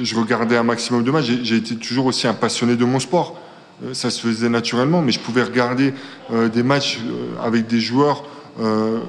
je 0.02 0.14
regardais 0.16 0.56
un 0.56 0.62
maximum 0.62 1.02
de 1.02 1.10
matchs. 1.10 1.26
J'ai- 1.42 1.56
été 1.56 1.74
toujours 1.76 2.06
aussi 2.06 2.26
un 2.28 2.34
passionné 2.34 2.76
de 2.76 2.84
mon 2.84 3.00
sport. 3.00 3.40
Euh, 3.84 3.94
Ça 3.94 4.10
se 4.10 4.20
faisait 4.20 4.48
naturellement, 4.48 5.02
mais 5.02 5.10
je 5.10 5.18
pouvais 5.18 5.42
regarder 5.42 5.92
euh, 6.32 6.48
des 6.48 6.62
matchs 6.62 7.00
avec 7.42 7.66
des 7.66 7.80
joueurs 7.80 8.24
euh, 8.60 9.00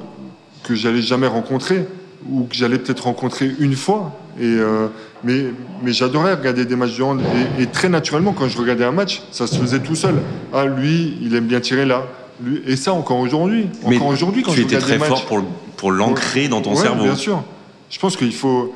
que 0.63 0.73
j'allais 0.73 1.03
jamais 1.03 1.27
rencontrer 1.27 1.85
ou 2.27 2.45
que 2.45 2.55
j'allais 2.55 2.79
peut-être 2.79 3.01
rencontrer 3.03 3.51
une 3.59 3.75
fois. 3.75 4.17
Et, 4.39 4.43
euh, 4.43 4.87
mais 5.23 5.45
mais 5.81 5.93
j'adorais 5.93 6.33
regarder 6.33 6.65
des 6.65 6.75
matchs 6.75 6.97
de 6.97 7.03
hand. 7.03 7.21
Et, 7.57 7.63
et 7.63 7.67
très 7.67 7.87
naturellement, 7.89 8.33
quand 8.33 8.47
je 8.47 8.57
regardais 8.57 8.83
un 8.85 8.91
match, 8.91 9.21
ça 9.31 9.47
se 9.47 9.57
faisait 9.57 9.79
tout 9.79 9.95
seul. 9.95 10.15
Ah, 10.53 10.65
lui, 10.65 11.17
il 11.21 11.35
aime 11.35 11.45
bien 11.45 11.59
tirer 11.61 11.85
là. 11.85 12.03
Lui, 12.43 12.61
et 12.67 12.75
ça, 12.75 12.91
encore 12.93 13.19
aujourd'hui. 13.19 13.67
Encore 13.83 14.07
aujourd'hui, 14.07 14.43
quand 14.43 14.51
tu 14.51 14.57
je 14.57 14.63
étais 14.63 14.77
très 14.77 14.93
des 14.93 14.97
matchs. 14.97 15.07
fort 15.09 15.25
pour, 15.25 15.43
pour 15.77 15.91
l'ancrer 15.91 16.47
dans 16.49 16.61
ton 16.61 16.71
Ouais, 16.71 16.81
cerveau. 16.81 17.03
Bien 17.03 17.15
sûr. 17.15 17.43
Je 17.89 17.97
pense 17.99 18.17
qu'il 18.17 18.33
faut. 18.33 18.75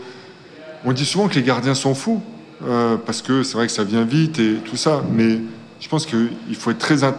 On 0.86 0.94
dit 0.94 1.06
souvent 1.06 1.28
que 1.28 1.36
les 1.36 1.44
gardiens 1.44 1.74
sont 1.74 1.94
fous, 1.94 2.22
euh, 2.66 2.96
parce 3.06 3.22
que 3.22 3.44
c'est 3.44 3.56
vrai 3.56 3.68
que 3.68 3.74
ça 3.74 3.84
vient 3.84 4.04
vite 4.06 4.40
et 4.40 4.54
tout 4.64 4.78
ça, 4.78 5.04
mais 5.14 5.40
je 5.82 5.90
pense 5.90 6.06
qu'il 6.06 6.30
faut 6.58 6.72
être 6.72 6.78
très. 6.80 7.04
in- 7.04 7.16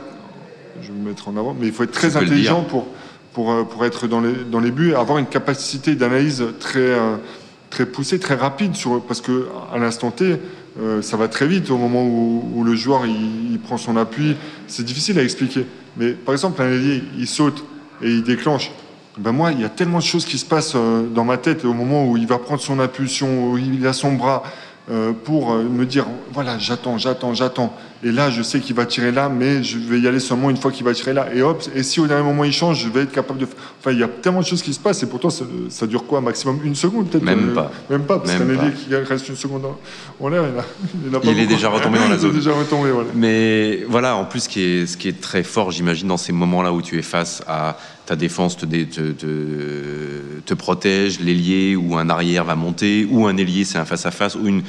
Je 0.81 0.89
vais 0.93 0.99
me 0.99 1.09
mettre 1.11 1.29
en 1.29 1.37
avant, 1.37 1.55
mais 1.61 1.67
il 1.67 1.73
faut 1.75 1.83
être 1.83 1.91
très 1.93 2.11
Tu 2.11 2.17
intelligent 2.17 2.63
pour, 2.63 2.87
pour, 3.35 3.53
euh, 3.53 3.65
pour 3.65 3.85
être 3.85 4.07
dans 4.07 4.23
les, 4.23 4.33
dans 4.51 4.61
les 4.61 4.71
buts 4.71 4.93
et 4.93 4.95
avoir 4.95 5.19
une 5.19 5.27
capacité 5.27 5.95
d'analyse 5.95 6.43
très, 6.59 6.79
euh, 6.79 7.17
très 7.71 7.87
poussée, 7.87 8.19
très 8.19 8.35
rapide, 8.35 8.73
parce 9.07 9.21
que 9.21 9.49
à 9.73 9.79
l'instant 9.79 10.11
T, 10.11 10.37
euh, 10.81 11.03
ça 11.03 11.17
va 11.17 11.29
très 11.29 11.47
vite 11.47 11.71
au 11.71 11.79
moment 11.79 12.05
où, 12.05 12.63
le 12.65 12.75
joueur 12.75 13.07
il, 13.07 13.59
prend 13.61 13.79
son 13.79 13.97
appui. 13.97 14.37
C'est 14.67 14.85
difficile 14.85 15.19
à 15.19 15.23
expliquer. 15.23 15.67
Mais 15.97 16.11
par 16.11 16.35
exemple, 16.35 16.61
un 16.63 16.71
ailier, 16.71 17.03
il 17.19 17.27
saute 17.27 17.65
et 18.03 18.11
il 18.11 18.23
déclenche. 18.23 18.73
Ben 19.19 19.33
moi, 19.33 19.53
il 19.53 19.61
y 19.61 19.65
a 19.65 19.69
tellement 19.69 19.99
de 19.99 20.05
choses 20.05 20.25
qui 20.25 20.39
se 20.39 20.45
passent 20.45 20.75
euh, 20.77 21.07
dans 21.07 21.25
ma 21.25 21.37
tête 21.37 21.65
au 21.65 21.75
moment 21.75 22.07
où 22.07 22.17
il 22.17 22.27
va 22.27 22.39
prendre 22.39 22.61
son 22.61 22.79
impulsion, 22.79 23.51
où 23.51 23.59
il 23.59 23.87
a 23.87 23.93
son 23.93 24.13
bras, 24.13 24.43
pour 25.25 25.53
euh, 25.53 25.63
me 25.63 25.85
dire 25.87 26.07
voilà, 26.33 26.59
j'attends, 26.59 26.99
j'attends, 26.99 27.33
j'attends. 27.35 27.73
Et 28.03 28.11
là, 28.13 28.31
je 28.31 28.43
sais 28.43 28.61
qu'il 28.61 28.75
va 28.75 28.87
tirer 28.87 29.13
là, 29.13 29.29
mais 29.29 29.63
je 29.63 29.77
vais 29.79 30.01
y 30.01 30.09
aller 30.09 30.21
seulement 30.21 30.49
une 30.49 30.57
fois 30.57 30.71
qu'il 30.73 30.85
va 30.87 30.95
tirer 30.95 31.13
là. 31.13 31.27
Et 31.35 31.43
hop, 31.43 31.63
et 31.75 31.83
si 31.83 32.01
au 32.01 32.07
dernier 32.07 32.25
moment 32.25 32.45
il 32.45 32.53
change, 32.53 32.83
je 32.83 32.89
vais 32.89 33.03
être 33.03 33.13
capable 33.13 33.39
de. 33.41 33.47
Enfin, 33.79 33.93
il 33.93 33.99
y 33.99 34.03
a 34.03 34.09
tellement 34.09 34.41
de 34.41 34.47
choses 34.47 34.63
qui 34.63 34.73
se 34.73 34.81
passent, 34.81 35.03
et 35.03 35.07
pourtant, 35.07 35.29
ça, 35.29 35.45
ça 35.69 35.87
dure 35.87 36.07
quoi 36.07 36.21
Maximum 36.23 36.61
une 36.65 36.75
seconde, 36.75 37.09
peut-être 37.11 37.23
Même 37.25 37.51
euh, 37.51 37.55
pas. 37.55 37.71
Même 37.91 38.05
pas, 38.05 38.19
parce 38.19 38.33
qu'un 38.35 38.49
ailier 38.49 38.73
qui 38.73 38.95
reste 38.95 39.29
une 39.29 39.37
seconde 39.37 39.67
en, 39.67 39.79
en 40.25 40.29
l'air, 40.29 40.45
il, 40.51 40.59
a- 40.59 40.65
il, 41.09 41.15
a 41.15 41.21
pas 41.21 41.27
Il 41.31 41.39
est 41.41 41.47
déjà 41.47 41.69
retombé 41.69 41.99
dans 41.99 42.09
la 42.09 42.17
zone. 42.19 42.31
Il 42.33 42.37
est 42.37 42.39
déjà 42.39 42.53
retombé, 42.53 42.91
voilà. 42.91 43.09
Mais 43.15 43.85
voilà, 43.89 44.17
en 44.17 44.25
plus, 44.25 44.41
ce 44.45 44.49
qui 44.49 44.63
est, 44.63 44.87
ce 44.87 44.97
qui 44.97 45.09
est 45.09 45.21
très 45.21 45.43
fort, 45.43 45.71
j'imagine, 45.71 46.09
dans 46.09 46.17
ces 46.17 46.33
moments-là 46.33 46.73
où 46.73 46.81
tu 46.81 46.99
es 46.99 47.03
face 47.03 47.43
à 47.47 47.77
ta 48.11 48.17
défense 48.17 48.57
te, 48.57 48.67
te, 48.67 49.13
te, 50.45 50.55
protège, 50.55 51.21
l'ailier 51.21 51.77
ou 51.77 51.97
un 51.97 52.11
arrière 52.11 52.45
va 52.45 52.57
monter, 52.57 53.07
ou 53.09 53.29
un 53.29 53.37
ailier, 53.37 53.65
c'est 53.65 53.79
un 53.79 53.85
face-à-face, 53.85 54.35
ou 54.35 54.49
une... 54.49 54.63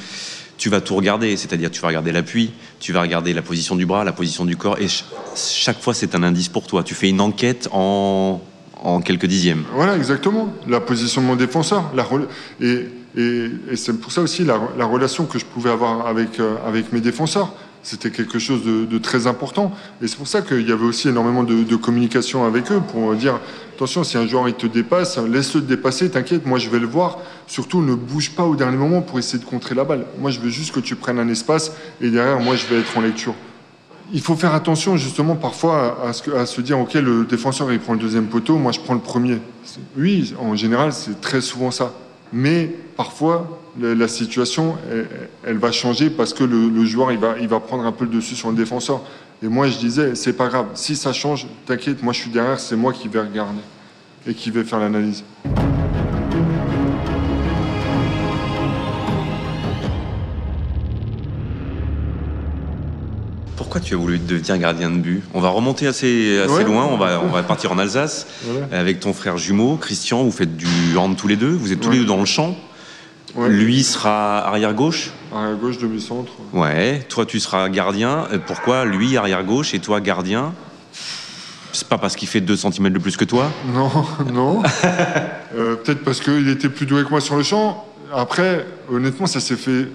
Tu 0.59 0.69
vas 0.69 0.79
tout 0.79 0.95
regarder, 0.95 1.35
c'est-à-dire 1.37 1.71
tu 1.71 1.81
vas 1.81 1.87
regarder 1.87 2.11
l'appui, 2.11 2.51
tu 2.79 2.93
vas 2.93 3.01
regarder 3.01 3.33
la 3.33 3.41
position 3.41 3.75
du 3.75 3.87
bras, 3.87 4.03
la 4.03 4.11
position 4.11 4.45
du 4.45 4.57
corps, 4.57 4.77
et 4.77 4.87
ch- 4.87 5.05
chaque 5.35 5.81
fois 5.81 5.95
c'est 5.95 6.13
un 6.13 6.21
indice 6.21 6.49
pour 6.49 6.67
toi. 6.67 6.83
Tu 6.83 6.93
fais 6.93 7.09
une 7.09 7.19
enquête 7.19 7.67
en, 7.71 8.39
en 8.75 9.01
quelques 9.01 9.25
dixièmes. 9.25 9.63
Voilà, 9.73 9.97
exactement. 9.97 10.53
La 10.67 10.79
position 10.79 11.23
de 11.23 11.25
mon 11.25 11.35
défenseur. 11.35 11.91
Et, 12.61 12.85
et 13.17 13.75
c'est 13.75 13.99
pour 13.99 14.11
ça 14.11 14.21
aussi 14.21 14.45
la, 14.45 14.59
la 14.77 14.85
relation 14.85 15.25
que 15.25 15.39
je 15.39 15.45
pouvais 15.45 15.71
avoir 15.71 16.05
avec, 16.05 16.39
euh, 16.39 16.57
avec 16.67 16.93
mes 16.93 17.01
défenseurs. 17.01 17.55
C'était 17.83 18.11
quelque 18.11 18.37
chose 18.37 18.61
de, 18.63 18.97
très 18.99 19.25
important. 19.25 19.71
Et 20.01 20.07
c'est 20.07 20.17
pour 20.17 20.27
ça 20.27 20.41
qu'il 20.41 20.67
y 20.67 20.71
avait 20.71 20.85
aussi 20.85 21.09
énormément 21.09 21.43
de, 21.43 21.75
communication 21.75 22.45
avec 22.45 22.71
eux 22.71 22.81
pour 22.91 23.15
dire 23.15 23.39
attention, 23.75 24.03
si 24.03 24.17
un 24.17 24.27
joueur 24.27 24.47
il 24.47 24.53
te 24.53 24.67
dépasse, 24.67 25.17
laisse-le 25.17 25.61
te 25.61 25.65
dépasser, 25.65 26.11
t'inquiète, 26.11 26.45
moi 26.45 26.59
je 26.59 26.69
vais 26.69 26.79
le 26.79 26.85
voir. 26.85 27.17
Surtout, 27.47 27.81
ne 27.81 27.95
bouge 27.95 28.31
pas 28.31 28.43
au 28.43 28.55
dernier 28.55 28.77
moment 28.77 29.01
pour 29.01 29.17
essayer 29.17 29.39
de 29.39 29.49
contrer 29.49 29.73
la 29.73 29.83
balle. 29.83 30.05
Moi, 30.19 30.29
je 30.29 30.39
veux 30.39 30.49
juste 30.49 30.73
que 30.73 30.79
tu 30.79 30.95
prennes 30.95 31.17
un 31.17 31.27
espace 31.27 31.71
et 31.99 32.09
derrière, 32.09 32.39
moi, 32.39 32.55
je 32.55 32.67
vais 32.67 32.79
être 32.79 32.95
en 32.97 33.01
lecture. 33.01 33.33
Il 34.13 34.21
faut 34.21 34.35
faire 34.35 34.53
attention 34.53 34.97
justement 34.97 35.35
parfois 35.35 35.97
à, 36.05 36.13
ce 36.13 36.29
à 36.31 36.45
se 36.45 36.59
dire 36.59 36.77
ok 36.77 36.95
le 36.95 37.23
défenseur 37.23 37.71
il 37.71 37.79
prend 37.79 37.93
le 37.93 37.99
deuxième 37.99 38.25
poteau, 38.25 38.57
moi 38.57 38.73
je 38.73 38.81
prends 38.81 38.93
le 38.93 38.99
premier. 38.99 39.37
Oui, 39.97 40.33
en 40.37 40.53
général 40.55 40.91
c'est 40.91 41.21
très 41.21 41.39
souvent 41.39 41.71
ça. 41.71 41.93
Mais 42.33 42.69
parfois 42.95 43.59
la, 43.79 44.07
situation 44.07 44.75
elle, 44.89 45.07
elle 45.43 45.57
va 45.57 45.71
changer 45.71 46.09
parce 46.09 46.33
que 46.33 46.43
le, 46.43 46.69
le 46.69 46.85
joueur 46.85 47.11
il 47.11 47.19
va, 47.19 47.35
il 47.39 47.47
va 47.47 47.59
prendre 47.59 47.85
un 47.85 47.91
peu 47.91 48.05
le 48.05 48.11
dessus 48.11 48.35
sur 48.35 48.49
le 48.49 48.55
défenseur. 48.55 49.01
Et 49.43 49.47
moi 49.47 49.67
je 49.67 49.77
disais 49.77 50.15
c'est 50.15 50.33
pas 50.33 50.47
grave, 50.47 50.67
si 50.75 50.95
ça 50.95 51.13
change, 51.13 51.47
t'inquiète, 51.65 52.03
moi 52.03 52.13
je 52.13 52.19
suis 52.19 52.31
derrière, 52.31 52.59
c'est 52.59 52.75
moi 52.75 52.93
qui 52.93 53.07
vais 53.07 53.21
regarder 53.21 53.61
et 54.27 54.33
qui 54.33 54.51
vais 54.51 54.63
faire 54.63 54.79
l'analyse. 54.79 55.23
Pourquoi 63.71 63.87
tu 63.87 63.93
as 63.93 63.97
voulu 63.97 64.19
devenir 64.19 64.57
gardien 64.57 64.89
de 64.91 64.97
but 64.97 65.23
On 65.33 65.39
va 65.39 65.47
remonter 65.47 65.87
assez, 65.87 66.37
assez 66.43 66.55
Ouais. 66.55 66.63
loin, 66.65 66.83
on 66.91 66.97
va, 66.97 67.21
on 67.23 67.29
va 67.29 67.41
partir 67.41 67.71
en 67.71 67.77
Alsace. 67.77 68.27
Voilà. 68.45 68.67
Avec 68.77 68.99
ton 68.99 69.13
frère 69.13 69.37
jumeau, 69.37 69.77
Christian, 69.77 70.23
vous 70.25 70.31
faites 70.33 70.57
du 70.57 70.67
hand 70.97 71.15
tous 71.15 71.29
les 71.29 71.37
deux, 71.37 71.51
vous 71.51 71.71
êtes 71.71 71.79
tous 71.79 71.87
Ouais. 71.87 71.93
les 71.93 71.99
deux 72.01 72.05
dans 72.05 72.17
le 72.19 72.25
champ. 72.25 72.57
Ouais. 73.33 73.47
Lui 73.47 73.81
sera 73.83 74.39
arrière 74.45 74.73
gauche. 74.73 75.11
Arrière 75.33 75.55
gauche, 75.55 75.77
demi-centre. 75.77 76.33
Ouais. 76.51 76.99
Toi, 77.07 77.25
tu 77.25 77.39
seras 77.39 77.69
gardien. 77.69 78.27
Euh, 78.33 78.39
Pourquoi 78.45 78.83
lui 78.83 79.15
arrière 79.15 79.41
gauche 79.45 79.73
et 79.73 79.79
toi 79.79 80.01
gardien? 80.01 80.51
C'est 81.71 81.87
pas 81.87 81.97
parce 81.97 82.17
qu'il 82.17 82.27
fait 82.27 82.41
2 82.41 82.57
cm 82.57 82.89
de 82.89 82.99
plus 82.99 83.15
que 83.15 83.23
toi? 83.23 83.49
Non, 83.73 83.89
non. 84.33 84.63
Euh, 85.55 85.75
Peut-être 85.77 86.03
parce 86.03 86.19
qu'il 86.19 86.49
était 86.49 86.67
plus 86.69 86.85
doué 86.85 87.05
que 87.05 87.09
moi 87.09 87.21
sur 87.21 87.37
le 87.37 87.43
champ. 87.43 87.85
Après, 88.13 88.65
honnêtement, 88.91 89.27
ça 89.27 89.39
s'est 89.39 89.55
fait. 89.55 89.87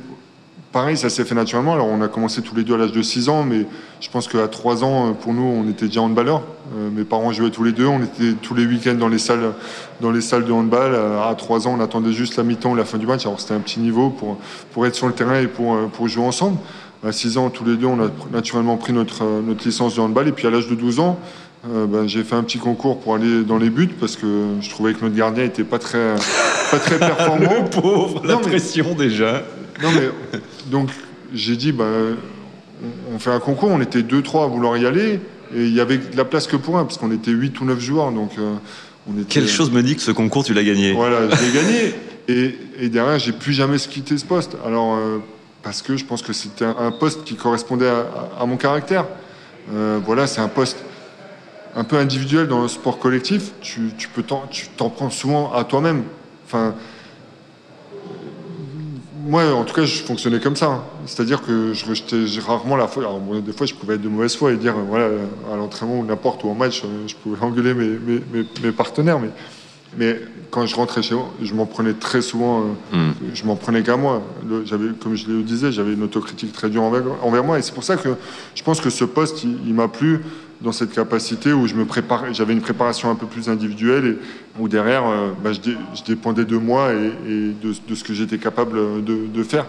Pareil, 0.77 0.99
ça 0.99 1.09
s'est 1.09 1.25
fait 1.25 1.35
naturellement. 1.35 1.73
Alors, 1.73 1.87
on 1.87 2.03
a 2.03 2.09
commencé 2.09 2.43
tous 2.43 2.55
les 2.55 2.63
deux 2.63 2.75
à 2.75 2.77
l'âge 2.77 2.93
de 2.93 3.01
6 3.01 3.31
ans, 3.31 3.45
mais 3.45 3.65
je 3.99 4.11
pense 4.11 4.29
qu'à 4.29 4.47
3 4.47 4.85
ans, 4.85 5.15
pour 5.15 5.33
nous, 5.33 5.41
on 5.43 5.67
était 5.71 5.87
déjà 5.87 6.03
handballeurs. 6.03 6.43
Euh, 6.77 6.91
mes 6.95 7.05
parents 7.05 7.33
jouaient 7.33 7.49
tous 7.49 7.65
les 7.65 7.73
deux. 7.73 7.87
On 7.87 8.03
était 8.03 8.35
tous 8.43 8.55
les 8.55 8.67
week-ends 8.67 8.93
dans 8.95 9.09
les 9.09 9.17
salles, 9.17 9.55
dans 10.03 10.11
les 10.11 10.21
salles 10.21 10.45
de 10.45 10.53
handball. 10.53 10.93
Euh, 10.93 11.31
À 11.31 11.35
3 11.35 11.67
ans, 11.67 11.77
on 11.79 11.81
attendait 11.83 12.13
juste 12.13 12.37
la 12.37 12.43
mi-temps 12.43 12.73
ou 12.73 12.75
la 12.75 12.85
fin 12.85 12.99
du 12.99 13.07
match. 13.07 13.25
Alors, 13.25 13.41
c'était 13.41 13.55
un 13.55 13.61
petit 13.61 13.81
niveau 13.81 14.11
pour, 14.11 14.37
pour 14.75 14.85
être 14.85 14.95
sur 14.95 15.07
le 15.07 15.15
terrain 15.15 15.41
et 15.41 15.47
pour, 15.47 15.75
euh, 15.77 15.87
pour 15.91 16.09
jouer 16.09 16.25
ensemble. 16.27 16.59
À 17.03 17.11
6 17.11 17.39
ans, 17.39 17.49
tous 17.49 17.65
les 17.65 17.77
deux, 17.77 17.87
on 17.87 17.99
a 18.05 18.11
naturellement 18.31 18.77
pris 18.77 18.93
notre, 18.93 19.25
euh, 19.25 19.41
notre 19.41 19.65
licence 19.65 19.95
de 19.97 20.03
handball. 20.03 20.29
Et 20.29 20.33
puis, 20.33 20.47
à 20.47 20.51
l'âge 20.51 20.69
de 20.69 20.75
12 20.75 21.01
ans, 21.01 21.19
euh, 21.73 21.87
ben, 21.87 22.07
j'ai 22.07 22.23
fait 22.23 22.37
un 22.37 22.43
petit 22.43 22.59
concours 22.59 23.01
pour 23.01 23.15
aller 23.15 23.45
dans 23.45 23.57
les 23.57 23.71
buts 23.71 23.89
parce 23.99 24.15
que 24.17 24.27
je 24.61 24.69
trouvais 24.69 24.93
que 24.93 25.03
notre 25.03 25.17
gardien 25.17 25.45
était 25.45 25.65
pas 25.65 25.79
très, 25.79 26.17
pas 26.71 26.79
très 26.81 26.99
performant. 26.99 27.65
pauvre, 27.81 28.21
la 28.27 28.35
Non, 28.35 28.41
mais- 28.45 28.51
pression 28.51 28.93
déjà. 28.95 29.43
Non, 29.83 29.89
mais 29.95 30.39
donc 30.67 30.91
j'ai 31.35 31.57
dit, 31.57 31.73
bah, 31.73 31.85
on- 33.13 33.19
fait 33.19 33.31
un 33.31 33.41
concours, 33.41 33.71
on 33.71 33.81
était 33.81 34.03
deux, 34.03 34.23
trois 34.23 34.45
à 34.45 34.47
vouloir 34.47 34.77
y 34.77 34.87
aller, 34.87 35.21
et 35.55 35.65
il 35.65 35.73
y 35.75 35.81
avait 35.81 35.99
de 35.99 36.17
la 36.17 36.25
place 36.25 36.47
que 36.47 36.57
pour 36.57 36.79
un, 36.79 36.85
parce 36.85 36.99
qu'on 36.99 37.11
était 37.11 37.31
8 37.31 37.61
ou 37.61 37.65
9 37.65 37.81
joueurs, 37.81 38.13
donc 38.13 38.33
euh, 38.39 38.55
on 39.09 39.15
était. 39.21 39.27
Quelle 39.41 39.49
chose 39.49 39.71
me 39.71 39.83
dit 39.83 39.97
que 39.97 40.03
ce 40.03 40.11
concours, 40.11 40.45
tu 40.45 40.55
l'as 40.55 40.65
gagné? 40.65 40.93
Voilà, 40.93 41.29
je 41.31 41.43
l'ai 41.45 41.53
gagné, 41.53 41.95
et, 42.29 42.59
et 42.85 42.89
derrière, 42.89 43.19
j'ai 43.19 43.33
plus 43.33 43.53
jamais 43.53 43.79
quitté 43.79 44.19
ce 44.19 44.25
poste. 44.25 44.57
Alors, 44.67 44.95
euh, 44.97 45.19
parce 45.63 45.83
que 45.83 45.97
je 45.97 46.05
pense 46.05 46.23
que 46.23 46.33
c'était 46.33 46.65
un, 46.65 46.77
un 46.79 46.91
poste 46.93 47.25
qui 47.25 47.35
correspondait 47.35 47.89
à, 47.89 48.01
à- 48.39 48.43
à 48.43 48.47
mon 48.47 48.57
caractère. 48.57 49.07
Euh, 49.75 49.99
voilà, 50.05 50.27
c'est 50.27 50.41
un 50.41 50.49
poste 50.49 50.77
un 51.75 51.85
peu 51.85 51.97
individuel 51.97 52.47
dans 52.47 52.63
le 52.63 52.69
sport 52.69 52.99
collectif. 52.99 53.51
Tu, 53.61 53.91
tu 53.99 54.09
peux 54.09 54.23
t'en, 54.23 54.45
tu 54.51 54.67
t'en 54.77 54.91
prends 54.91 55.11
souvent 55.11 55.53
à 55.53 55.65
toi-même. 55.65 56.05
Enfin, 56.47 56.75
moi, 59.27 59.53
en 59.53 59.65
tout 59.65 59.75
cas, 59.75 59.85
je 59.85 60.03
fonctionnais 60.03 60.41
comme 60.41 60.57
ça. 60.57 60.67
hein. 60.67 60.83
C'est-à-dire 61.07 61.43
que 61.43 61.73
je 61.75 61.85
rejetais 61.85 62.25
rarement 62.47 62.77
la 62.77 62.87
foi. 62.87 63.03
Alors, 63.03 63.19
bon, 63.19 63.41
des 63.41 63.53
fois, 63.53 63.67
je 63.67 63.75
pouvais 63.75 63.95
être 63.95 64.03
de 64.03 64.09
mauvaise 64.09 64.37
foi 64.37 64.53
et 64.53 64.57
dire, 64.57 64.75
euh, 64.77 64.83
voilà, 64.89 65.09
à 65.53 65.57
l'entraînement 65.57 65.99
ou 65.99 66.05
n'importe 66.05 66.45
où 66.45 66.49
en 66.49 66.55
match, 66.55 66.83
euh, 66.85 67.07
je 67.07 67.15
pouvais 67.17 67.43
engueuler 67.43 67.75
mes, 67.75 67.89
mes, 67.89 68.21
mes- 68.33 68.47
mes 68.63 68.73
partenaires. 68.73 69.19
Mais, 69.19 69.31
mais 69.99 70.21
quand 70.51 70.65
je 70.67 70.77
rentrais 70.77 71.03
chez 71.03 71.15
moi, 71.15 71.29
je 71.43 71.55
m'en 71.55 71.67
prenais 71.67 71.93
très 71.95 72.23
souvent, 72.23 72.63
euh, 72.93 72.97
hmm. 72.97 73.13
je 73.35 73.45
m'en 73.45 73.57
prenais 73.57 73.83
qu'à 73.83 73.97
moi. 73.97 74.23
J'avais, 74.65 74.89
comme 75.01 75.17
je 75.17 75.29
le 75.29 75.43
disais, 75.43 75.73
j'avais 75.73 75.95
une 75.95 76.03
autocritique 76.03 76.53
très 76.53 76.71
dure 76.71 76.83
envers, 76.83 77.45
moi. 77.45 77.59
Et 77.59 77.63
c'est 77.63 77.75
pour 77.75 77.85
ça 77.85 77.97
que 77.97 78.11
je 78.55 78.63
pense 78.63 78.81
que 78.81 78.91
ce 78.91 79.05
poste, 79.05 79.45
il, 79.45 79.75
m'a 79.75 79.89
plu 79.89 80.21
dans 80.61 80.73
cette 80.73 80.93
capacité 80.93 81.53
où 81.53 81.67
je 81.67 81.75
me 81.75 81.85
préparais, 81.85 82.33
j'avais 82.33 82.53
une 82.53 82.61
préparation 82.61 83.11
un 83.11 83.15
peu 83.15 83.27
plus 83.27 83.49
individuelle 83.49 84.07
et 84.07 84.61
où 84.61 84.69
derrière, 84.69 85.07
euh, 85.07 85.33
bah, 85.43 85.51
je, 85.53 86.03
dépendais 86.07 86.45
de 86.45 86.57
moi 86.57 86.93
et, 86.93 87.53
de, 87.63 87.95
ce 87.95 88.05
que 88.05 88.15
j'étais 88.15 88.39
capable 88.39 89.05
de, 89.05 89.43
faire. 89.43 89.67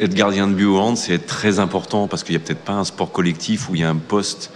Être 0.00 0.14
gardien 0.14 0.48
de 0.48 0.54
but 0.54 0.64
au 0.64 0.78
hand, 0.78 0.96
c'est 0.96 1.26
très 1.26 1.58
important 1.58 2.08
parce 2.08 2.24
qu'il 2.24 2.36
n'y 2.36 2.42
a 2.42 2.44
peut-être 2.44 2.64
pas 2.64 2.72
un 2.72 2.84
sport 2.84 3.12
collectif 3.12 3.68
où 3.68 3.74
il 3.74 3.82
y 3.82 3.84
a 3.84 3.90
un 3.90 3.96
poste 3.96 4.50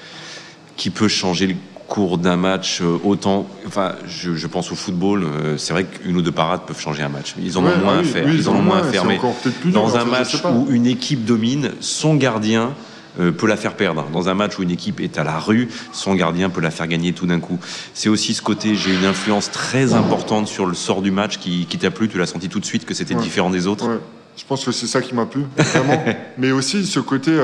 qui 0.77 0.91
peut 0.91 1.09
changer 1.09 1.47
le 1.49 1.55
cours 1.87 2.19
d'un 2.19 2.37
match 2.37 2.81
euh, 2.81 2.99
autant. 3.05 3.47
Enfin, 3.67 3.95
je, 4.07 4.47
pense 4.47 4.71
au 4.71 4.75
football. 4.75 5.25
Euh, 5.25 5.59
c'est 5.59 5.73
vrai 5.73 5.85
qu'une 5.85 6.17
ou 6.17 6.23
deux 6.23 6.33
parades 6.33 6.63
peuvent 6.67 6.81
changer 6.81 7.03
un 7.03 7.09
match. 7.09 7.35
Ils 7.43 7.59
en 7.59 7.65
ont 7.65 7.77
moins 7.79 7.99
à 7.99 8.03
faire. 8.05 8.33
ils, 8.33 8.49
en 8.49 8.57
ont 8.57 8.63
moins 8.63 8.81
à 8.81 8.85
faire. 8.85 9.05
Mais 9.05 9.19
dans 9.67 9.97
un 9.97 10.05
match 10.05 10.37
où 10.45 10.67
une 10.71 10.87
équipe 10.87 11.25
domine, 11.25 11.73
son 11.81 12.15
gardien 12.15 12.75
peut 13.19 13.47
la 13.47 13.57
faire 13.57 13.75
perdre. 13.75 14.07
Dans 14.13 14.29
un 14.29 14.35
match 14.35 14.59
où 14.59 14.63
une 14.63 14.71
équipe 14.71 15.01
est 15.01 15.19
à 15.19 15.25
la 15.25 15.39
rue, 15.39 15.69
son 15.93 16.15
gardien 16.15 16.51
peut 16.51 16.61
la 16.61 16.71
faire 16.71 16.87
gagner 16.87 17.13
tout 17.13 17.27
d'un 17.27 17.41
coup. 17.41 17.59
C'est 17.95 18.09
aussi 18.09 18.35
ce 18.35 18.43
côté, 18.43 18.75
j'ai 18.75 18.95
une 18.95 19.05
influence 19.05 19.51
très 19.51 19.95
importante 19.95 20.49
sur 20.49 20.67
le 20.67 20.75
sort 20.75 21.03
du 21.03 21.11
match 21.11 21.39
qui, 21.39 21.67
t'a 21.67 21.91
plu. 21.91 22.09
Tu 22.09 22.19
l'as 22.19 22.27
senti 22.27 22.49
tout 22.49 22.61
de 22.61 22.65
suite 22.65 22.85
que 22.85 22.95
c'était 22.95 23.15
différent 23.15 23.51
des 23.51 23.67
autres. 23.67 24.01
Je 24.37 24.45
pense 24.45 24.65
que 24.65 24.73
c'est 24.73 24.87
ça 24.87 25.03
qui 25.03 25.15
m'a 25.15 25.27
plu, 25.27 25.43
vraiment. 25.57 26.05
Mais 26.39 26.53
aussi 26.53 26.87
ce 26.87 27.01
côté, 27.01 27.37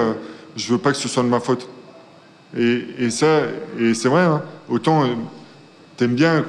je 0.57 0.73
veux 0.73 0.79
pas 0.79 0.93
que 0.93 0.99
ce 0.99 1.09
soit 1.09 1.23
de 1.23 1.29
ma 1.29 1.41
faute. 1.41 1.69
Et, 2.57 3.11
ça, 3.11 3.41
et 3.81 3.95
c'est 3.95 4.09
vrai, 4.09 4.23
hein, 4.23 4.43
autant 4.69 5.05
euh, 5.05 5.09
t'aimes 5.97 6.15
bien, 6.15 6.45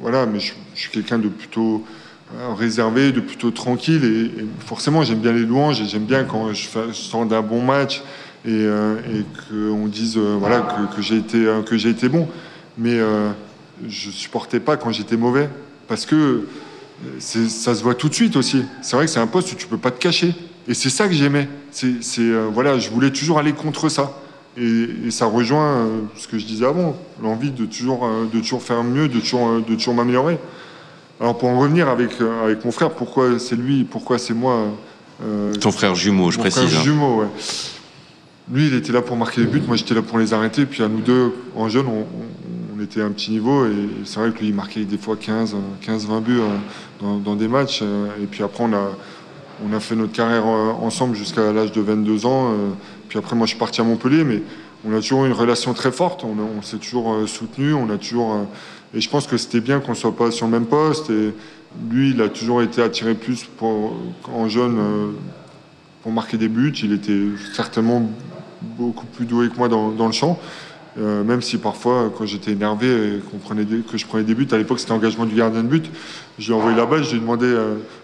voilà, 0.00 0.26
mais 0.26 0.40
je, 0.40 0.52
suis 0.74 0.90
quelqu'un 0.90 1.18
de 1.18 1.28
plutôt 1.28 1.84
euh, 2.34 2.52
réservé, 2.52 3.12
de 3.12 3.20
plutôt 3.20 3.52
tranquille, 3.52 4.04
et, 4.04 4.44
forcément 4.66 5.04
j'aime 5.04 5.20
bien 5.20 5.32
les 5.32 5.44
louanges, 5.44 5.80
et 5.80 5.86
j'aime 5.86 6.04
bien 6.04 6.24
quand 6.24 6.52
je, 6.52 6.66
sors 6.92 7.26
d'un 7.26 7.42
bon 7.42 7.62
match 7.62 8.02
et, 8.46 8.50
euh, 8.50 8.96
qu'on 9.48 9.86
dise 9.86 10.16
voilà 10.16 10.88
que, 10.94 11.02
j'ai 11.02 11.16
été 11.16 11.46
que 11.66 11.76
j'ai 11.76 11.90
été 11.90 12.08
bon, 12.08 12.28
mais 12.78 12.98
je 13.88 14.10
supportais 14.10 14.60
pas 14.60 14.76
quand 14.76 14.92
j'étais 14.92 15.16
mauvais, 15.16 15.48
parce 15.88 16.06
que 16.06 16.46
ça 17.18 17.74
se 17.74 17.82
voit 17.82 17.94
tout 17.94 18.08
de 18.08 18.14
suite 18.14 18.36
aussi. 18.36 18.64
C'est 18.82 18.96
vrai 18.96 19.06
que 19.06 19.10
c'est 19.10 19.20
un 19.20 19.26
poste 19.26 19.52
où 19.52 19.56
tu 19.56 19.66
peux 19.66 19.78
pas 19.78 19.90
te 19.90 19.98
cacher, 19.98 20.34
et 20.68 20.74
c'est 20.74 20.90
ça 20.90 21.08
que 21.08 21.14
j'aimais. 21.14 21.48
C'est 21.72 22.30
voilà, 22.52 22.78
je 22.78 22.90
voulais 22.90 23.10
toujours 23.10 23.38
aller 23.38 23.52
contre 23.52 23.88
ça. 23.88 24.12
Et, 24.58 25.10
ça 25.10 25.26
rejoint 25.26 25.76
euh, 25.76 26.00
ce 26.16 26.26
que 26.28 26.38
je 26.38 26.46
disais 26.46 26.64
avant, 26.64 26.96
l'envie 27.22 27.50
de 27.50 27.66
toujours, 27.66 28.06
euh, 28.06 28.26
de 28.32 28.40
toujours 28.40 28.62
faire 28.62 28.82
mieux, 28.82 29.08
de 29.08 29.20
toujours, 29.20 29.48
euh, 29.48 29.64
de 29.66 29.74
toujours 29.74 29.94
m'améliorer. 29.94 30.38
Alors 31.20 31.36
pour 31.36 31.48
en 31.48 31.58
revenir 31.58 31.88
avec, 31.88 32.10
avec 32.42 32.64
mon 32.64 32.70
frère, 32.72 32.90
pourquoi 32.90 33.38
c'est 33.38 33.56
lui, 33.56 33.84
pourquoi 33.84 34.18
c'est 34.18 34.34
moi 34.34 34.66
Ton 35.60 35.72
frère 35.72 35.94
jumeau, 35.94 36.30
je 36.30 36.38
précise. 36.38 36.64
Frère 36.64 36.80
hein. 36.80 36.84
jumeau, 36.84 37.20
ouais. 37.20 37.26
Lui, 38.50 38.68
il 38.68 38.74
était 38.74 38.92
là 38.92 39.02
pour 39.02 39.16
marquer 39.16 39.40
les 39.40 39.46
buts, 39.46 39.62
moi 39.66 39.76
j'étais 39.76 39.94
là 39.94 40.02
pour 40.02 40.18
les 40.18 40.32
arrêter. 40.32 40.66
Puis 40.66 40.82
à 40.82 40.88
nous 40.88 41.00
deux, 41.00 41.32
en 41.56 41.68
jeune, 41.68 41.86
on, 41.86 42.80
était 42.80 43.00
à 43.00 43.06
un 43.06 43.10
petit 43.10 43.30
niveau. 43.30 43.66
Et 43.66 43.88
c'est 44.04 44.20
vrai 44.20 44.30
que 44.30 44.38
lui, 44.38 44.48
il 44.48 44.54
marquait 44.54 44.84
des 44.84 44.98
fois 44.98 45.16
15, 45.16 45.56
15 45.80 46.06
20 46.06 46.20
buts 46.20 46.40
dans, 47.00 47.16
dans, 47.18 47.34
des 47.34 47.48
matchs. 47.48 47.82
Et 47.82 48.26
puis 48.30 48.44
après, 48.44 48.64
on 48.64 48.72
a, 48.72 48.92
on 49.64 49.72
a 49.74 49.80
fait 49.80 49.96
notre 49.96 50.12
carrière 50.12 50.46
ensemble 50.46 51.16
jusqu'à 51.16 51.52
l'âge 51.52 51.72
de 51.72 51.80
22 51.80 52.26
ans. 52.26 52.54
Puis 53.08 53.18
après, 53.18 53.34
moi, 53.34 53.46
je 53.46 53.50
suis 53.50 53.58
parti 53.58 53.80
à 53.80 53.84
Montpellier, 53.84 54.24
mais 54.24 54.42
on 54.86 54.92
a 54.92 55.00
toujours 55.00 55.24
une 55.24 55.32
relation 55.32 55.74
très 55.74 55.92
forte. 55.92 56.24
On, 56.24 56.62
s'est 56.62 56.78
toujours 56.78 57.12
euh, 57.12 57.26
soutenu. 57.26 57.74
On 57.74 57.90
a 57.90 57.98
toujours. 57.98 58.34
Euh, 58.34 58.44
et 58.94 59.00
je 59.00 59.08
pense 59.10 59.26
que 59.26 59.36
c'était 59.36 59.60
bien 59.60 59.80
qu'on 59.80 59.94
soit 59.94 60.14
pas 60.14 60.30
sur 60.30 60.46
le 60.46 60.52
même 60.52 60.66
poste. 60.66 61.10
Et 61.10 61.32
lui, 61.90 62.10
il 62.10 62.22
a 62.22 62.28
toujours 62.28 62.62
été 62.62 62.82
attiré 62.82 63.14
plus 63.14 63.48
en 63.60 64.48
jeune 64.48 64.78
euh, 64.78 65.06
pour 66.02 66.12
marquer 66.12 66.36
des 66.36 66.48
buts. 66.48 66.72
Il 66.82 66.92
était 66.92 67.20
certainement 67.54 68.08
beaucoup 68.62 69.06
plus 69.06 69.26
doué 69.26 69.48
que 69.48 69.56
moi 69.56 69.68
dans, 69.68 70.06
le 70.06 70.12
champ. 70.12 70.38
même 70.96 71.42
si 71.42 71.58
parfois, 71.58 72.12
quand 72.16 72.26
j'étais 72.26 72.52
énervé 72.52 72.86
et 72.86 73.22
prenait 73.44 73.64
que 73.64 73.98
je 73.98 74.06
prenais 74.06 74.24
des 74.24 74.34
buts, 74.34 74.48
à 74.52 74.56
l'époque 74.56 74.80
c'était 74.80 74.92
engagement 74.92 75.26
du 75.26 75.34
gardien 75.34 75.62
de 75.62 75.68
but, 75.68 75.90
je 76.38 76.46
lui 76.46 76.52
ai 76.52 76.56
envoyé 76.56 76.76
la 76.76 76.86
balle, 76.86 77.04
je 77.04 77.10
lui 77.10 77.16
ai 77.18 77.20
demandé 77.20 77.54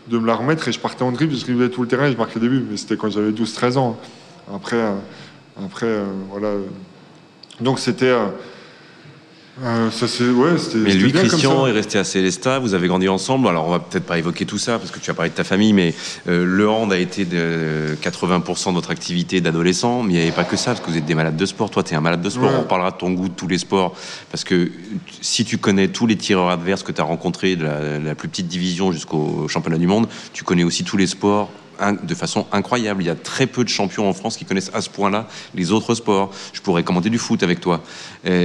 de 0.09 0.19
me 0.19 0.27
la 0.27 0.35
remettre 0.35 0.69
et 0.69 0.73
je 0.73 0.79
partais 0.81 1.03
en 1.03 1.13
dribble, 1.13 1.35
je 1.35 1.45
driblais 1.45 1.69
tout 1.69 1.83
le 1.83 1.89
terrain 1.89 2.07
et 2.07 2.13
je 2.13 2.17
marquais 2.17 2.41
des 2.41 2.49
buts. 2.49 2.67
Mais 2.71 2.77
c'était 2.77 2.97
quand 2.97 3.11
j'avais 3.11 3.31
12-13 3.31 3.79
ans. 3.79 3.99
Après, 4.55 4.77
euh, 4.77 4.95
après 5.65 5.87
euh, 5.87 6.05
voilà. 6.31 6.51
Donc 7.61 7.79
c'était. 7.79 8.13
Euh, 9.63 9.91
ça, 9.91 10.07
ouais, 10.25 10.57
mais 10.77 10.95
lui, 10.95 11.13
Christian, 11.13 11.67
est 11.67 11.73
resté 11.73 11.99
à 11.99 12.05
Célestat. 12.05 12.59
Vous 12.59 12.73
avez 12.73 12.89
grandi 12.89 13.09
ensemble. 13.09 13.49
Alors, 13.49 13.67
on 13.67 13.71
va 13.71 13.81
peut-être 13.81 14.07
pas 14.07 14.17
évoquer 14.17 14.47
tout 14.47 14.57
ça 14.57 14.79
parce 14.79 14.91
que 14.91 14.99
tu 14.99 15.11
as 15.11 15.15
parlé 15.15 15.31
de 15.31 15.35
ta 15.35 15.45
famille, 15.45 15.75
mais 15.75 15.95
le 16.27 16.69
hand 16.71 16.91
a 16.91 16.99
été 16.99 17.27
de 17.27 17.95
80% 18.03 18.69
de 18.69 18.75
votre 18.75 18.91
activité 18.91 19.43
d'adolescent. 19.43 20.03
Mais 20.03 20.15
il 20.15 20.17
n'y 20.17 20.23
avait 20.23 20.33
pas 20.33 20.45
que 20.45 20.57
ça 20.57 20.73
parce 20.73 20.81
que 20.81 20.91
vous 20.91 20.97
êtes 20.97 21.05
des 21.05 21.15
malades 21.15 21.37
de 21.37 21.47
sport. 21.47 21.71
Toi, 21.71 21.83
tu 21.83 21.93
es 21.93 21.97
un 21.97 22.01
malade 22.01 22.23
de 22.23 22.31
sport. 22.31 22.51
On 22.59 22.65
parlera 22.65 22.93
de 22.93 22.97
ton 22.97 23.11
goût 23.11 23.29
de 23.29 23.35
tous 23.35 23.49
les 23.49 23.59
sports 23.59 23.95
parce 24.31 24.45
que 24.45 24.73
si 25.21 25.45
tu 25.45 25.59
connais 25.59 25.89
tous 25.89 26.07
les 26.07 26.17
tireurs 26.17 26.49
adverses 26.49 26.83
que 26.83 26.93
tu 26.93 27.03
as 27.03 27.05
rencontrés 27.05 27.57
de 27.57 27.67
la 27.67 28.15
plus 28.15 28.29
petite 28.29 28.49
division 28.49 28.91
jusqu'au 28.91 29.49
championnat 29.49 29.79
du 29.79 29.87
monde, 29.87 30.09
tu 30.33 30.45
connais 30.45 30.65
aussi 30.65 30.83
tous 30.83 30.97
les 30.97 31.07
sports 31.07 31.51
de 31.91 32.15
façon 32.15 32.47
incroyable. 32.53 33.03
Il 33.03 33.07
y 33.07 33.11
a 33.11 33.15
très 33.15 33.47
peu 33.47 33.65
de 33.65 33.69
champions 33.69 34.09
en 34.09 34.13
France 34.13 34.37
qui 34.37 34.45
connaissent 34.45 34.71
à 34.75 34.81
ce 34.81 34.89
point-là 34.91 35.27
les 35.55 35.73
autres 35.73 35.95
sports. 35.95 36.31
Je 36.53 36.61
pourrais 36.61 36.83
commenter 36.83 37.11
du 37.11 37.19
foot 37.19 37.43
avec 37.43 37.61
toi. 37.61 37.83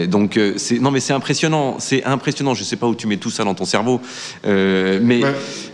donc 0.08 0.38
euh, 0.38 0.54
c'est 0.58 0.80
non 0.80 0.92
mais 0.92 1.00
c'est 1.00 1.14
impressionnant, 1.14 1.76
c'est 1.80 2.04
impressionnant. 2.04 2.54
Je 2.54 2.64
sais 2.64 2.76
pas 2.76 2.88
où 2.88 2.96
tu 2.96 3.08
mets 3.08 3.18
tout 3.18 3.30
ça 3.30 3.44
dans 3.44 3.54
ton 3.54 3.66
cerveau, 3.66 4.02
euh, 4.46 5.00
mais 5.02 5.22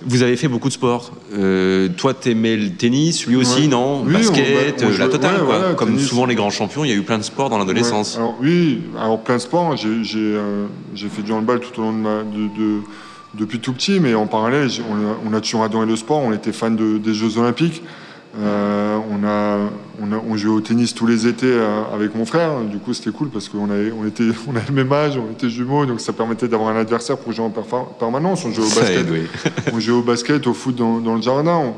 vous 0.05 0.23
avez 0.23 0.35
fait 0.35 0.47
beaucoup 0.47 0.67
de 0.67 0.73
sports. 0.73 1.11
Euh, 1.33 1.89
toi, 1.89 2.13
t'aimais 2.13 2.55
le 2.55 2.71
tennis, 2.71 3.25
lui 3.25 3.35
aussi, 3.35 3.67
non? 3.67 4.03
Basket, 4.03 4.83
la 4.99 5.07
totale, 5.07 5.43
quoi. 5.45 5.73
Comme 5.75 5.99
souvent 5.99 6.25
les 6.25 6.35
grands 6.35 6.49
champions, 6.49 6.83
il 6.83 6.89
y 6.89 6.93
a 6.93 6.95
eu 6.95 7.03
plein 7.03 7.17
de 7.17 7.23
sports 7.23 7.49
dans 7.49 7.57
l'adolescence. 7.57 8.19
oui, 8.41 8.81
alors 8.99 9.21
plein 9.21 9.35
de 9.35 9.41
sports. 9.41 9.75
J'ai 9.77 11.09
fait 11.09 11.21
du 11.21 11.31
handball 11.31 11.59
tout 11.59 11.79
au 11.79 11.83
long 11.83 11.93
de 11.93 11.97
ma 11.97 12.23
de 12.23 12.81
depuis 13.33 13.59
tout 13.59 13.73
petit, 13.73 13.99
mais 13.99 14.13
en 14.13 14.27
parallèle, 14.27 14.69
on 15.25 15.33
a, 15.33 15.41
toujours 15.41 15.63
adoré 15.63 15.85
le 15.85 15.95
sport. 15.95 16.19
On 16.19 16.33
était 16.33 16.53
fan 16.53 16.75
des 16.75 17.13
Jeux 17.13 17.37
Olympiques. 17.37 17.83
Euh, 18.39 18.97
on, 19.11 19.23
a, 19.27 19.69
on, 20.01 20.35
jouait 20.35 20.51
au 20.51 20.59
tennis 20.59 20.95
tous 20.95 21.05
les 21.05 21.27
étés 21.27 21.45
euh, 21.45 21.83
avec 21.93 22.15
mon 22.15 22.25
frère. 22.25 22.61
Du 22.61 22.79
coup, 22.79 22.93
c'était 22.93 23.11
cool 23.11 23.29
parce 23.29 23.47
qu'on 23.47 23.69
avait, 23.69 23.91
on 23.91 24.07
était, 24.07 24.23
on 24.47 24.55
avait 24.55 24.69
le 24.69 24.73
même 24.73 24.91
âge, 24.91 25.17
on 25.17 25.31
était 25.31 25.49
jumeaux, 25.49 25.85
donc 25.85 26.01
ça 26.01 26.13
permettait 26.13 26.47
d'avoir 26.47 26.75
un 26.75 26.79
adversaire 26.79 27.17
pour 27.17 27.31
jouer 27.31 27.45
en 27.45 27.51
permanence. 27.99 28.43
On 28.45 28.51
jouait 28.51 28.65
au 28.65 28.79
basket, 28.79 29.07
on 29.71 29.79
jouait 29.79 29.95
au 29.95 30.01
basket, 30.01 30.47
au 30.47 30.53
foot 30.53 30.75
dans, 30.75 31.15
le 31.15 31.21
jardin. 31.21 31.73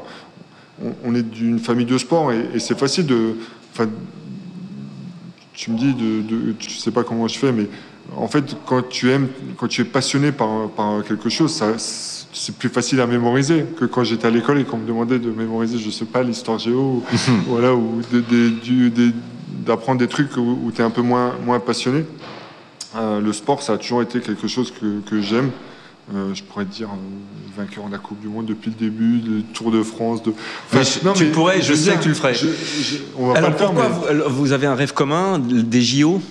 On, 1.04 1.16
est 1.16 1.24
d'une 1.24 1.60
famille 1.60 1.86
de 1.86 1.98
sport 1.98 2.32
et, 2.32 2.60
c'est 2.60 2.78
facile 2.78 3.06
de. 3.06 3.36
Tu 5.54 5.72
me 5.72 5.78
dis, 5.78 5.94
de, 5.94 6.22
de, 6.22 6.52
tu 6.54 6.70
sais 6.70 6.92
pas 6.92 7.04
comment 7.04 7.28
je 7.30 7.38
fais, 7.38 7.54
mais 7.54 7.68
en 8.16 8.28
fait, 8.28 8.56
quand 8.66 8.88
tu 8.88 9.12
aimes, 9.12 9.28
quand 9.58 9.68
tu 9.68 9.82
es 9.82 9.86
passionné 9.86 10.32
par, 10.32 10.70
quelque 11.08 11.30
chose, 11.30 11.62
c'est 12.34 12.56
plus 12.56 12.70
facile 12.70 13.02
à 13.02 13.08
mémoriser 13.08 13.66
que 13.80 13.86
quand 13.86 14.04
j'étais 14.04 14.28
à 14.28 14.30
l'école 14.30 14.60
et 14.60 14.64
qu'on 14.64 14.78
me 14.78 14.88
demandait 14.88 15.20
de 15.20 15.32
mémoriser, 15.32 15.78
je 15.78 15.90
sais 15.90 16.06
pas, 16.06 16.24
l'histoire 16.24 16.60
géo, 16.60 17.04
voilà, 17.48 17.74
ou 17.74 18.02
d'apprendre 19.66 20.00
des 20.00 20.08
trucs 20.08 20.38
où, 20.38 20.72
tu 20.74 20.82
es 20.82 20.84
un 20.84 20.90
peu 20.90 21.02
moins, 21.02 21.34
moins 21.46 21.60
passionné. 21.60 22.06
Euh, 22.96 23.20
le 23.20 23.34
sport, 23.34 23.62
ça 23.62 23.74
a 23.74 23.78
toujours 23.78 24.02
été 24.02 24.20
quelque 24.20 24.48
chose 24.48 24.72
que, 24.72 25.22
j'aime. 25.22 25.52
Euh, 26.14 26.34
je 26.36 26.44
pourrais 26.44 26.66
te 26.66 26.72
dire 26.72 26.90
euh, 26.90 27.58
vainqueur 27.60 27.88
de 27.88 27.92
la 27.92 27.98
Coupe 27.98 28.20
du 28.22 28.28
Monde 28.28 28.46
depuis 28.46 28.70
le 28.70 28.76
début, 28.76 29.20
le 29.20 29.42
Tour 29.42 29.72
de 29.72 29.82
France. 29.82 30.22
De... 30.24 30.34
tu 31.16 31.26
pourrais, 31.28 31.62
je, 31.62 31.74
sais 31.74 31.96
que 31.96 32.04
tu 32.04 32.10
le 32.10 32.14
ferais. 32.14 32.34
on 33.18 33.28
va 33.28 33.40
Alors 33.40 33.56
pourquoi 33.56 33.90
vous, 34.28 34.52
avez 34.52 34.68
un 34.68 34.76
rêve 34.76 34.94
commun 34.94 35.40
des 35.40 35.82
JO 35.82 36.22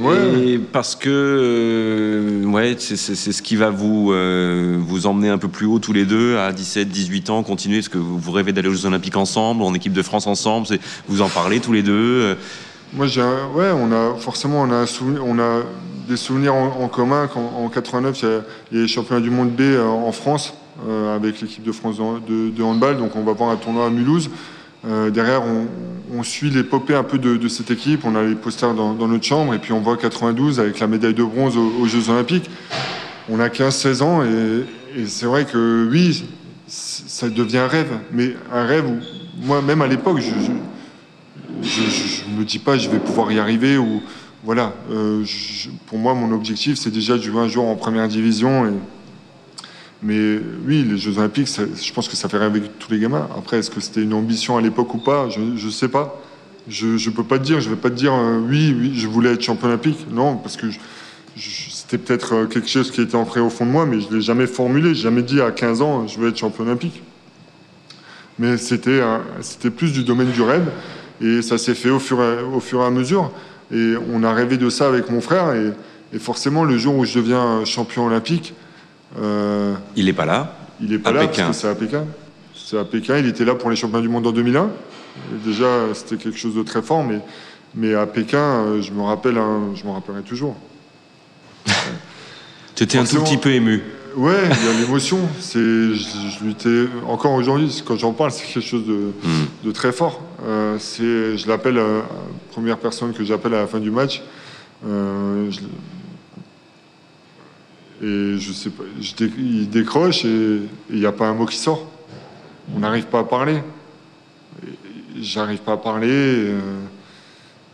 Ouais. 0.00 0.58
parce 0.72 0.96
que 0.96 1.08
euh, 1.10 2.44
ouais, 2.46 2.76
c'est 2.78 2.96
ce 2.96 3.42
qui 3.42 3.56
va 3.56 3.70
vous, 3.70 4.12
euh, 4.12 4.78
vous 4.80 5.06
emmener 5.06 5.28
un 5.28 5.38
peu 5.38 5.48
plus 5.48 5.66
haut 5.66 5.78
tous 5.78 5.92
les 5.92 6.04
deux 6.04 6.38
à 6.38 6.52
17, 6.52 6.88
18 6.88 7.30
ans, 7.30 7.42
continuer, 7.42 7.78
parce 7.78 7.88
que 7.88 7.98
vous 7.98 8.32
rêvez 8.32 8.52
d'aller 8.52 8.68
aux 8.68 8.74
Jeux 8.74 8.86
Olympiques 8.86 9.16
ensemble, 9.16 9.62
en 9.62 9.74
équipe 9.74 9.92
de 9.92 10.02
France 10.02 10.26
ensemble, 10.26 10.66
vous 11.08 11.22
en 11.22 11.28
parlez 11.28 11.60
tous 11.60 11.72
les 11.72 11.82
deux 11.82 11.92
euh. 11.92 12.34
Moi, 12.92 13.06
j'ai 13.06 13.22
ouais, 13.22 13.70
on 13.72 13.92
a 13.92 14.16
forcément 14.18 14.62
on 14.62 14.72
a, 14.72 14.84
on 15.24 15.38
a 15.38 15.62
des 16.08 16.16
souvenirs 16.16 16.54
en, 16.54 16.88
commun. 16.88 17.28
Quand, 17.32 17.52
en 17.56 17.68
89, 17.68 18.18
il 18.22 18.28
y, 18.28 18.32
a, 18.32 18.42
les 18.72 18.88
championnats 18.88 19.20
du 19.20 19.30
monde 19.30 19.50
B 19.50 19.78
en 19.80 20.10
France 20.10 20.54
avec 21.14 21.40
l'équipe 21.40 21.62
de 21.62 21.70
France 21.70 21.98
de, 22.26 22.50
de, 22.50 22.62
handball, 22.64 22.96
donc 22.96 23.14
on 23.14 23.22
va 23.22 23.32
voir 23.32 23.50
un 23.50 23.56
tournoi 23.56 23.86
à 23.86 23.90
Mulhouse. 23.90 24.28
Euh, 24.86 25.10
derrière, 25.10 25.42
on, 25.42 25.66
suit 26.22 26.50
l'épopée 26.50 26.94
un 26.94 27.02
peu 27.02 27.18
de, 27.18 27.48
cette 27.48 27.70
équipe. 27.70 28.04
On 28.04 28.14
a 28.14 28.22
les 28.22 28.34
posters 28.34 28.74
dans, 28.74 28.94
notre 28.94 29.24
chambre 29.24 29.54
et 29.54 29.58
puis 29.58 29.72
on 29.72 29.80
voit 29.80 29.96
92 29.96 30.60
avec 30.60 30.80
la 30.80 30.86
médaille 30.86 31.14
de 31.14 31.22
bronze 31.22 31.56
aux, 31.56 31.86
Jeux 31.86 32.10
Olympiques. 32.10 32.50
On 33.28 33.40
a 33.40 33.48
15-16 33.48 34.02
ans 34.02 34.22
et, 34.24 35.06
c'est 35.06 35.26
vrai 35.26 35.44
que 35.44 35.88
oui, 35.90 36.24
ça 36.66 37.28
devient 37.28 37.58
un 37.58 37.68
rêve. 37.68 37.92
Mais 38.12 38.34
un 38.52 38.64
rêve 38.64 38.86
où, 38.86 38.98
moi, 39.46 39.62
même 39.62 39.82
à 39.82 39.86
l'époque, 39.86 40.20
je 40.20 40.30
ne 42.30 42.38
me 42.38 42.44
dis 42.44 42.58
pas 42.58 42.76
je 42.76 42.88
vais 42.88 42.98
pouvoir 42.98 43.30
y 43.32 43.38
arriver 43.38 43.76
ou 43.76 44.02
voilà. 44.42 44.72
Euh, 44.90 45.24
pour 45.86 45.98
moi, 45.98 46.14
mon 46.14 46.32
objectif, 46.32 46.76
c'est 46.76 46.90
déjà 46.90 47.16
de 47.16 47.22
jouer 47.22 47.40
un 47.40 47.48
jour 47.48 47.66
en 47.66 47.76
première 47.76 48.08
division 48.08 48.72
Mais 50.02 50.40
oui, 50.66 50.84
les 50.88 50.96
Jeux 50.96 51.18
Olympiques, 51.18 51.48
je 51.48 51.92
pense 51.92 52.08
que 52.08 52.16
ça 52.16 52.28
fait 52.28 52.38
rêver 52.38 52.62
tous 52.78 52.90
les 52.90 52.98
gamins. 52.98 53.28
Après, 53.36 53.58
est-ce 53.58 53.70
que 53.70 53.80
c'était 53.80 54.02
une 54.02 54.14
ambition 54.14 54.56
à 54.56 54.60
l'époque 54.60 54.94
ou 54.94 54.98
pas? 54.98 55.28
Je 55.28 55.40
ne 55.40 55.70
sais 55.70 55.88
pas. 55.88 56.20
Je 56.68 56.86
ne 56.86 57.14
peux 57.14 57.24
pas 57.24 57.38
te 57.38 57.44
dire, 57.44 57.60
je 57.60 57.68
ne 57.68 57.74
vais 57.74 57.80
pas 57.80 57.90
te 57.90 57.94
dire 57.94 58.14
euh, 58.14 58.38
oui, 58.38 58.92
je 58.94 59.08
voulais 59.08 59.32
être 59.32 59.42
champion 59.42 59.68
olympique. 59.68 60.06
Non, 60.10 60.36
parce 60.36 60.56
que 60.56 60.66
c'était 61.36 61.98
peut-être 61.98 62.34
euh, 62.34 62.46
quelque 62.46 62.68
chose 62.68 62.90
qui 62.90 63.00
était 63.00 63.16
ancré 63.16 63.40
au 63.40 63.50
fond 63.50 63.66
de 63.66 63.70
moi, 63.70 63.86
mais 63.86 64.00
je 64.00 64.08
ne 64.08 64.16
l'ai 64.16 64.20
jamais 64.20 64.46
formulé. 64.46 64.94
Je 64.94 65.02
jamais 65.02 65.22
dit 65.22 65.40
à 65.40 65.50
15 65.50 65.82
ans, 65.82 66.06
je 66.06 66.18
veux 66.18 66.28
être 66.28 66.36
champion 66.36 66.64
olympique. 66.64 67.02
Mais 68.38 68.56
c'était 68.56 69.02
plus 69.76 69.92
du 69.92 70.02
domaine 70.02 70.30
du 70.30 70.42
rêve. 70.42 70.70
Et 71.20 71.42
ça 71.42 71.58
s'est 71.58 71.74
fait 71.74 71.90
au 71.90 71.98
fur, 71.98 72.22
et, 72.22 72.82
à 72.82 72.90
mesure. 72.90 73.30
Et 73.70 73.94
on 74.12 74.22
a 74.22 74.32
rêvé 74.32 74.56
de 74.56 74.70
ça 74.70 74.88
avec 74.88 75.10
mon 75.10 75.20
frère. 75.20 75.52
Et, 75.54 76.18
forcément, 76.18 76.64
le 76.64 76.78
jour 76.78 76.96
où 76.96 77.04
je 77.04 77.18
deviens 77.18 77.64
champion 77.64 78.06
olympique, 78.06 78.54
il 79.16 80.04
n'est 80.04 80.12
pas 80.12 80.26
là. 80.26 80.56
Il 80.80 80.90
n'est 80.90 80.98
pas 80.98 81.12
là 81.12 81.26
parce 81.26 81.48
que 81.48 81.52
c'est 81.52 81.68
à 81.68 81.74
Pékin. 81.74 82.06
C'est 82.54 82.78
à 82.78 82.84
Pékin. 82.84 83.18
Il 83.18 83.26
était 83.26 83.44
là 83.44 83.54
pour 83.54 83.70
les 83.70 83.76
championnats 83.76 84.02
du 84.02 84.08
monde 84.08 84.26
en 84.26 84.32
2001. 84.32 84.70
déjà, 85.44 85.66
c'était 85.94 86.16
quelque 86.16 86.38
chose 86.38 86.54
de 86.54 86.62
très 86.62 86.82
fort, 86.82 87.04
mais, 87.04 87.20
mais 87.74 87.94
à 87.94 88.06
Pékin, 88.06 88.38
euh, 88.38 88.82
je 88.82 88.92
me 88.92 89.02
rappelle, 89.02 89.38
je 89.74 89.84
me 89.84 89.90
rappellerai 89.90 90.22
toujours. 90.22 90.56
tu 92.74 92.84
étais 92.84 92.98
un 92.98 93.04
tout 93.04 93.20
petit 93.22 93.36
peu 93.36 93.50
ému. 93.50 93.82
Ouais, 94.16 94.34
il 94.44 94.66
y 94.66 94.68
a 94.68 94.72
l'émotion. 94.80 95.18
C'est, 95.38 95.60
je, 95.60 96.88
encore 97.06 97.34
aujourd'hui, 97.34 97.82
quand 97.84 97.96
j'en 97.96 98.12
parle, 98.12 98.30
c'est 98.30 98.44
quelque 98.44 98.66
chose 98.66 98.86
de, 98.86 99.12
hmm. 99.68 99.72
très 99.72 99.92
fort. 99.92 100.20
Euh, 100.44 100.76
c'est, 100.78 101.36
je 101.36 101.46
l'appelle 101.48 101.74
la 101.74 102.02
première 102.50 102.78
personne 102.78 103.12
que 103.12 103.24
j'appelle 103.24 103.54
à 103.54 103.60
la 103.60 103.66
fin 103.66 103.78
du 103.78 103.90
match. 103.90 104.22
Et 108.02 108.38
je 108.38 108.52
sais 108.52 108.70
pas, 108.70 108.84
il 109.38 109.68
décroche 109.68 110.24
et 110.24 110.60
il 110.90 110.98
n'y 110.98 111.06
a 111.06 111.12
pas 111.12 111.28
un 111.28 111.34
mot 111.34 111.44
qui 111.44 111.58
sort. 111.58 111.86
On 112.74 112.78
n'arrive 112.80 113.06
pas 113.06 113.20
à 113.20 113.24
parler. 113.24 113.58
J'arrive 115.20 115.58
pas 115.58 115.72
à 115.72 115.76
parler, 115.76 116.08
euh, 116.10 116.58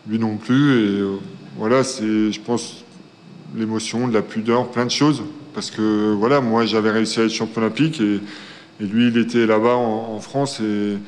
lui 0.08 0.18
non 0.18 0.36
plus. 0.36 0.72
Et 0.72 1.00
euh, 1.00 1.16
voilà, 1.56 1.84
c'est, 1.84 2.32
je 2.32 2.40
pense, 2.40 2.84
l'émotion, 3.54 4.08
de 4.08 4.14
la 4.14 4.22
pudeur, 4.22 4.68
plein 4.70 4.84
de 4.84 4.90
choses. 4.90 5.22
Parce 5.54 5.70
que 5.70 6.12
voilà, 6.12 6.40
moi 6.40 6.66
j'avais 6.66 6.90
réussi 6.90 7.20
à 7.20 7.24
être 7.24 7.30
champion 7.30 7.62
olympique 7.62 8.00
et, 8.00 8.20
lui 8.78 9.08
il 9.08 9.16
était 9.16 9.46
là-bas 9.46 9.74
en, 9.74 10.20
France 10.20 10.60
et 10.60 10.98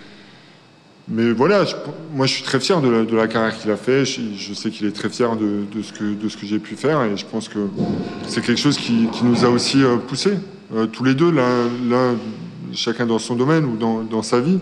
mais 1.11 1.33
voilà, 1.33 1.65
moi 2.13 2.27
je 2.27 2.35
suis 2.35 2.43
très 2.43 2.61
fier 2.61 2.83
de 2.83 3.17
la, 3.17 3.29
carrière 3.29 3.59
qu'il 3.59 3.71
a 3.71 3.77
fait. 3.77 4.05
Je, 4.05 4.53
sais 4.53 4.71
qu'il 4.71 4.87
est 4.87 4.93
très 4.93 5.09
fier 5.09 5.37
de, 5.37 5.65
ce 5.83 5.93
que, 6.37 6.47
j'ai 6.47 6.59
pu 6.59 6.77
faire 6.77 7.03
et 7.03 7.17
je 7.17 7.25
pense 7.25 7.49
que 7.49 7.69
c'est 8.27 8.45
quelque 8.45 8.61
chose 8.61 8.77
qui, 8.77 9.09
nous 9.23 9.45
a 9.45 9.49
aussi 9.49 9.83
euh, 9.83 9.97
poussé 9.97 10.35
euh, 10.75 10.87
tous 10.87 11.05
les 11.05 11.15
deux, 11.15 11.33
chacun 12.75 13.07
dans 13.07 13.19
son 13.19 13.37
domaine 13.37 13.65
ou 13.65 13.77
dans, 13.77 14.23
sa 14.23 14.41
vie. 14.41 14.59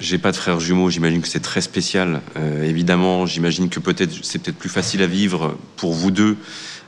J'ai 0.00 0.18
pas 0.18 0.32
de 0.32 0.36
frères 0.36 0.58
jumeaux, 0.58 0.90
j'imagine 0.90 1.22
que 1.22 1.28
c'est 1.28 1.40
très 1.40 1.60
spécial. 1.60 2.20
Euh, 2.36 2.64
évidemment, 2.64 3.24
j'imagine 3.24 3.68
que 3.68 3.80
c'est 4.22 4.38
peut-être 4.42 4.58
plus 4.58 4.68
facile 4.68 5.02
à 5.02 5.06
vivre 5.06 5.56
pour 5.76 5.92
vous 5.92 6.10
deux 6.10 6.36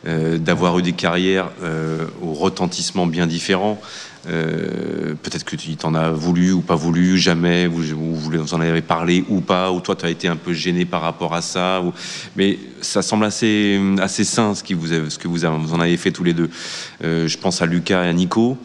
d'avoir 0.04 0.78
eu 0.78 0.82
des 0.82 0.92
carrières 0.92 1.50
au 2.22 2.32
retentissement 2.32 3.04
bien 3.08 3.26
différents. 3.26 3.80
Euh, 4.26 5.14
peut-être 5.22 5.44
que 5.44 5.56
tu 5.56 5.76
t'en 5.76 5.94
as 5.94 6.10
voulu 6.10 6.52
ou 6.52 6.60
pas 6.60 6.74
voulu, 6.74 7.18
jamais, 7.18 7.66
vous, 7.66 7.82
vous, 8.14 8.54
en 8.54 8.60
avez 8.60 8.82
parlé 8.82 9.24
ou 9.28 9.40
pas, 9.40 9.70
ou 9.70 9.80
toi 9.80 9.94
tu 9.96 10.04
as 10.04 10.10
été 10.10 10.28
un 10.28 10.36
peu 10.36 10.52
gêné 10.52 10.84
par 10.84 11.02
rapport 11.02 11.34
à 11.34 11.42
ça. 11.42 11.82
Mais 12.36 12.58
ça 12.80 13.02
semble 13.02 13.24
assez, 13.24 13.80
assez 14.00 14.24
sain 14.24 14.54
ce, 14.54 14.62
qui 14.62 14.74
vous, 14.74 14.88
que 14.88 15.28
vous, 15.28 15.44
en 15.44 15.80
avez 15.80 15.96
fait 15.96 16.10
tous 16.10 16.24
les 16.24 16.34
deux. 16.34 16.50
Euh, 17.04 17.28
je 17.28 17.38
pense 17.38 17.62
à 17.62 17.66
Lucas 17.66 18.04
et 18.04 18.08
à 18.08 18.12
Nico. 18.12 18.58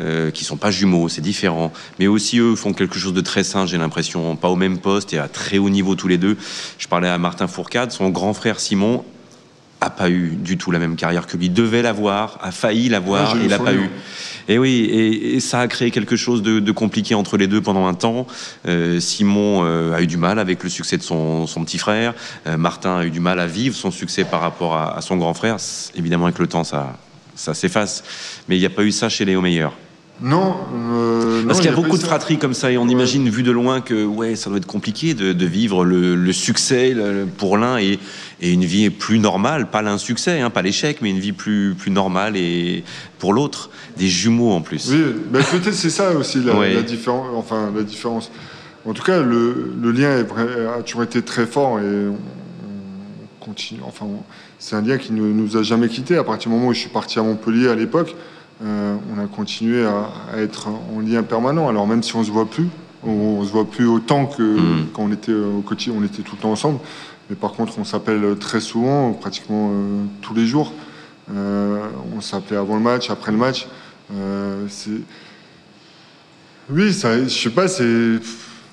Euh, 0.00 0.32
qui 0.32 0.42
sont 0.42 0.56
pas 0.56 0.72
jumeaux, 0.72 1.08
c'est 1.08 1.20
différent, 1.20 1.72
mais 2.00 2.08
aussi 2.08 2.40
eux 2.40 2.56
font 2.56 2.72
quelque 2.72 2.98
chose 2.98 3.12
de 3.12 3.20
très 3.20 3.44
sain, 3.44 3.64
j'ai 3.64 3.78
l'impression, 3.78 4.34
pas 4.34 4.48
au 4.48 4.56
même 4.56 4.78
poste 4.78 5.12
et 5.12 5.18
à 5.18 5.28
très 5.28 5.58
haut 5.58 5.70
niveau 5.70 5.94
tous 5.94 6.08
les 6.08 6.18
deux. 6.18 6.36
Je 6.78 6.88
parlais 6.88 7.08
à 7.08 7.16
Martin 7.16 7.46
Fourcade, 7.46 7.92
son 7.92 8.08
grand 8.08 8.34
frère 8.34 8.58
Simon 8.58 9.04
a 9.84 9.90
pas 9.90 10.10
eu 10.10 10.36
du 10.36 10.58
tout 10.58 10.70
la 10.70 10.78
même 10.78 10.96
carrière 10.96 11.26
que 11.26 11.36
lui, 11.36 11.50
devait 11.50 11.82
l'avoir, 11.82 12.38
a 12.42 12.50
failli 12.50 12.88
l'avoir 12.88 13.36
et 13.36 13.48
l'a 13.48 13.58
pas 13.58 13.74
eu. 13.74 13.90
Et 14.48 14.58
oui, 14.58 14.88
et, 14.90 15.40
ça 15.40 15.60
a 15.60 15.68
créé 15.68 15.90
quelque 15.90 16.16
chose 16.16 16.42
de, 16.42 16.72
compliqué 16.72 17.14
entre 17.14 17.36
les 17.36 17.46
deux 17.46 17.60
pendant 17.60 17.86
un 17.86 17.94
temps. 17.94 18.26
Euh, 18.66 19.00
Simon 19.00 19.62
euh, 19.64 19.94
a 19.94 20.02
eu 20.02 20.06
du 20.06 20.16
mal 20.16 20.38
avec 20.38 20.62
le 20.62 20.68
succès 20.68 20.98
de 20.98 21.02
son, 21.02 21.46
petit 21.64 21.78
frère. 21.78 22.14
Euh, 22.46 22.56
Martin 22.56 22.98
a 22.98 23.04
eu 23.04 23.10
du 23.10 23.20
mal 23.20 23.40
à 23.40 23.46
vivre 23.46 23.74
son 23.74 23.90
succès 23.90 24.24
par 24.24 24.40
rapport 24.40 24.76
à, 24.76 25.00
son 25.00 25.16
grand 25.16 25.34
frère. 25.34 25.56
Évidemment, 25.94 26.26
avec 26.26 26.38
le 26.38 26.46
temps, 26.46 26.64
ça, 26.64 26.96
ça 27.34 27.54
s'efface. 27.54 28.04
Mais 28.48 28.56
il 28.56 28.60
n'y 28.60 28.66
a 28.66 28.70
pas 28.70 28.82
eu 28.82 28.92
ça 28.92 29.08
chez 29.08 29.24
Léo 29.24 29.40
Meyer. 29.40 29.68
Non, 30.20 30.54
parce 31.46 31.58
qu'il 31.58 31.68
y 31.68 31.72
a, 31.72 31.76
beaucoup 31.76 31.98
de 31.98 32.02
fratries 32.02 32.38
comme 32.38 32.54
ça 32.54 32.70
et 32.70 32.78
on 32.78 32.86
imagine 32.86 33.28
vu 33.28 33.42
de 33.42 33.50
loin 33.50 33.80
que 33.80 34.04
ouais, 34.04 34.36
ça 34.36 34.48
doit 34.48 34.58
être 34.58 34.66
compliqué 34.66 35.12
de, 35.12 35.46
vivre 35.46 35.84
le, 35.84 36.32
succès 36.32 36.94
pour 37.36 37.58
l'un 37.58 37.78
et, 37.78 37.98
une 38.40 38.64
vie 38.64 38.90
plus 38.90 39.18
normale, 39.18 39.70
pas 39.70 39.82
l'insuccès, 39.82 40.40
hein, 40.40 40.50
pas 40.50 40.62
l'échec, 40.62 40.98
mais 41.00 41.10
une 41.10 41.18
vie 41.18 41.32
plus, 41.32 41.74
plus 41.76 41.90
normale 41.90 42.36
et 42.36 42.84
pour 43.18 43.32
l'autre, 43.32 43.70
des 43.96 44.06
jumeaux 44.06 44.52
en 44.52 44.60
plus. 44.60 44.90
Oui, 44.92 45.02
peut-être 45.32 45.72
c'est 45.72 45.90
ça 45.90 46.12
aussi 46.12 46.40
la, 46.42 46.82
différence. 46.82 47.28
Enfin, 47.34 47.72
la 47.74 47.82
différence. 47.82 48.30
En 48.86 48.92
tout 48.92 49.02
cas, 49.02 49.20
le, 49.20 49.72
lien 49.92 50.24
a 50.76 50.82
toujours 50.82 51.02
été 51.02 51.22
très 51.22 51.46
fort 51.46 51.80
et 51.80 52.08
on, 52.08 52.16
continue. 53.44 53.80
Enfin, 53.86 54.06
c'est 54.58 54.76
un 54.76 54.82
lien 54.82 54.96
qui 54.96 55.12
ne 55.12 55.22
nous 55.22 55.56
a 55.56 55.62
jamais 55.62 55.88
quittés. 55.88 56.16
À 56.16 56.24
partir 56.24 56.50
du 56.50 56.56
moment 56.56 56.68
où 56.68 56.72
je 56.72 56.80
suis 56.80 56.88
parti 56.88 57.18
à 57.18 57.22
Montpellier 57.22 57.68
à 57.68 57.74
l'époque, 57.74 58.14
euh, 58.64 58.96
on 59.14 59.22
a 59.22 59.26
continué 59.26 59.84
à, 59.84 60.08
être 60.38 60.68
en 60.68 61.00
lien 61.00 61.22
permanent. 61.22 61.68
Alors 61.68 61.86
même 61.86 62.02
si 62.02 62.14
on 62.16 62.24
se 62.24 62.30
voit 62.30 62.46
plus, 62.46 62.68
on, 63.02 63.40
ne 63.40 63.46
se 63.46 63.52
voit 63.52 63.64
plus 63.64 63.86
autant 63.86 64.26
que 64.26 64.42
hmm. 64.42 64.86
quand 64.92 65.02
on 65.02 65.12
était 65.12 65.32
au 65.32 65.60
quotidien, 65.60 65.94
on 66.00 66.04
était 66.04 66.22
tout 66.22 66.36
le 66.36 66.42
temps 66.42 66.52
ensemble. 66.52 66.78
Mais 67.28 67.36
par 67.36 67.52
contre, 67.52 67.78
on 67.78 67.84
s'appelle 67.84 68.36
très 68.38 68.60
souvent, 68.60 69.12
pratiquement 69.12 69.70
euh, 69.72 70.04
tous 70.20 70.34
les 70.34 70.46
jours. 70.46 70.72
Euh, 71.32 71.86
on 72.14 72.20
s'appelait 72.20 72.56
avant 72.56 72.76
le 72.76 72.82
match, 72.82 73.10
après 73.10 73.32
le 73.32 73.38
match. 73.38 73.66
Euh, 74.12 74.66
oui, 76.70 76.92
ça, 76.92 77.22
je 77.22 77.28
sais 77.28 77.50
pas, 77.50 77.68
c'est. 77.68 78.18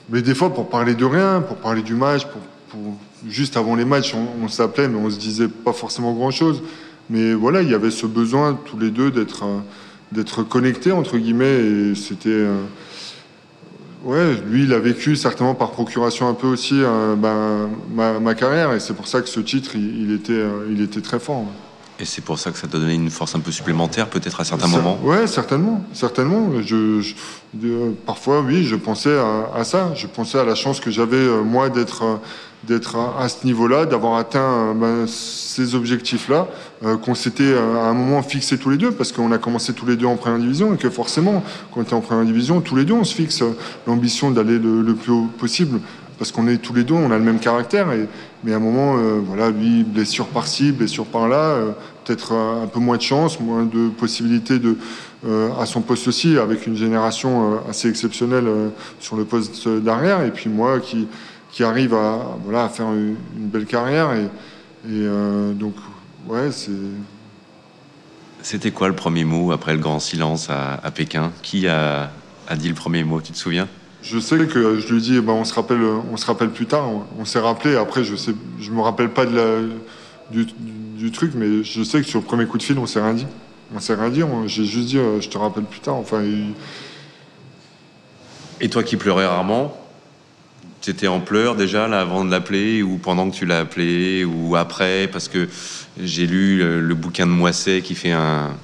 Mais 0.10 0.22
des 0.22 0.36
fois, 0.36 0.54
pour 0.54 0.70
parler 0.70 0.96
de 0.96 1.06
rien, 1.06 1.42
pour 1.42 1.58
parler 1.58 1.82
du 1.82 1.94
match, 1.94 2.24
pour, 2.26 2.82
juste 3.28 3.56
avant 3.56 3.76
les 3.76 3.86
matchs, 3.86 4.14
on, 4.42 4.48
s'appelait, 4.50 4.89
mais 4.89 4.98
on 4.98 5.10
se 5.10 5.18
disait 5.18 5.48
pas 5.48 5.72
forcément 5.72 6.14
grand-chose. 6.14 6.62
Mais 7.12 7.34
voilà, 7.34 7.62
il 7.62 7.70
y 7.70 7.76
avait 7.76 7.91
ce 7.91 8.07
besoin 8.07 8.57
tous 8.66 8.80
les 8.80 8.89
deux 8.89 9.12
d'être 9.12 9.43
d'être 10.12 10.43
connectés 10.43 10.91
entre 10.91 11.18
guillemets, 11.18 11.59
et 11.59 11.95
c'était. 11.95 12.47
Ouais, 14.03 14.36
lui, 14.49 14.64
il 14.64 14.74
a 14.74 14.80
vécu 14.80 15.16
certainement 15.16 15.53
par 15.53 15.72
procuration 15.72 16.28
un 16.28 16.34
peu 16.34 16.47
aussi 16.47 16.82
euh, 16.82 17.16
ben, 17.16 17.70
ma, 18.20 18.34
carrière, 18.34 18.74
et 18.74 18.80
c'est 18.80 18.95
pour 18.95 19.07
ça 19.07 19.22
que 19.22 19.30
ce 19.30 19.39
titre, 19.39 19.76
il, 19.76 20.20
euh, 20.32 20.66
il 20.72 20.82
était 20.82 21.01
très 21.01 21.20
fort. 21.20 21.45
Et 22.02 22.06
c'est 22.06 22.24
pour 22.24 22.39
ça 22.39 22.49
que 22.52 22.58
ça 22.58 22.68
t'a 22.68 22.80
donné 22.80 22.95
une 22.95 23.12
force 23.12 23.36
un 23.36 23.39
peu 23.39 23.52
supplémentaire, 23.52 24.10
peut-être 24.10 24.41
à 24.41 24.43
certains 24.43 24.68
moments 24.68 24.99
Ouais, 25.04 25.28
certainement. 25.28 25.84
certainement. 25.93 26.49
Je, 26.62 27.14
parfois, 28.08 28.41
oui, 28.41 28.64
je 28.64 28.76
pensais 28.76 29.16
à, 29.56 29.64
ça. 29.64 29.93
Je 29.95 30.08
pensais 30.08 30.39
à 30.39 30.43
la 30.43 30.56
chance 30.56 30.80
que 30.80 30.89
j'avais, 30.89 31.18
euh, 31.18 31.43
moi, 31.43 31.70
d'être 31.70 32.20
d'être 32.64 32.95
à, 32.95 33.28
ce 33.28 33.45
niveau-là, 33.45 33.86
d'avoir 33.86 34.16
atteint 34.18 34.74
ben, 34.76 35.06
ces 35.08 35.74
objectifs-là, 35.74 36.47
euh, 36.86 36.97
qu'on 36.97 37.16
s'était 37.16 37.56
à 37.56 37.88
un 37.88 37.93
moment 37.93 38.22
fixé 38.22 38.58
tous 38.58 38.70
les 38.70 38.78
deux, 38.78 38.91
parce 38.91 39.12
qu'on 39.12 39.32
a 39.32 39.39
commencé 39.39 39.74
tous 39.74 39.88
les 39.88 39.95
deux 39.95 40.06
en 40.06 40.16
première 40.16 40.39
division, 40.39 40.74
et 40.74 40.78
que 40.78 40.89
forcément, 40.89 41.43
quand 41.74 41.82
on 41.82 41.84
est 41.84 41.93
en 41.93 42.02
première 42.02 42.26
division, 42.26 42.62
tous 42.62 42.76
les 42.76 42.86
deux, 42.86 42.93
on 42.93 43.04
se 43.04 43.16
fixe 43.16 43.43
l'ambition 43.88 44.30
d'aller 44.30 44.60
le, 44.60 44.93
plus 44.93 45.12
haut 45.12 45.28
possible, 45.39 45.80
parce 46.20 46.32
qu'on 46.32 46.47
est 46.47 46.58
tous 46.58 46.74
les 46.74 46.84
deux, 46.84 46.93
on 46.93 47.10
a 47.10 47.18
le 47.18 47.24
même 47.24 47.39
caractère, 47.39 47.91
et, 47.93 48.08
mais 48.43 48.54
à 48.54 48.58
un 48.58 48.60
moment, 48.60 48.97
euh, 48.97 49.20
voilà, 49.26 49.49
lui, 49.49 49.84
blessure 49.84 50.28
par-ci, 50.28 50.72
blessure 50.72 51.06
par-là, 51.06 51.58
peut-être 52.04 52.34
un 52.34 52.68
peu 52.68 52.80
moins 52.80 52.97
de 52.97 53.02
chance, 53.02 53.39
moins 53.39 53.64
de 53.64 53.89
possibilités 53.89 54.60
de, 54.60 54.78
euh, 55.24 55.52
à 55.60 55.68
son 55.68 55.82
poste 55.82 56.08
aussi, 56.08 56.38
avec 56.39 56.66
une 56.66 56.76
génération 56.76 57.54
euh, 57.54 57.70
assez 57.70 57.88
exceptionnelle 57.88 58.47
euh, 58.47 58.70
sur 58.99 59.16
le 59.16 59.24
poste 59.24 59.68
d'arrière, 59.68 60.24
et 60.24 60.32
puis 60.32 60.49
moi 60.49 60.80
qui, 60.80 61.08
qui 61.52 61.64
arrive 61.64 61.93
à, 61.93 62.38
voilà, 62.43 62.64
à 62.66 62.70
faire 62.70 62.88
une, 62.88 63.16
belle 63.36 63.66
carrière. 63.66 64.14
Et, 64.14 64.28
et 64.91 65.08
donc, 65.54 65.76
ouais, 66.28 66.52
c'est. 66.52 66.72
C'était 68.41 68.72
quoi 68.72 68.88
le 68.88 68.95
premier 68.95 69.24
mot 69.24 69.52
après 69.52 69.74
le 69.74 69.80
grand 69.80 69.99
silence 69.99 70.49
à, 70.49 70.89
Pékin? 70.89 71.32
Qui 71.43 71.68
a, 71.68 72.10
a, 72.47 72.56
dit 72.56 72.68
le 72.68 72.74
premier 72.74 73.04
mot 73.04 73.22
Tu 73.22 73.32
te 73.32 73.38
souviens? 73.38 73.68
Je 74.02 74.18
sais 74.18 74.38
que 74.47 74.80
je 74.80 74.93
lui 74.95 75.18
eh 75.18 75.22
ben, 75.22 75.34
on, 75.34 75.43
se 75.43 75.54
rappelle, 75.54 75.84
on 76.12 76.18
se 76.18 76.26
rappelle 76.26 76.49
plus 76.49 76.66
tard. 76.66 76.89
On, 77.20 77.26
s'est 77.26 77.39
rappelé. 77.39 77.76
Après, 77.76 78.04
je 78.04 78.14
ne 78.14 78.36
je 78.60 78.72
me 78.72 78.82
rappelle 78.82 79.10
pas 79.10 79.28
de 79.28 79.36
la, 79.36 79.60
du, 80.32 80.45
du, 80.45 80.74
truc, 81.10 81.32
mais 81.36 81.64
je 81.64 81.84
sais 81.84 82.02
que 82.02 82.08
sur 82.08 82.20
le 82.20 82.26
premier 82.26 82.45
coup 82.45 82.58
de 82.58 82.64
fil, 82.64 82.78
on 82.78 82.86
s'est 82.86 83.02
rien 83.02 83.14
dit. 83.14 83.28
On 83.74 83.80
s'est 83.80 83.95
rien 83.95 84.10
dit. 84.10 84.22
J'ai 84.47 84.66
juste 84.66 84.89
dit, 84.89 84.97
euh, 84.97 85.22
je 85.22 85.30
te 85.30 85.38
rappelle 85.38 85.64
plus 85.64 85.80
tard. 85.80 85.95
Enfin. 85.95 86.24
Et 88.60 88.70
toi 88.70 88.84
qui 88.84 88.97
pleurais 88.97 89.26
rarement, 89.26 89.76
tu 90.82 90.91
étais 90.91 91.08
en 91.08 91.20
pleurs 91.20 91.56
déjà 91.56 91.88
là 91.88 92.02
avant 92.02 92.26
de 92.26 92.30
l'appeler 92.30 92.84
ou 92.84 92.97
pendant 92.97 93.30
que 93.30 93.36
tu 93.36 93.45
l'as 93.45 93.60
appelé 93.60 94.26
ou 94.26 94.56
après 94.56 95.08
parce 95.08 95.28
que 95.28 95.47
j'ai 95.99 96.28
lu 96.28 96.58
le, 96.60 96.95
bouquin 96.95 97.26
de 97.26 97.32
Moisset 97.32 97.82
qui 97.82 97.95
fait 97.95 98.12
un, 98.12 98.56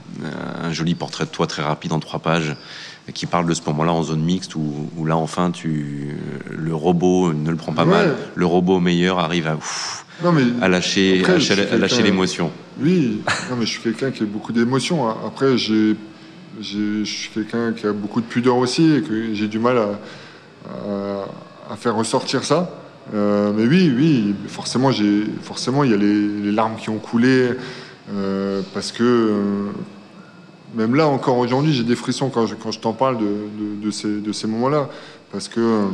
un 0.62 0.72
joli 0.72 0.94
portrait 0.94 1.26
de 1.26 1.30
toi 1.30 1.48
très 1.48 1.64
rapide 1.64 1.94
en 1.94 2.00
trois 2.00 2.20
pages 2.20 2.56
qui 3.14 3.26
parle 3.26 3.48
de 3.48 3.54
ce 3.54 3.62
moment-là 3.68 3.94
en 3.94 4.04
zone 4.04 4.22
mixte 4.22 4.56
où, 4.56 5.06
là 5.06 5.16
enfin 5.16 5.52
tu 5.52 6.16
le 6.50 6.76
robot 6.76 7.34
ne 7.34 7.50
le 7.50 7.56
prend 7.56 7.74
pas 7.74 7.86
mal, 7.86 8.16
le 8.36 8.46
robot 8.46 8.80
meilleur 8.80 9.20
arrive 9.20 9.48
à, 9.48 9.58
à 10.62 10.68
lâcher, 10.68 11.24
à 11.26 11.78
lâcher 11.78 12.04
l'émotion. 12.04 12.52
Oui, 12.80 13.22
non, 13.50 13.56
mais 13.58 13.66
je 13.66 13.72
suis 13.72 13.82
quelqu'un 13.82 14.12
qui 14.12 14.24
a 14.24 14.26
beaucoup 14.26 14.52
d'émotions. 14.52 15.08
Après, 15.10 15.58
j'ai, 15.58 15.96
je 16.62 17.04
suis 17.04 17.30
quelqu'un 17.30 17.74
qui 17.74 17.88
a 17.88 17.94
beaucoup 17.94 18.22
de 18.22 18.26
pudeur 18.26 18.58
aussi 18.58 18.96
et 18.96 19.02
que 19.02 19.34
j'ai 19.34 19.48
du 19.48 19.60
mal 19.60 19.78
à, 19.78 20.00
à, 21.72 21.76
faire 21.76 21.96
ressortir 21.96 22.44
ça. 22.44 22.72
Euh, 23.14 23.52
mais 23.56 23.66
oui, 23.66 23.94
oui, 23.96 24.36
forcément, 24.48 24.92
j'ai, 24.92 25.24
forcément, 25.42 25.84
il 25.84 25.92
y 25.92 25.94
a 25.94 25.98
les, 25.98 26.52
larmes 26.52 26.76
qui 26.76 26.90
ont 26.90 26.98
coulé 26.98 27.52
euh, 28.14 28.62
parce 28.74 28.92
que 28.92 29.04
euh, 29.04 29.70
même 30.78 30.94
là, 30.94 31.08
encore 31.08 31.40
aujourd'hui, 31.40 31.74
j'ai 31.74 31.84
des 31.84 31.96
frissons 31.96 32.30
quand 32.30 32.46
je, 32.46 32.54
quand 32.54 32.72
je 32.72 32.80
t'en 32.80 32.94
parle 32.94 33.18
de, 33.18 33.82
de, 33.84 33.90
ces, 33.90 34.22
de 34.22 34.32
ces 34.32 34.46
moments-là. 34.46 34.88
Parce 35.32 35.48
que. 35.48 35.60
Euh, 35.60 35.88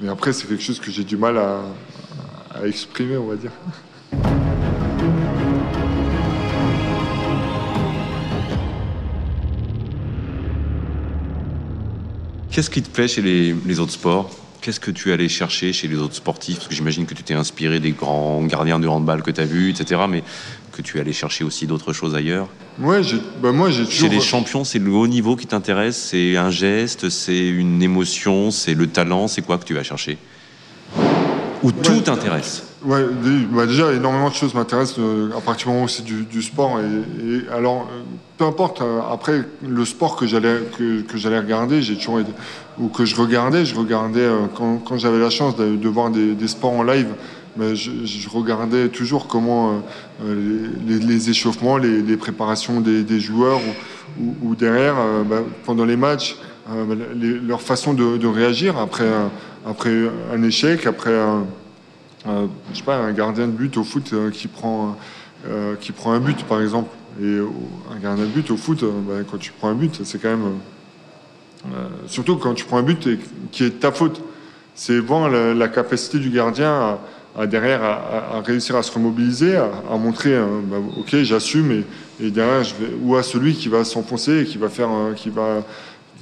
mais 0.00 0.08
après, 0.08 0.32
c'est 0.32 0.48
quelque 0.48 0.62
chose 0.62 0.80
que 0.80 0.90
j'ai 0.90 1.04
du 1.04 1.16
mal 1.16 1.38
à, 1.38 1.60
à 2.52 2.66
exprimer, 2.66 3.16
on 3.16 3.28
va 3.28 3.36
dire. 3.36 3.52
Qu'est-ce 12.50 12.70
qui 12.70 12.82
te 12.82 12.90
plaît 12.90 13.06
chez 13.06 13.22
les, 13.22 13.54
les 13.64 13.78
autres 13.78 13.92
sports? 13.92 14.30
Qu'est-ce 14.60 14.80
que 14.80 14.90
tu 14.90 15.12
allais 15.12 15.28
chercher 15.28 15.72
chez 15.72 15.88
les 15.88 15.98
autres 15.98 16.14
sportifs? 16.14 16.56
Parce 16.56 16.68
que 16.68 16.74
j'imagine 16.74 17.04
que 17.04 17.14
tu 17.14 17.22
t'es 17.22 17.34
inspiré 17.34 17.80
des 17.80 17.92
grands 17.92 18.42
gardiens 18.44 18.80
de 18.80 18.88
handball 18.88 19.22
que 19.22 19.30
tu 19.30 19.40
as 19.40 19.44
vus, 19.44 19.70
etc. 19.70 20.00
Mais 20.08 20.24
que 20.74 20.82
tu 20.82 21.00
allais 21.00 21.12
chercher 21.12 21.44
aussi 21.44 21.66
d'autres 21.66 21.92
choses 21.92 22.14
ailleurs 22.14 22.48
Ouais, 22.80 23.00
bah 23.40 23.52
moi 23.52 23.70
j'ai 23.70 23.84
toujours... 23.84 23.92
Chez 23.92 24.08
les 24.08 24.20
champions, 24.20 24.64
c'est 24.64 24.78
le 24.78 24.90
haut 24.90 25.06
niveau 25.06 25.36
qui 25.36 25.46
t'intéresse 25.46 25.96
C'est 25.96 26.36
un 26.36 26.50
geste, 26.50 27.08
c'est 27.08 27.48
une 27.48 27.82
émotion, 27.82 28.50
c'est 28.50 28.74
le 28.74 28.88
talent, 28.88 29.28
c'est 29.28 29.42
quoi 29.42 29.58
que 29.58 29.64
tu 29.64 29.74
vas 29.74 29.82
chercher 29.82 30.18
Ou 31.62 31.70
tout 31.70 32.00
t'intéresse 32.00 32.64
Ouais, 32.84 33.02
bah 33.50 33.64
déjà 33.64 33.90
énormément 33.94 34.28
de 34.28 34.34
choses 34.34 34.52
m'intéressent 34.52 34.98
euh, 34.98 35.30
à 35.34 35.40
partir 35.40 35.68
du 35.68 35.72
moment 35.72 35.86
où 35.86 35.88
c'est 35.88 36.04
du, 36.04 36.42
sport. 36.42 36.80
Et, 36.80 37.50
alors, 37.50 37.88
euh, 37.90 38.02
peu 38.36 38.44
importe, 38.44 38.82
euh, 38.82 39.00
après 39.10 39.40
le 39.66 39.84
sport 39.86 40.16
que 40.16 40.26
j'allais 40.26 40.58
que, 40.76 41.00
que 41.00 41.16
j'allais 41.16 41.38
regarder, 41.38 41.80
j'ai 41.80 41.96
toujours 41.96 42.20
ou 42.78 42.88
que 42.88 43.06
je 43.06 43.16
regardais, 43.16 43.64
je 43.64 43.74
regardais 43.74 44.28
quand, 44.54 44.82
quand 44.84 44.98
j'avais 44.98 45.18
la 45.18 45.30
chance 45.30 45.56
de, 45.56 45.76
de 45.76 45.88
voir 45.88 46.10
des, 46.10 46.34
des, 46.34 46.48
sports 46.48 46.72
en 46.72 46.82
live 46.82 47.08
je, 47.58 48.28
regardais 48.28 48.88
toujours 48.88 49.28
comment 49.28 49.82
euh, 50.22 50.68
les, 50.86 51.30
échauffements, 51.30 51.76
les, 51.76 52.16
préparations 52.16 52.80
des, 52.80 53.20
joueurs 53.20 53.60
ou, 54.42 54.54
derrière, 54.54 54.96
euh, 54.98 55.22
bah, 55.22 55.42
pendant 55.64 55.84
les 55.84 55.96
matchs, 55.96 56.36
euh, 56.70 56.84
bah, 56.84 56.94
leur 57.46 57.62
façon 57.62 57.94
de, 57.94 58.26
réagir 58.26 58.78
après 58.78 59.08
après 59.66 59.94
un 60.30 60.42
échec, 60.42 60.86
après 60.86 61.18
un, 61.18 61.46
je 62.26 62.76
sais 62.78 62.84
pas, 62.84 62.98
un 62.98 63.12
gardien 63.12 63.46
de 63.46 63.52
but 63.52 63.78
au 63.78 63.84
foot 63.84 64.14
qui, 64.32 64.46
prend, 64.46 64.96
qui 65.80 65.92
prend 65.92 66.12
un 66.12 66.20
but, 66.20 66.44
par 66.44 66.60
exemple. 66.60 66.90
Et 67.22 67.38
un 67.94 67.98
gardien 67.98 68.24
de 68.24 68.30
but 68.30 68.50
au 68.50 68.56
foot, 68.56 68.84
bah, 68.84 69.14
quand 69.30 69.38
tu 69.38 69.52
prends 69.52 69.68
un 69.68 69.74
but, 69.74 70.00
c'est 70.04 70.20
quand 70.20 70.28
même. 70.28 70.58
surtout 72.08 72.36
quand 72.36 72.52
tu 72.52 72.66
prends 72.66 72.78
un 72.78 72.82
but 72.82 73.08
qui 73.52 73.64
est 73.64 73.80
ta 73.80 73.90
faute. 73.90 74.20
C'est 74.76 74.98
voir 74.98 75.30
la, 75.30 75.54
la, 75.54 75.68
capacité 75.68 76.18
du 76.18 76.30
gardien 76.30 76.68
à, 76.68 76.98
derrière 77.46 77.82
à, 77.82 78.40
réussir 78.44 78.76
à 78.76 78.82
se 78.82 78.92
remobiliser, 78.92 79.56
à, 79.56 79.96
montrer, 79.96 80.34
euh, 80.34 80.60
bah, 80.64 80.76
ok, 80.98 81.16
j'assume, 81.22 81.84
et, 82.20 82.30
derrière, 82.30 82.62
je 82.62 82.74
vais, 82.74 82.92
ou 83.02 83.16
à 83.16 83.22
celui 83.22 83.54
qui 83.54 83.68
va 83.68 83.84
s'enfoncer 83.84 84.42
et 84.42 84.44
qui 84.44 84.56
va 84.56 84.68
faire, 84.68 84.88
euh, 84.90 85.14
qui 85.14 85.30
va, 85.30 85.64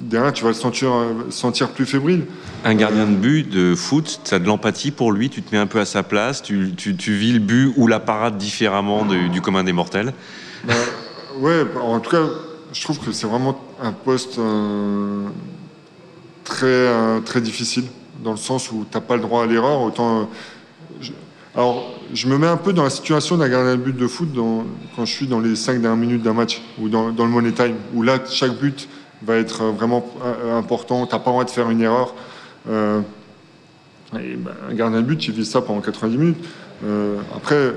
derrière, 0.00 0.32
tu 0.32 0.42
vas 0.42 0.50
le 0.50 0.54
sentir, 0.54 0.90
euh, 0.90 1.12
sentir 1.28 1.68
plus 1.68 1.84
fébrile. 1.84 2.24
Un 2.64 2.74
gardien 2.74 3.06
de 3.06 3.14
but 3.14 3.48
de 3.48 3.74
foot, 3.74 4.20
tu 4.24 4.34
as 4.34 4.38
de 4.38 4.46
l'empathie 4.46 4.90
pour 4.90 5.12
lui, 5.12 5.28
tu 5.28 5.42
te 5.42 5.54
mets 5.54 5.60
un 5.60 5.66
peu 5.66 5.80
à 5.80 5.84
sa 5.84 6.02
place, 6.02 6.42
tu, 6.42 6.72
tu, 6.76 7.12
vis 7.12 7.32
le 7.32 7.40
but 7.40 7.74
ou 7.76 7.86
la 7.86 8.00
parade 8.00 8.38
différemment 8.38 9.04
du 9.04 9.40
commun 9.42 9.64
des 9.64 9.72
mortels? 9.72 10.14
Bah, 10.64 10.74
Ouais, 11.38 11.64
en 11.80 11.98
tout 11.98 12.10
cas, 12.10 12.24
je 12.74 12.82
trouve 12.82 12.98
que 12.98 13.10
c'est 13.10 13.26
vraiment 13.26 13.58
un 13.82 13.92
poste 13.92 14.38
très, 16.44 17.20
très 17.24 17.40
difficile, 17.40 17.84
dans 18.22 18.32
le 18.32 18.36
sens 18.36 18.70
où 18.70 18.86
tu 18.90 18.96
n'as 18.96 19.00
pas 19.00 19.16
le 19.16 19.22
droit 19.22 19.44
à 19.44 19.46
l'erreur, 19.46 19.80
autant 19.80 20.28
alors, 21.54 21.84
je 22.14 22.28
me 22.28 22.38
mets 22.38 22.46
un 22.46 22.56
peu 22.56 22.72
dans 22.72 22.84
la 22.84 22.90
situation 22.90 23.36
d'un 23.36 23.48
gardien 23.48 23.76
de 23.76 23.82
but 23.82 23.96
de 23.96 24.06
foot 24.06 24.28
quand 24.96 25.04
je 25.04 25.12
suis 25.12 25.26
dans 25.26 25.40
les 25.40 25.54
5 25.54 25.80
dernières 25.82 25.96
minutes 25.96 26.22
d'un 26.22 26.32
match 26.32 26.62
ou 26.80 26.88
dans, 26.88 27.08
le 27.08 27.28
money 27.28 27.52
time, 27.52 27.74
où 27.94 28.02
là, 28.02 28.18
chaque 28.26 28.58
but 28.58 28.88
va 29.22 29.36
être 29.36 29.64
vraiment 29.64 30.06
euh, 30.24 30.58
important. 30.58 31.06
Tu 31.06 31.14
n'as 31.14 31.18
pas 31.18 31.30
le 31.30 31.34
droit 31.34 31.44
de 31.44 31.50
faire 31.50 31.68
une 31.68 31.82
erreur. 31.82 32.14
Euh, 32.70 33.00
ben, 34.12 34.20
un 34.70 34.74
gardien 34.74 35.02
de 35.02 35.06
but, 35.06 35.26
il 35.26 35.34
vit 35.34 35.44
ça 35.44 35.60
pendant 35.60 35.82
90 35.82 36.16
minutes. 36.16 36.44
Euh, 36.84 37.18
après, 37.36 37.74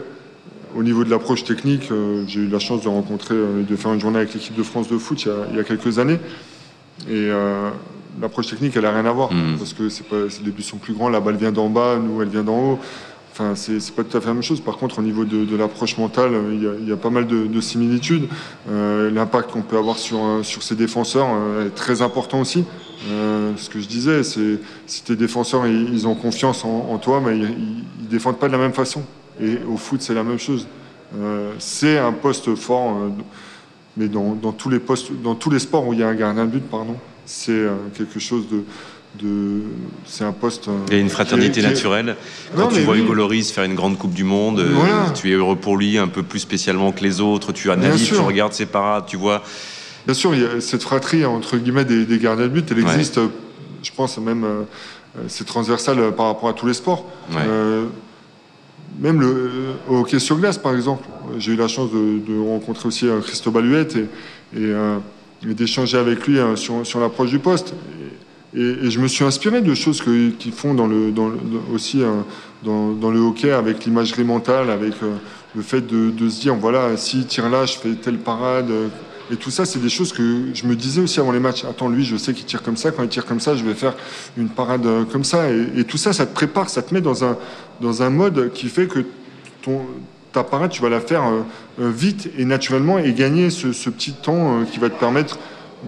au 0.73 0.81
niveau 0.81 1.03
de 1.03 1.09
l'approche 1.09 1.43
technique, 1.43 1.89
j'ai 2.27 2.41
eu 2.41 2.47
la 2.47 2.59
chance 2.59 2.81
de 2.81 2.87
rencontrer, 2.87 3.35
de 3.35 3.75
faire 3.75 3.93
une 3.93 3.99
journée 3.99 4.17
avec 4.17 4.33
l'équipe 4.33 4.55
de 4.55 4.63
France 4.63 4.87
de 4.87 4.97
foot 4.97 5.27
il 5.51 5.55
y 5.55 5.59
a, 5.59 5.63
quelques 5.63 5.99
années. 5.99 6.19
Et 7.09 7.29
l'approche 8.21 8.47
technique, 8.47 8.75
elle 8.75 8.81
n'a 8.81 8.91
rien 8.91 9.05
à 9.05 9.11
voir. 9.11 9.31
Mmh. 9.31 9.57
Parce 9.57 9.73
que 9.73 9.83
les 10.43 10.51
buts 10.51 10.63
sont 10.63 10.77
plus 10.77 10.93
grands, 10.93 11.07
la 11.07 11.21
balle 11.21 11.37
vient 11.37 11.53
d'en 11.53 11.69
bas, 11.69 11.97
nous, 11.97 12.21
elle 12.21 12.27
vient 12.27 12.43
d'en 12.43 12.57
haut. 12.57 12.79
Enfin, 13.37 13.53
c'est 13.53 13.93
pas 13.93 14.05
tout 14.05 14.15
à 14.15 14.21
fait 14.21 14.27
la 14.27 14.33
même 14.33 14.43
chose. 14.43 14.61
Par 14.61 14.77
contre, 14.77 14.99
au 14.99 15.01
niveau 15.01 15.25
de, 15.25 15.57
l'approche 15.57 15.97
mentale, 15.97 16.31
il 16.53 16.87
y, 16.87 16.91
a, 16.93 16.95
pas 16.95 17.09
mal 17.09 17.27
de, 17.27 17.59
similitudes. 17.59 18.29
Euh, 18.69 19.11
l'impact 19.11 19.51
qu'on 19.51 19.61
peut 19.61 19.77
avoir 19.77 19.97
sur, 19.97 20.23
euh, 20.23 20.41
sur 20.41 20.63
ses 20.63 20.75
défenseurs 20.75 21.27
euh, 21.33 21.67
est 21.67 21.71
très 21.71 22.01
important 22.01 22.39
aussi. 22.39 22.63
ce 23.09 23.69
que 23.69 23.81
je 23.81 23.87
disais, 23.87 24.23
c'est 24.23 24.61
si 24.87 25.03
tes 25.03 25.17
défenseurs 25.17 25.67
ils, 25.67 26.07
ont 26.07 26.15
confiance 26.15 26.63
en, 26.63 26.97
toi, 26.97 27.21
mais 27.25 27.37
ils, 27.37 27.83
ils, 27.99 28.07
défendent 28.07 28.39
pas 28.39 28.47
de 28.47 28.53
la 28.53 28.57
même 28.57 28.71
façon. 28.71 29.03
Et 29.41 29.57
au 29.69 29.75
foot, 29.75 30.01
c'est 30.01 30.13
la 30.13 30.23
même 30.23 30.39
chose. 30.39 30.65
c'est 31.59 31.97
un 31.97 32.13
poste 32.13 32.55
fort, 32.55 32.97
mais 33.97 34.07
dans, 34.07 34.33
dans, 34.33 34.53
tous 34.53 34.69
les 34.69 34.79
postes, 34.79 35.11
dans 35.21 35.35
tous 35.35 35.49
les 35.49 35.59
sports 35.59 35.85
où 35.85 35.91
il 35.91 35.99
y 35.99 36.03
a 36.03 36.07
un 36.07 36.15
gardien 36.15 36.45
de 36.45 36.51
but, 36.51 36.63
pardon, 36.63 36.95
c'est 37.25 37.65
quelque 37.97 38.19
chose 38.21 38.47
de 38.47 38.63
c'est 40.05 40.23
un 40.23 40.31
poste. 40.31 40.69
Il 40.87 40.93
y 40.93 40.97
a 40.97 40.99
une 40.99 41.09
fraternité 41.09 41.61
naturelle. 41.61 42.15
Quand 42.55 42.67
tu 42.67 42.81
vois 42.81 42.97
Hugo 42.97 43.13
Loris 43.13 43.51
faire 43.51 43.63
une 43.63 43.75
grande 43.75 43.97
Coupe 43.97 44.13
du 44.13 44.23
Monde, 44.23 44.59
euh, 44.59 44.73
tu 45.13 45.31
es 45.31 45.33
heureux 45.33 45.55
pour 45.55 45.77
lui 45.77 45.97
un 45.97 46.07
peu 46.07 46.23
plus 46.23 46.39
spécialement 46.39 46.91
que 46.91 47.03
les 47.03 47.21
autres. 47.21 47.51
Tu 47.51 47.71
analyses, 47.71 48.07
tu 48.07 48.15
regardes 48.15 48.53
ses 48.53 48.65
parades, 48.65 49.05
tu 49.07 49.17
vois. 49.17 49.43
Bien 50.05 50.13
sûr, 50.13 50.35
il 50.35 50.41
y 50.41 50.45
a 50.45 50.61
cette 50.61 50.83
fratrie 50.83 51.25
entre 51.25 51.57
guillemets 51.57 51.85
des, 51.85 52.17
gardiens 52.17 52.45
de 52.45 52.49
but, 52.49 52.69
elle 52.71 52.79
existe. 52.79 53.19
Je 53.83 53.91
pense 53.95 54.17
même 54.17 54.43
euh, 54.43 54.63
c'est 55.27 55.45
transversal 55.45 55.99
euh, 55.99 56.11
par 56.11 56.27
rapport 56.27 56.49
à 56.49 56.53
tous 56.53 56.67
les 56.67 56.73
sports. 56.73 57.05
même 58.99 59.19
le, 59.19 59.51
au 59.89 59.97
hockey 59.97 60.19
sur 60.19 60.37
glace, 60.37 60.57
par 60.57 60.73
exemple. 60.75 61.05
J'ai 61.37 61.53
eu 61.53 61.55
la 61.55 61.67
chance 61.67 61.89
de, 61.91 62.39
rencontrer 62.39 62.87
aussi 62.87 63.07
Christophe 63.23 63.53
Baluette 63.53 63.95
et, 63.95 64.07
et, 64.55 65.53
d'échanger 65.53 65.97
avec 65.97 66.25
lui 66.27 66.39
sur, 66.55 66.85
sur 66.85 66.99
l'approche 66.99 67.29
du 67.29 67.39
poste. 67.39 67.73
Et, 67.73 68.24
je 68.55 68.99
me 68.99 69.07
suis 69.07 69.25
inspiré 69.25 69.61
de 69.61 69.73
choses 69.73 70.01
qu'ils 70.01 70.51
font 70.53 70.75
aussi 71.73 72.01
euh, 72.01 72.21
dans, 72.63 73.11
le 73.11 73.19
hockey 73.19 73.51
avec 73.51 73.85
l'imagerie 73.85 74.23
mentale, 74.23 74.69
avec 74.69 74.93
euh, 75.03 75.15
le 75.55 75.61
fait 75.61 75.81
de, 75.81 76.29
se 76.29 76.41
dire 76.41 76.55
voilà, 76.55 76.95
s'il 76.97 77.25
tire 77.25 77.49
là, 77.49 77.65
je 77.65 77.77
fais 77.77 77.93
telle 77.95 78.17
parade. 78.17 78.71
Euh, 78.71 78.87
et 79.31 79.37
tout 79.37 79.49
ça, 79.49 79.65
c'est 79.65 79.79
des 79.79 79.89
choses 79.89 80.13
que 80.13 80.53
je 80.53 80.67
me 80.67 80.75
disais 80.75 81.01
aussi 81.01 81.19
avant 81.19 81.31
les 81.31 81.39
matchs. 81.39 81.65
Attends, 81.65 81.89
lui, 81.89 82.05
je 82.05 82.15
sais 82.15 82.33
qu'il 82.33 82.45
tire 82.45 82.61
comme 82.61 82.77
ça. 82.77 82.91
Quand 82.91 83.01
il 83.01 83.09
tire 83.09 83.25
comme 83.25 83.39
ça, 83.39 83.55
je 83.55 83.63
vais 83.63 83.73
faire 83.73 83.95
une 84.37 84.49
parade 84.49 84.87
comme 85.11 85.23
ça. 85.23 85.49
Et, 85.49 85.83
tout 85.83 85.97
ça, 85.97 86.13
ça 86.13 86.27
te 86.27 86.33
prépare, 86.33 86.69
ça 86.69 86.83
te 86.83 86.93
met 86.93 87.01
dans 87.01 87.25
un, 87.25 87.35
dans 87.81 88.03
un 88.03 88.11
mode 88.11 88.51
qui 88.53 88.67
fait 88.67 88.85
que 88.85 88.99
ta 90.31 90.43
parade, 90.43 90.69
tu 90.69 90.83
vas 90.83 90.89
la 90.89 90.99
faire 90.99 91.23
vite 91.79 92.29
et 92.37 92.45
naturellement 92.45 92.99
et 92.99 93.13
gagner 93.13 93.49
ce 93.49 93.89
petit 93.89 94.13
temps 94.13 94.63
qui 94.71 94.77
va 94.77 94.91
te 94.91 94.99
permettre 94.99 95.39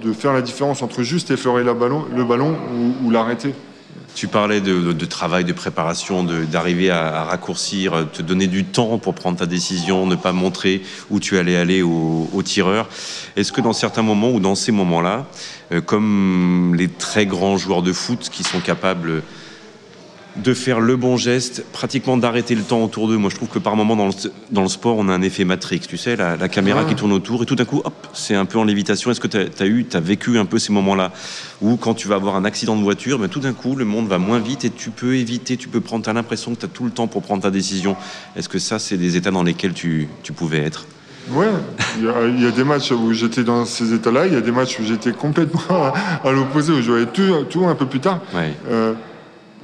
de 0.01 0.13
faire 0.13 0.33
la 0.33 0.41
différence 0.41 0.81
entre 0.81 1.03
juste 1.03 1.31
effleurer 1.31 1.63
la 1.63 1.73
ballon, 1.73 2.05
le 2.15 2.23
ballon 2.23 2.55
ou, 3.03 3.09
l'arrêter. 3.11 3.53
Tu 4.15 4.27
parlais 4.27 4.61
de, 4.61 5.05
travail, 5.05 5.43
de 5.43 5.53
préparation, 5.53 6.23
d'arriver 6.23 6.89
à, 6.89 7.23
raccourcir, 7.23 8.07
te 8.11 8.23
donner 8.23 8.47
du 8.47 8.63
temps 8.63 8.97
pour 8.97 9.13
prendre 9.13 9.37
ta 9.37 9.45
décision, 9.45 10.07
ne 10.07 10.15
pas 10.15 10.31
montrer 10.31 10.81
où 11.11 11.19
tu 11.19 11.37
allais 11.37 11.55
aller 11.55 11.83
au, 11.83 12.27
au 12.33 12.41
tireur. 12.41 12.89
Est-ce 13.35 13.51
que 13.51 13.61
dans 13.61 13.73
certains 13.73 14.01
moments 14.01 14.31
ou 14.31 14.39
dans 14.39 14.55
ces 14.55 14.71
moments-là, 14.71 15.27
euh, 15.71 15.81
comme 15.81 16.73
les 16.75 16.87
très 16.87 17.25
grands 17.25 17.57
joueurs 17.57 17.83
de 17.83 17.93
foot 17.93 18.29
qui 18.31 18.43
sont 18.43 18.59
capables 18.59 19.21
de 20.43 20.53
faire 20.53 20.79
le 20.79 20.95
bon 20.95 21.17
geste, 21.17 21.63
pratiquement 21.71 22.17
d'arrêter 22.17 22.55
le 22.55 22.61
temps 22.61 22.83
autour 22.83 23.07
d'eux. 23.07 23.17
Moi, 23.17 23.29
je 23.29 23.35
trouve 23.35 23.49
que 23.49 23.59
par 23.59 23.75
moment 23.75 23.95
dans 23.95 24.07
le, 24.07 24.13
dans 24.51 24.61
le 24.61 24.67
sport, 24.67 24.97
on 24.97 25.09
a 25.09 25.13
un 25.13 25.21
effet 25.21 25.45
Matrix, 25.45 25.81
tu 25.81 25.97
sais, 25.97 26.15
la, 26.15 26.37
caméra 26.47 26.85
qui 26.85 26.95
tourne 26.95 27.11
autour 27.11 27.43
et 27.43 27.45
tout 27.45 27.55
d'un 27.55 27.65
coup, 27.65 27.81
hop, 27.83 28.07
c'est 28.13 28.35
un 28.35 28.45
peu 28.45 28.57
en 28.57 28.63
lévitation. 28.63 29.11
Est-ce 29.11 29.19
que 29.19 29.27
tu 29.27 29.37
as, 29.37 29.65
eu, 29.65 29.85
tu 29.89 29.97
as 29.97 29.99
vécu 29.99 30.37
un 30.37 30.45
peu 30.45 30.59
ces 30.59 30.71
moments-là? 30.73 31.11
Où 31.61 31.75
quand 31.75 31.93
tu 31.93 32.07
vas 32.07 32.15
avoir 32.15 32.35
un 32.35 32.45
accident 32.45 32.75
de 32.75 32.83
voiture, 32.83 33.19
mais 33.19 33.27
tout 33.27 33.39
d'un 33.39 33.53
coup, 33.53 33.75
le 33.75 33.85
monde 33.85 34.07
va 34.07 34.17
moins 34.17 34.39
vite 34.39 34.65
et 34.65 34.69
tu 34.69 34.91
peux 34.91 35.15
éviter, 35.15 35.57
tu 35.57 35.67
peux 35.67 35.81
prendre, 35.81 36.03
tu 36.03 36.09
as 36.09 36.13
l'impression 36.13 36.53
que 36.53 36.59
tu 36.59 36.65
as 36.65 36.69
tout 36.69 36.85
le 36.85 36.91
temps 36.91 37.07
pour 37.07 37.23
prendre 37.23 37.43
ta 37.43 37.51
décision. 37.51 37.95
Est-ce 38.35 38.49
que 38.49 38.59
ça, 38.59 38.79
c'est 38.79 38.97
des 38.97 39.15
états 39.15 39.31
dans 39.31 39.43
lesquels 39.43 39.73
tu, 39.73 40.07
tu 40.23 40.33
pouvais 40.33 40.59
être? 40.59 40.85
Ouais, 41.31 41.47
il 41.97 42.41
y, 42.41 42.47
a 42.47 42.51
des 42.51 42.63
matchs 42.63 42.91
où 42.91 43.11
j'étais 43.11 43.43
dans 43.43 43.65
ces 43.65 43.93
états-là, 43.93 44.27
il 44.27 44.33
y 44.33 44.37
a 44.37 44.41
des 44.41 44.51
matchs 44.51 44.79
où 44.79 44.83
j'étais 44.85 45.11
complètement 45.11 45.61
à, 46.23 46.31
l'opposé, 46.31 46.71
où 46.71 46.81
je 46.81 46.89
voyais 46.89 47.05
tout, 47.05 47.43
tout, 47.49 47.65
un 47.65 47.75
peu 47.75 47.85
plus 47.85 47.99
tard. 47.99 48.21
Euh, 48.69 48.93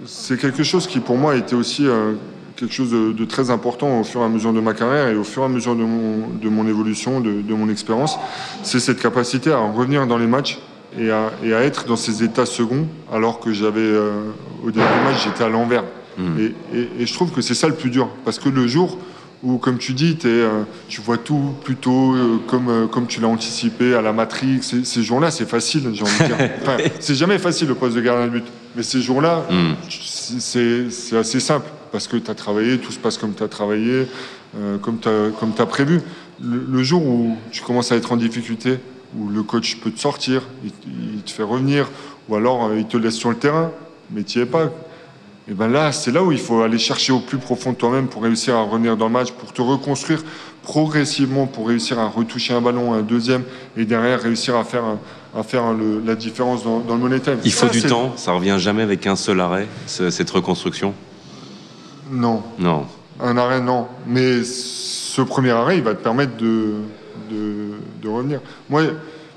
c'est 0.05 0.39
quelque 0.39 0.63
chose 0.63 0.87
qui 0.87 0.99
pour 0.99 1.17
moi 1.17 1.35
était 1.35 1.55
aussi 1.55 1.87
euh, 1.87 2.13
quelque 2.55 2.73
chose 2.73 2.91
de, 2.91 3.25
très 3.25 3.49
important 3.49 3.99
au 3.99 4.03
fur 4.03 4.21
et 4.21 4.25
à 4.25 4.29
mesure 4.29 4.53
de 4.53 4.59
ma 4.59 4.73
carrière 4.73 5.07
et 5.07 5.15
au 5.15 5.23
fur 5.23 5.43
et 5.43 5.45
à 5.45 5.49
mesure 5.49 5.75
de 5.75 5.83
mon, 5.83 6.27
de 6.41 6.49
mon 6.49 6.67
évolution, 6.67 7.19
de, 7.19 7.41
de 7.41 7.53
mon 7.53 7.69
expérience. 7.69 8.17
C'est 8.63 8.79
cette 8.79 8.99
capacité 8.99 9.51
à 9.51 9.59
revenir 9.59 10.07
dans 10.07 10.17
les 10.17 10.27
matchs 10.27 10.59
et 10.97 11.11
à, 11.11 11.31
et 11.43 11.53
à, 11.53 11.61
être 11.61 11.85
dans 11.85 11.95
ces 11.95 12.23
états 12.23 12.45
seconds 12.45 12.87
alors 13.11 13.39
que 13.39 13.53
j'avais, 13.53 13.81
euh, 13.81 14.31
au 14.63 14.71
du 14.71 14.79
match, 14.79 15.23
j'étais 15.23 15.43
à 15.43 15.49
l'envers. 15.49 15.83
Hmm. 16.17 16.39
Et, 16.39 16.77
et, 16.77 16.89
et, 16.99 17.05
je 17.07 17.13
trouve 17.13 17.31
que 17.31 17.41
c'est 17.41 17.55
ça 17.55 17.67
le 17.67 17.73
plus 17.73 17.89
dur. 17.89 18.09
Parce 18.23 18.37
que 18.37 18.49
le 18.49 18.67
jour 18.67 18.99
où, 19.43 19.57
comme 19.57 19.77
tu 19.77 19.93
dis, 19.93 20.17
es, 20.23 20.27
euh, 20.27 20.63
tu 20.87 21.01
vois 21.01 21.17
tout 21.17 21.53
plutôt 21.63 22.13
euh, 22.13 22.39
comme, 22.47 22.69
euh, 22.69 22.87
comme 22.87 23.07
tu 23.07 23.19
l'as 23.19 23.27
anticipé 23.27 23.93
à 23.93 24.01
la 24.01 24.13
Matrix. 24.13 24.61
Ces 24.83 25.03
jours-là, 25.03 25.31
c'est 25.31 25.47
facile, 25.47 25.89
j'ai 25.93 26.03
envie 26.03 26.19
de 26.19 26.25
dire. 26.25 26.49
Enfin, 26.61 26.77
c'est 26.99 27.15
jamais 27.15 27.37
facile 27.37 27.67
le 27.67 27.75
poste 27.75 27.95
de 27.95 28.01
gardien 28.01 28.27
de 28.27 28.31
but. 28.31 28.45
Mais 28.75 28.83
ces 28.83 29.01
jours-là, 29.01 29.45
hmm. 29.49 29.73
c'est 30.39 31.17
assez 31.17 31.39
simple. 31.39 31.67
Parce 31.91 32.07
que 32.07 32.17
tu 32.17 32.31
as 32.31 32.35
travaillé, 32.35 32.79
tout 32.79 32.91
se 32.91 32.97
passe 32.97 33.17
comme 33.17 33.35
tu 33.35 33.43
as 33.43 33.47
travaillé, 33.47 34.07
comme 34.81 34.99
tu 34.99 35.09
as, 35.09 35.65
prévu. 35.67 36.01
Le, 36.41 36.81
jour 36.81 37.05
où 37.05 37.37
tu 37.51 37.61
commences 37.61 37.91
à 37.91 37.95
être 37.95 38.11
en 38.11 38.17
difficulté, 38.17 38.79
où 39.15 39.29
le 39.29 39.43
coach 39.43 39.77
peut 39.77 39.91
te 39.91 39.99
sortir, 39.99 40.41
il, 40.63 41.21
te 41.21 41.29
fait 41.29 41.43
revenir, 41.43 41.87
ou 42.27 42.35
alors 42.35 42.73
il 42.73 42.85
te 42.85 42.97
laisse 42.97 43.13
sur 43.13 43.29
le 43.29 43.35
terrain, 43.35 43.69
mais 44.09 44.23
tu 44.23 44.39
n'y 44.39 44.43
es 44.43 44.47
pas 44.47 44.71
et 45.49 45.53
ben 45.53 45.67
là, 45.67 45.91
c'est 45.91 46.11
là 46.11 46.23
où 46.23 46.31
il 46.31 46.37
faut 46.37 46.61
aller 46.61 46.79
chercher 46.79 47.11
au 47.11 47.19
plus 47.19 47.37
profond 47.37 47.71
de 47.71 47.77
toi-même 47.77 48.07
pour 48.07 48.23
réussir 48.23 48.55
à 48.55 48.61
revenir 48.63 48.95
dans 48.95 49.07
le 49.07 49.11
match, 49.11 49.31
pour 49.31 49.51
te 49.51 49.61
reconstruire 49.61 50.23
progressivement, 50.63 51.45
pour 51.45 51.67
réussir 51.67 51.99
à 51.99 52.07
retoucher 52.07 52.53
un 52.53 52.61
ballon, 52.61 52.93
un 52.93 53.01
deuxième, 53.01 53.43
et 53.77 53.85
derrière 53.85 54.21
réussir 54.21 54.55
à 54.55 54.63
faire, 54.63 54.83
à 55.37 55.43
faire 55.43 55.65
la 56.05 56.15
différence 56.15 56.63
dans, 56.63 56.81
le 56.87 56.97
money 56.97 57.21
Il 57.43 57.51
faut 57.51 57.67
du 57.67 57.83
temps, 57.83 58.13
ça 58.15 58.31
revient 58.31 58.55
jamais 58.57 58.81
avec 58.81 59.05
un 59.05 59.15
seul 59.15 59.39
arrêt, 59.41 59.67
cette 59.85 60.29
reconstruction? 60.29 60.93
Non. 62.09 62.41
Non. 62.57 62.85
Un 63.19 63.37
arrêt, 63.37 63.59
non. 63.61 63.87
Mais 64.07 64.43
ce 64.43 65.21
premier 65.21 65.51
arrêt, 65.51 65.77
il 65.77 65.83
va 65.83 65.93
te 65.93 66.01
permettre 66.01 66.37
de, 66.37 66.75
de, 67.29 68.07
revenir. 68.07 68.39
Moi, 68.69 68.83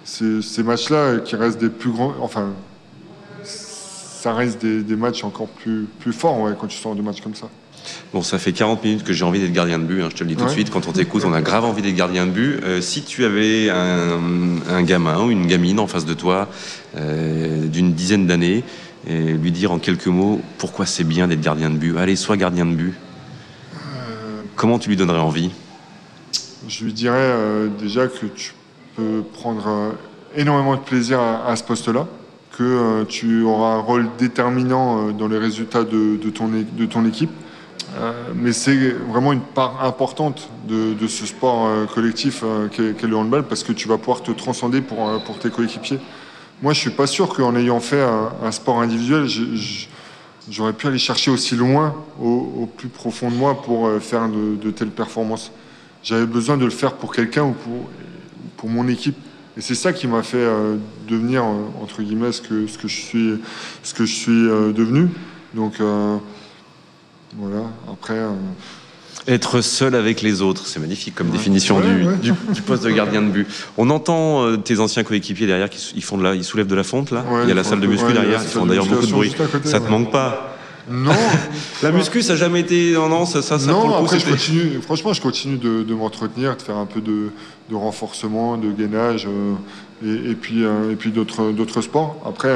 ces 0.04 0.62
matchs-là 0.62 1.18
qui 1.18 1.36
restent 1.36 1.60
des 1.60 1.68
plus 1.68 1.90
grands, 1.90 2.14
enfin, 2.20 2.50
ça 3.42 4.32
reste 4.32 4.64
des, 4.64 4.96
matchs 4.96 5.24
encore 5.24 5.48
plus, 5.48 5.86
plus 5.98 6.12
forts 6.12 6.48
quand 6.58 6.66
tu 6.66 6.78
sors 6.78 6.94
de 6.94 7.02
matchs 7.02 7.20
comme 7.20 7.34
ça. 7.34 7.48
Bon, 8.12 8.22
ça 8.22 8.38
fait 8.38 8.52
40 8.52 8.82
minutes 8.84 9.04
que 9.04 9.12
j'ai 9.12 9.24
envie 9.24 9.40
d'être 9.40 9.52
gardien 9.52 9.78
de 9.78 9.84
but, 9.84 10.02
hein, 10.02 10.08
je 10.10 10.16
te 10.16 10.24
le 10.24 10.28
dis 10.28 10.36
tout 10.36 10.44
de 10.44 10.50
suite. 10.50 10.70
Quand 10.70 10.86
on 10.88 10.92
t'écoute, 10.92 11.24
on 11.24 11.32
a 11.32 11.42
grave 11.42 11.64
envie 11.64 11.82
d'être 11.82 11.94
gardien 11.94 12.26
de 12.26 12.30
but. 12.30 12.60
Euh, 12.62 12.80
si 12.80 13.02
tu 13.02 13.24
avais 13.24 13.68
un, 13.70 14.82
gamin 14.82 15.22
ou 15.22 15.30
une 15.30 15.46
gamine 15.46 15.78
en 15.80 15.86
face 15.86 16.04
de 16.04 16.14
toi 16.14 16.48
euh, 16.96 17.66
d'une 17.66 17.92
dizaine 17.92 18.26
d'années, 18.26 18.64
et 19.08 19.32
lui 19.32 19.52
dire 19.52 19.70
en 19.70 19.78
quelques 19.78 20.08
mots 20.08 20.40
pourquoi 20.58 20.84
c'est 20.84 21.04
bien 21.04 21.28
d'être 21.28 21.40
gardien 21.40 21.70
de 21.70 21.76
but, 21.76 21.96
allez, 21.96 22.16
sois 22.16 22.36
gardien 22.36 22.66
de 22.66 22.74
but, 22.74 22.94
euh, 23.74 24.42
comment 24.56 24.78
tu 24.78 24.88
lui 24.88 24.96
donnerais 24.96 25.20
envie? 25.20 25.50
Je 26.68 26.84
lui 26.84 26.92
dirais 26.92 27.34
déjà 27.78 28.08
que 28.08 28.26
tu 28.26 28.52
peux 28.96 29.22
prendre 29.34 29.94
énormément 30.34 30.74
de 30.74 30.80
plaisir 30.80 31.20
à 31.20 31.54
ce 31.54 31.62
poste-là 31.62 32.08
que 32.58 33.04
tu 33.04 33.42
auras 33.42 33.74
un 33.74 33.80
rôle 33.80 34.08
déterminant 34.18 35.12
dans 35.12 35.28
les 35.28 35.38
résultats 35.38 35.84
de, 35.84 36.16
ton, 36.30 36.48
de 36.48 36.86
ton 36.86 37.06
équipe. 37.06 37.30
Euh, 37.96 38.12
mais 38.34 38.52
c'est 38.52 38.90
vraiment 38.90 39.32
une 39.32 39.40
part 39.40 39.84
importante 39.84 40.48
de, 40.68 41.06
ce 41.06 41.26
sport 41.26 41.86
collectif 41.94 42.44
qu'est 42.72 43.06
le 43.06 43.16
handball 43.16 43.44
parce 43.44 43.62
que 43.62 43.72
tu 43.72 43.88
vas 43.88 43.98
pouvoir 43.98 44.22
te 44.22 44.32
transcender 44.32 44.80
pour, 44.80 45.20
tes 45.40 45.50
coéquipiers. 45.50 45.98
Moi, 46.62 46.72
je 46.72 46.80
suis 46.80 46.90
pas 46.90 47.06
sûr 47.06 47.28
qu'en 47.28 47.54
ayant 47.56 47.80
fait 47.80 48.02
un, 48.42 48.50
sport 48.52 48.80
individuel, 48.80 49.26
j'aurais 50.50 50.72
pu 50.72 50.86
aller 50.88 50.98
chercher 50.98 51.30
aussi 51.30 51.54
loin, 51.54 51.94
au, 52.20 52.68
plus 52.76 52.88
profond 52.88 53.30
de 53.30 53.36
moi, 53.36 53.62
pour 53.62 53.90
faire 54.00 54.28
de, 54.28 54.70
telles 54.70 54.90
performances. 54.90 55.52
J'avais 56.02 56.26
besoin 56.26 56.56
de 56.56 56.64
le 56.64 56.70
faire 56.70 56.94
pour 56.94 57.14
quelqu'un 57.14 57.44
ou 57.44 57.52
pour, 57.52 57.88
pour 58.56 58.68
mon 58.68 58.88
équipe. 58.88 59.16
Et 59.56 59.62
c'est 59.62 59.74
ça 59.74 59.92
qui 59.92 60.06
m'a 60.06 60.22
fait 60.22 60.36
euh, 60.36 60.76
devenir, 61.08 61.42
euh, 61.42 61.82
entre 61.82 62.02
guillemets, 62.02 62.32
ce 62.32 62.42
que, 62.42 62.66
ce 62.66 62.76
que 62.76 62.88
je 62.88 63.00
suis, 63.00 63.34
ce 63.82 63.94
que 63.94 64.04
je 64.04 64.14
suis 64.14 64.48
euh, 64.48 64.72
devenu. 64.72 65.08
Donc, 65.54 65.80
voilà, 67.36 67.64
après. 67.90 68.18
Être 69.28 69.60
seul 69.60 69.96
avec 69.96 70.22
les 70.22 70.40
autres, 70.40 70.66
c'est 70.66 70.78
magnifique 70.78 71.14
comme 71.16 71.30
définition 71.30 71.80
du, 71.80 72.32
Du, 72.52 72.62
poste 72.62 72.84
de 72.84 72.90
gardien 72.90 73.22
de 73.22 73.28
but. 73.28 73.48
On 73.76 73.90
entend 73.90 74.56
tes 74.58 74.78
anciens 74.78 75.02
coéquipiers 75.02 75.48
derrière 75.48 75.68
qui 75.68 75.92
ils 75.96 76.04
font 76.04 76.16
de 76.16 76.22
la, 76.22 76.34
ils 76.34 76.44
soulèvent 76.44 76.68
de 76.68 76.76
la 76.76 76.84
fonte 76.84 77.10
là. 77.10 77.24
il 77.42 77.48
y 77.48 77.52
a 77.52 77.54
la 77.54 77.64
salle 77.64 77.80
de 77.80 77.88
muscu 77.88 78.12
derrière, 78.12 78.40
ils 78.40 78.48
font 78.48 78.66
d'ailleurs 78.66 78.86
beaucoup 78.86 79.06
de 79.06 79.10
bruit. 79.10 79.34
ça 79.64 79.80
te 79.80 79.90
manque 79.90 80.12
pas 80.12 80.56
non. 80.88 81.12
la 81.82 81.90
muscu, 81.90 82.22
ça 82.22 82.34
n'a 82.34 82.38
jamais 82.38 82.60
été. 82.60 82.92
Non, 82.92 83.08
non, 83.08 83.26
ça, 83.26 83.42
ça, 83.42 83.58
non, 83.58 83.94
après, 83.96 84.18
je 84.18 84.26
continue, 84.26 84.80
franchement, 84.80 85.12
je 85.12 85.20
continue 85.20 85.56
de, 85.56 85.94
m'entretenir, 85.94 86.56
de 86.56 86.62
faire 86.62 86.76
un 86.76 86.86
peu 86.86 87.00
de, 87.00 87.30
renforcement, 87.72 88.56
de 88.56 88.70
gainage, 88.70 89.26
euh, 89.26 90.30
et, 90.30 90.34
puis, 90.34 90.64
euh, 90.64 90.92
et 90.92 90.96
puis 90.96 91.10
d'autres 91.10 91.82
sports. 91.82 92.16
Après, 92.24 92.54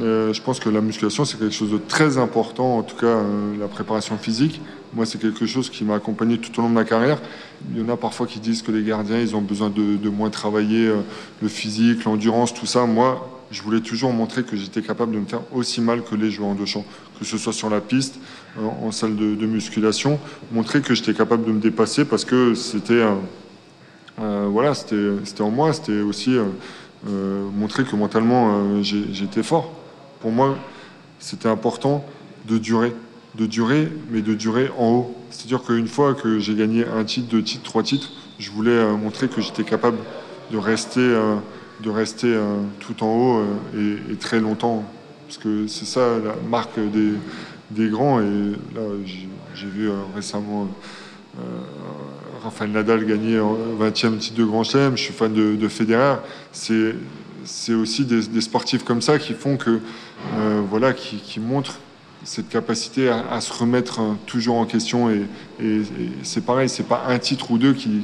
euh, 0.00 0.32
je 0.32 0.42
pense 0.42 0.60
que 0.60 0.68
la 0.68 0.80
musculation, 0.80 1.24
c'est 1.24 1.38
quelque 1.38 1.54
chose 1.54 1.70
de 1.70 1.78
très 1.78 2.18
important, 2.18 2.78
en 2.78 2.82
tout 2.82 2.96
cas, 2.96 3.22
la 3.58 3.68
préparation 3.68 4.18
physique. 4.18 4.60
Moi, 4.94 5.06
c'est 5.06 5.20
quelque 5.20 5.46
chose 5.46 5.70
qui 5.70 5.84
m'a 5.84 5.94
accompagné 5.94 6.38
tout 6.38 6.58
au 6.58 6.62
long 6.62 6.68
de 6.68 6.74
ma 6.74 6.84
carrière. 6.84 7.20
Il 7.70 7.80
y 7.80 7.84
en 7.84 7.88
a 7.88 7.96
parfois 7.96 8.26
qui 8.26 8.40
disent 8.40 8.62
que 8.62 8.72
les 8.72 8.82
gardiens, 8.82 9.18
ils 9.18 9.34
ont 9.36 9.42
besoin 9.42 9.70
de, 9.70 9.96
de 9.96 10.08
moins 10.08 10.30
travailler 10.30 10.92
le 11.40 11.48
physique, 11.48 12.04
l'endurance, 12.04 12.52
tout 12.52 12.66
ça. 12.66 12.84
Moi, 12.86 13.36
je 13.50 13.62
voulais 13.62 13.80
toujours 13.80 14.12
montrer 14.12 14.42
que 14.42 14.56
j'étais 14.56 14.82
capable 14.82 15.12
de 15.12 15.18
me 15.18 15.26
faire 15.26 15.42
aussi 15.52 15.80
mal 15.80 16.02
que 16.02 16.14
les 16.14 16.30
joueurs 16.30 16.54
de 16.54 16.64
champ, 16.64 16.84
que 17.18 17.24
ce 17.24 17.38
soit 17.38 17.52
sur 17.52 17.70
la 17.70 17.80
piste, 17.80 18.18
euh, 18.58 18.66
en 18.82 18.90
salle 18.90 19.16
de, 19.16 19.46
musculation, 19.46 20.18
montrer 20.52 20.80
que 20.80 20.94
j'étais 20.94 21.14
capable 21.14 21.44
de 21.44 21.52
me 21.52 21.60
dépasser 21.60 22.04
parce 22.04 22.24
que 22.24 22.54
c'était 22.54 23.04
euh, 24.18 24.48
voilà, 24.50 24.74
c'était 24.74 25.42
en 25.42 25.50
moi, 25.50 25.72
c'était 25.72 26.00
aussi 26.00 26.36
euh, 26.36 26.44
montrer 27.04 27.84
que 27.84 27.94
mentalement 27.94 28.82
j'étais 28.82 29.42
fort. 29.42 29.72
Pour 30.20 30.32
moi, 30.32 30.56
c'était 31.18 31.48
important 31.48 32.04
de 32.46 32.58
durer, 32.58 32.92
de 33.36 33.46
durer, 33.46 33.92
mais 34.10 34.22
de 34.22 34.34
durer 34.34 34.70
en 34.78 34.90
haut. 34.90 35.16
C'est-à-dire 35.30 35.62
qu'une 35.62 35.88
fois 35.88 36.14
que 36.14 36.38
j'ai 36.38 36.54
gagné 36.54 36.84
un 36.86 37.04
titre, 37.04 37.28
deux 37.28 37.42
titres, 37.42 37.62
trois 37.62 37.82
titres, 37.82 38.10
je 38.38 38.50
voulais 38.50 38.92
montrer 38.92 39.28
que 39.28 39.40
j'étais 39.40 39.64
capable 39.64 39.98
de 40.50 40.56
rester 40.58 41.14
de 41.80 41.90
rester 41.90 42.28
euh, 42.28 42.56
tout 42.80 43.02
en 43.04 43.08
haut 43.08 43.44
euh, 43.74 43.98
et, 44.10 44.16
très 44.16 44.40
longtemps. 44.40 44.84
Parce 45.26 45.38
que 45.38 45.66
c'est 45.66 45.84
ça 45.84 46.18
la 46.24 46.34
marque 46.48 46.78
des, 46.78 47.12
des 47.70 47.88
grands. 47.88 48.20
Et 48.20 48.52
là, 48.74 48.82
j'ai 49.54 49.66
vu 49.66 49.90
euh, 49.90 49.94
récemment 50.14 50.68
Rafael 52.46 52.70
Nadal 52.70 53.04
gagner 53.04 53.38
20e 53.38 54.18
titre 54.18 54.36
de 54.36 54.44
Grand 54.44 54.62
Chelem. 54.62 54.96
Je 54.96 55.02
suis 55.02 55.12
fan 55.12 55.32
de, 55.32 55.56
de 55.56 55.68
Federer. 55.68 56.16
C'est 56.52 56.94
c'est 57.44 57.74
aussi 57.74 58.04
des, 58.04 58.40
sportifs 58.40 58.82
comme 58.82 59.00
ça 59.00 59.18
qui 59.18 59.32
font 59.32 59.56
que, 59.56 59.80
voilà, 60.68 60.92
qui, 60.92 61.38
montrent 61.40 61.78
cette 62.24 62.48
capacité 62.48 63.08
à, 63.08 63.40
se 63.40 63.52
remettre 63.52 64.00
toujours 64.26 64.56
en 64.56 64.66
question. 64.66 65.10
Et, 65.10 65.22
et 65.62 65.82
c'est 66.24 66.44
pareil, 66.44 66.68
c'est 66.68 66.82
pas 66.88 67.04
un 67.08 67.18
titre 67.18 67.52
ou 67.52 67.58
deux 67.58 67.72
qui, 67.72 68.02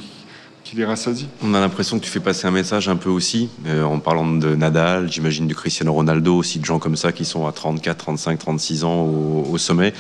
On 1.43 1.53
a 1.53 1.61
l'impression 1.61 1.99
que 1.99 2.05
tu 2.05 2.11
fais 2.11 2.21
passer 2.21 2.47
un 2.47 2.51
message 2.51 2.89
un 2.89 2.97
peu 2.97 3.11
aussi, 3.11 3.51
euh, 3.67 3.83
en 3.85 3.99
parlant 3.99 4.27
de 4.27 4.55
Nadal, 4.55 5.13
j'imagine 5.13 5.47
de 5.47 5.53
Cristiano 5.53 5.93
Ronaldo, 5.93 6.35
aussi 6.35 6.61
de 6.61 6.65
gens 6.65 6.79
comme 6.79 6.97
ça 6.97 7.13
qui 7.13 7.27
sont 7.27 7.47
à 7.47 7.53
34, 7.53 7.99
35, 7.99 8.39
36 8.39 8.85
ans 8.85 9.05
au, 9.05 9.59
sommet. 9.59 9.93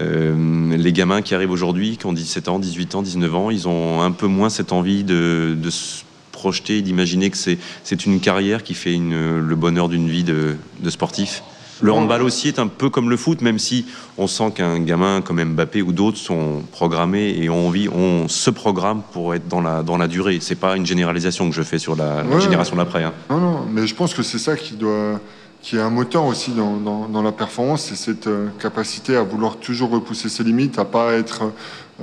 Euh, 0.00 0.74
les 0.74 0.92
gamins 0.94 1.20
qui 1.20 1.34
arrivent 1.34 1.50
aujourd'hui, 1.50 1.98
qui 1.98 2.06
ont 2.06 2.14
17 2.14 2.48
ans, 2.48 2.58
18 2.58 2.94
ans, 2.94 3.02
19 3.02 3.34
ans, 3.34 3.50
ils 3.50 3.68
ont 3.68 4.00
un 4.00 4.10
peu 4.10 4.26
moins 4.26 4.48
cette 4.48 4.72
envie 4.72 5.04
de, 5.04 5.54
se 5.68 6.02
projeter, 6.32 6.80
d'imaginer 6.80 7.30
que 7.30 7.36
c'est 7.36 8.06
une 8.06 8.20
carrière 8.20 8.62
qui 8.62 8.72
fait 8.72 8.96
le 8.96 9.54
bonheur 9.54 9.90
d'une 9.90 10.08
vie 10.08 10.24
de 10.24 10.56
sportif. 10.88 11.42
Le 11.80 11.92
handball 11.92 12.22
aussi 12.22 12.48
est 12.48 12.58
un 12.58 12.68
peu 12.68 12.88
comme 12.88 13.10
le 13.10 13.16
foot, 13.16 13.42
même 13.42 13.58
si 13.58 13.86
on 14.16 14.26
sent 14.26 14.52
qu'un 14.54 14.80
gamin 14.80 15.20
comme 15.20 15.42
Mbappé 15.42 15.82
ou 15.82 15.92
d'autres 15.92 16.16
sont 16.16 16.62
programmés 16.72 17.36
et 17.38 17.50
ont 17.50 17.66
envie, 17.68 17.88
on 17.88 18.28
se 18.28 18.50
programme 18.50 19.02
pour 19.12 19.34
être 19.34 19.46
dans 19.48 19.60
la, 19.60 19.82
dans 19.82 19.98
la 19.98 20.08
durée. 20.08 20.38
C'est 20.40 20.54
pas 20.54 20.76
une 20.76 20.86
généralisation 20.86 21.48
que 21.48 21.54
je 21.54 21.62
fais 21.62 21.78
sur 21.78 21.94
la, 21.94 22.22
génération 22.40 22.76
d'après. 22.76 23.04
Hein. 23.04 23.12
Non, 23.30 23.38
non, 23.38 23.60
mais 23.70 23.86
je 23.86 23.94
pense 23.94 24.14
que 24.14 24.22
c'est 24.22 24.38
ça 24.38 24.56
qui 24.56 24.74
doit 24.74 25.20
qui 25.66 25.76
est 25.76 25.80
un 25.80 25.90
moteur 25.90 26.24
aussi 26.26 26.52
dans, 26.52 26.76
dans, 26.76 27.22
la 27.22 27.32
performance, 27.32 27.86
c'est 27.86 27.96
cette 27.96 28.28
euh, 28.28 28.46
capacité 28.60 29.16
à 29.16 29.24
vouloir 29.24 29.56
toujours 29.56 29.90
repousser 29.90 30.28
ses 30.28 30.44
limites, 30.44 30.78
à 30.78 30.84
pas 30.84 31.14
être, 31.14 31.42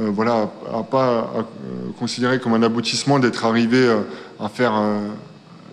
euh, 0.01 0.09
voilà, 0.11 0.49
à 0.74 0.84
pas 0.84 1.07
euh, 1.07 1.41
considérer 1.97 2.39
comme 2.39 2.55
un 2.55 2.63
aboutissement 2.63 3.19
d'être 3.19 3.45
arrivé 3.45 3.89
à 4.38 4.49
faire 4.49 4.74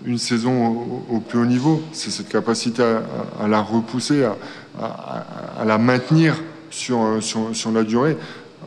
une 0.05 0.18
saison 0.18 0.86
au, 1.11 1.20
plus 1.20 1.38
haut 1.38 1.46
niveau. 1.46 1.82
C'est 1.92 2.11
cette 2.11 2.28
capacité 2.28 2.82
à, 2.82 3.48
la 3.48 3.61
repousser, 3.61 4.24
à, 4.24 5.64
la 5.64 5.78
maintenir 5.78 6.36
sur, 6.70 7.18
sur, 7.20 7.72
la 7.72 7.82
durée. 7.82 8.16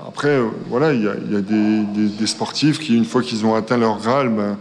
après, 0.07 0.39
voilà, 0.69 0.93
il 0.93 1.03
y 1.03 1.07
a, 1.07 1.41
des, 1.41 2.27
sportifs 2.27 2.79
qui, 2.79 2.95
une 2.95 3.05
fois 3.05 3.21
qu'ils 3.21 3.45
ont 3.45 3.55
atteint 3.55 3.77
leur 3.77 3.99
Graal, 3.99 4.29
ben, 4.29 4.57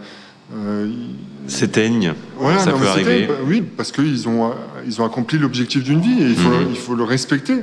s'éteignent. 1.46 2.14
ça 2.58 2.72
peut 2.72 2.86
arriver. 2.86 3.28
Oui, 3.46 3.62
parce 3.62 3.92
qu'ils 3.92 4.28
ont, 4.28 4.52
ils 4.86 5.00
ont 5.00 5.04
accompli 5.04 5.38
l'objectif 5.38 5.82
d'une 5.82 6.00
vie 6.00 6.22
et 6.22 6.28
il 6.28 6.36
faut, 6.36 6.48
mhm. 6.48 6.66
il 6.70 6.76
faut 6.76 6.94
le 6.94 7.04
respecter. 7.04 7.56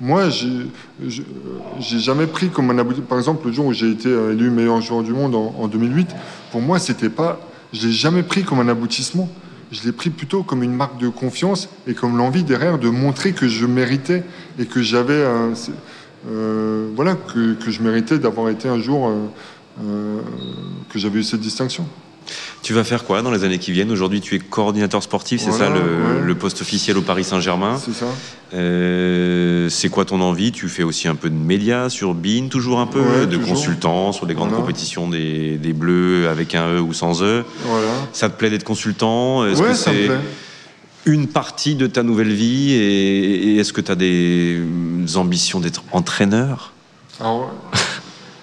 Moi, 0.00 0.28
j'ai 0.28 1.98
jamais 1.98 2.26
pris 2.26 2.48
comme 2.48 2.70
un 2.70 2.78
aboutissement. 2.78 3.06
Par 3.06 3.18
exemple, 3.18 3.46
le 3.46 3.52
jour 3.52 3.66
où 3.66 3.72
j'ai 3.72 3.90
été 3.90 4.08
élu 4.08 4.50
meilleur 4.50 4.80
joueur 4.80 5.02
du 5.02 5.12
monde 5.12 5.34
en, 5.34 5.68
2008, 5.68 6.08
pour 6.50 6.60
moi, 6.60 6.78
c'était 6.78 7.08
pas. 7.08 7.40
Je 7.74 7.88
l'ai 7.88 7.92
jamais 7.92 8.22
pris 8.22 8.44
comme 8.44 8.60
un 8.60 8.68
aboutissement. 8.68 9.28
Je 9.72 9.82
l'ai 9.82 9.90
pris 9.90 10.08
plutôt 10.08 10.44
comme 10.44 10.62
une 10.62 10.74
marque 10.74 10.98
de 11.00 11.08
confiance 11.08 11.68
et 11.88 11.94
comme 11.94 12.16
l'envie 12.16 12.44
derrière 12.44 12.78
de 12.78 12.88
montrer 12.88 13.32
que 13.32 13.48
je 13.48 13.66
méritais 13.66 14.22
et 14.60 14.66
que 14.66 14.80
j'avais, 14.80 15.24
euh, 16.28 16.88
voilà, 16.94 17.16
que, 17.16 17.56
je 17.66 17.82
méritais 17.82 18.20
d'avoir 18.20 18.48
été 18.48 18.68
un 18.68 18.78
jour 18.78 19.08
euh, 19.08 19.26
euh, 19.82 20.20
que 20.88 21.00
j'avais 21.00 21.18
eu 21.18 21.24
cette 21.24 21.40
distinction. 21.40 21.84
Tu 22.62 22.72
vas 22.72 22.84
faire 22.84 23.04
quoi 23.04 23.22
dans 23.22 23.30
les 23.30 23.44
années 23.44 23.58
qui 23.58 23.72
viennent 23.72 23.90
Aujourd'hui, 23.90 24.20
tu 24.20 24.34
es 24.34 24.38
coordinateur 24.38 25.02
sportif, 25.02 25.42
c'est 25.42 25.52
ça 25.52 25.68
le, 25.70 26.34
poste 26.34 26.62
officiel 26.62 26.98
au 26.98 27.02
Paris 27.02 27.24
Saint-Germain 27.24 27.78
C'est 27.82 27.94
ça. 27.94 28.06
Euh, 28.54 29.68
c'est 29.68 29.88
quoi 29.88 30.04
ton 30.04 30.20
envie 30.20 30.52
Tu 30.52 30.68
fais 30.68 30.82
aussi 30.82 31.08
un 31.08 31.14
peu 31.14 31.30
de 31.30 31.34
médias 31.34 31.88
sur 31.88 32.14
BIN, 32.14 32.48
toujours 32.48 32.80
un 32.80 32.86
peu, 32.86 33.26
de 33.26 33.36
consultant 33.36 34.12
sur 34.12 34.26
des 34.26 34.34
grandes 34.34 34.52
compétitions 34.52 35.08
des, 35.08 35.58
Bleus 35.74 36.28
avec 36.28 36.54
un 36.54 36.76
E 36.76 36.80
ou 36.80 36.92
sans 36.92 37.22
E. 37.22 37.44
Voilà. 37.64 37.86
Ça 38.12 38.28
te 38.28 38.38
plaît 38.38 38.50
d'être 38.50 38.64
consultant 38.64 39.44
Est-ce 39.44 39.62
que 39.62 39.74
c'est 39.74 40.10
une 41.06 41.26
partie 41.26 41.74
de 41.74 41.86
ta 41.86 42.02
nouvelle 42.02 42.32
vie 42.32 42.72
et, 42.72 43.56
est-ce 43.56 43.72
que 43.72 43.80
tu 43.80 43.90
as 43.90 43.96
des 43.96 44.62
ambitions 45.16 45.60
d'être 45.60 45.82
entraîneur? 45.92 46.72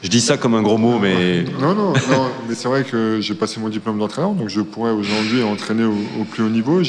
Je 0.04 0.10
dis 0.10 0.22
ça 0.22 0.38
comme 0.38 0.56
un 0.56 0.64
gros 0.64 0.78
mot, 0.78 0.98
mais. 1.00 1.44
Non, 1.60 1.76
non, 1.76 1.94
non 1.94 2.32
mais 2.50 2.56
c'est 2.56 2.68
vrai 2.68 2.84
que 2.84 3.20
j'ai 3.22 3.36
passé 3.36 3.60
mon 3.60 3.70
diplôme 3.70 4.00
d'entraîneur, 4.00 4.32
donc 4.32 4.50
je 4.50 4.62
pourrais 4.62 4.92
aujourd'hui 4.92 5.44
entraîner 5.44 5.84
au, 5.84 6.24
plus 6.24 6.44
haut 6.44 6.50
niveau. 6.50 6.82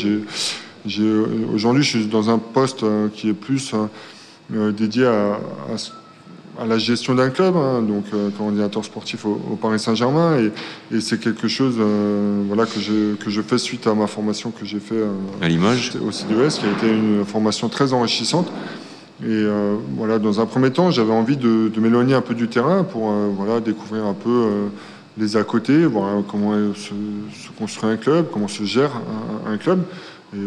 aujourd'hui, 1.55 1.83
je 1.83 1.89
suis 1.89 2.07
dans 2.07 2.31
un 2.31 2.39
poste 2.39 2.85
euh, 2.85 3.09
qui 3.13 3.29
est 3.29 3.35
plus 3.35 3.75
euh, 3.75 3.87
euh, 4.55 4.73
dédié 4.73 5.07
à, 5.07 5.39
la 6.67 6.79
gestion 6.79 7.15
d'un 7.15 7.31
club, 7.31 7.57
hein, 7.57 7.83
donc 7.83 8.05
coordinateur 8.37 8.85
sportif 8.85 9.25
au, 9.25 9.59
Paris 9.61 9.79
Saint-Germain, 9.79 10.39
et, 10.39 11.01
c'est 11.01 11.19
quelque 11.19 11.49
chose 11.49 11.77
voilà, 12.47 12.67
que, 12.67 12.79
je, 12.79 13.15
que 13.15 13.31
je 13.31 13.41
fais 13.41 13.57
suite 13.57 13.87
à 13.87 13.95
ma 13.95 14.07
formation 14.07 14.51
que 14.51 14.67
j'ai 14.67 14.79
fait 14.79 15.03
à 15.41 15.49
Limoges 15.49 15.93
au 16.07 16.13
CDS, 16.13 16.61
qui 16.61 16.67
a 16.67 16.73
été 16.73 16.89
une 16.89 17.25
formation 17.25 17.69
très 17.71 17.95
enrichissante. 17.95 18.53
Et 19.25 19.29
euh, 19.29 19.77
voilà, 19.97 20.19
dans 20.19 20.41
un 20.41 20.47
premier 20.47 20.73
temps, 20.73 20.91
j'avais 20.91 21.13
envie 21.13 21.37
de, 21.37 21.71
m'éloigner 21.79 22.15
un 22.15 22.23
peu 22.23 22.35
du 22.35 22.49
terrain 22.49 22.83
pour 22.83 23.13
euh, 23.13 23.29
voilà, 23.33 23.61
découvrir 23.61 24.05
un 24.05 24.15
peu 24.15 24.31
euh, 24.31 24.67
les 25.17 25.37
à 25.37 25.45
côté, 25.45 25.87
voir 25.87 26.25
comment 26.29 26.55
se, 26.75 26.93
construit 27.57 27.89
un 27.89 27.97
club, 27.97 28.27
comment 28.33 28.49
se 28.49 28.65
gère 28.65 28.91
un, 29.47 29.57
club. 29.59 29.85
Et 30.35 30.41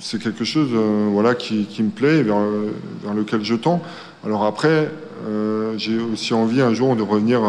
c'est 0.00 0.20
quelque 0.20 0.44
chose 0.44 0.70
voilà, 1.12 1.36
qui, 1.36 1.66
me 1.80 1.90
plaît 1.90 2.22
vers, 2.22 2.40
vers, 3.04 3.14
lequel 3.14 3.44
je 3.44 3.54
tends. 3.54 3.82
Alors 4.24 4.44
après, 4.46 4.90
j'ai 5.76 6.00
aussi 6.00 6.34
envie 6.34 6.62
un 6.62 6.72
jour 6.72 6.96
de 6.96 7.02
revenir 7.02 7.42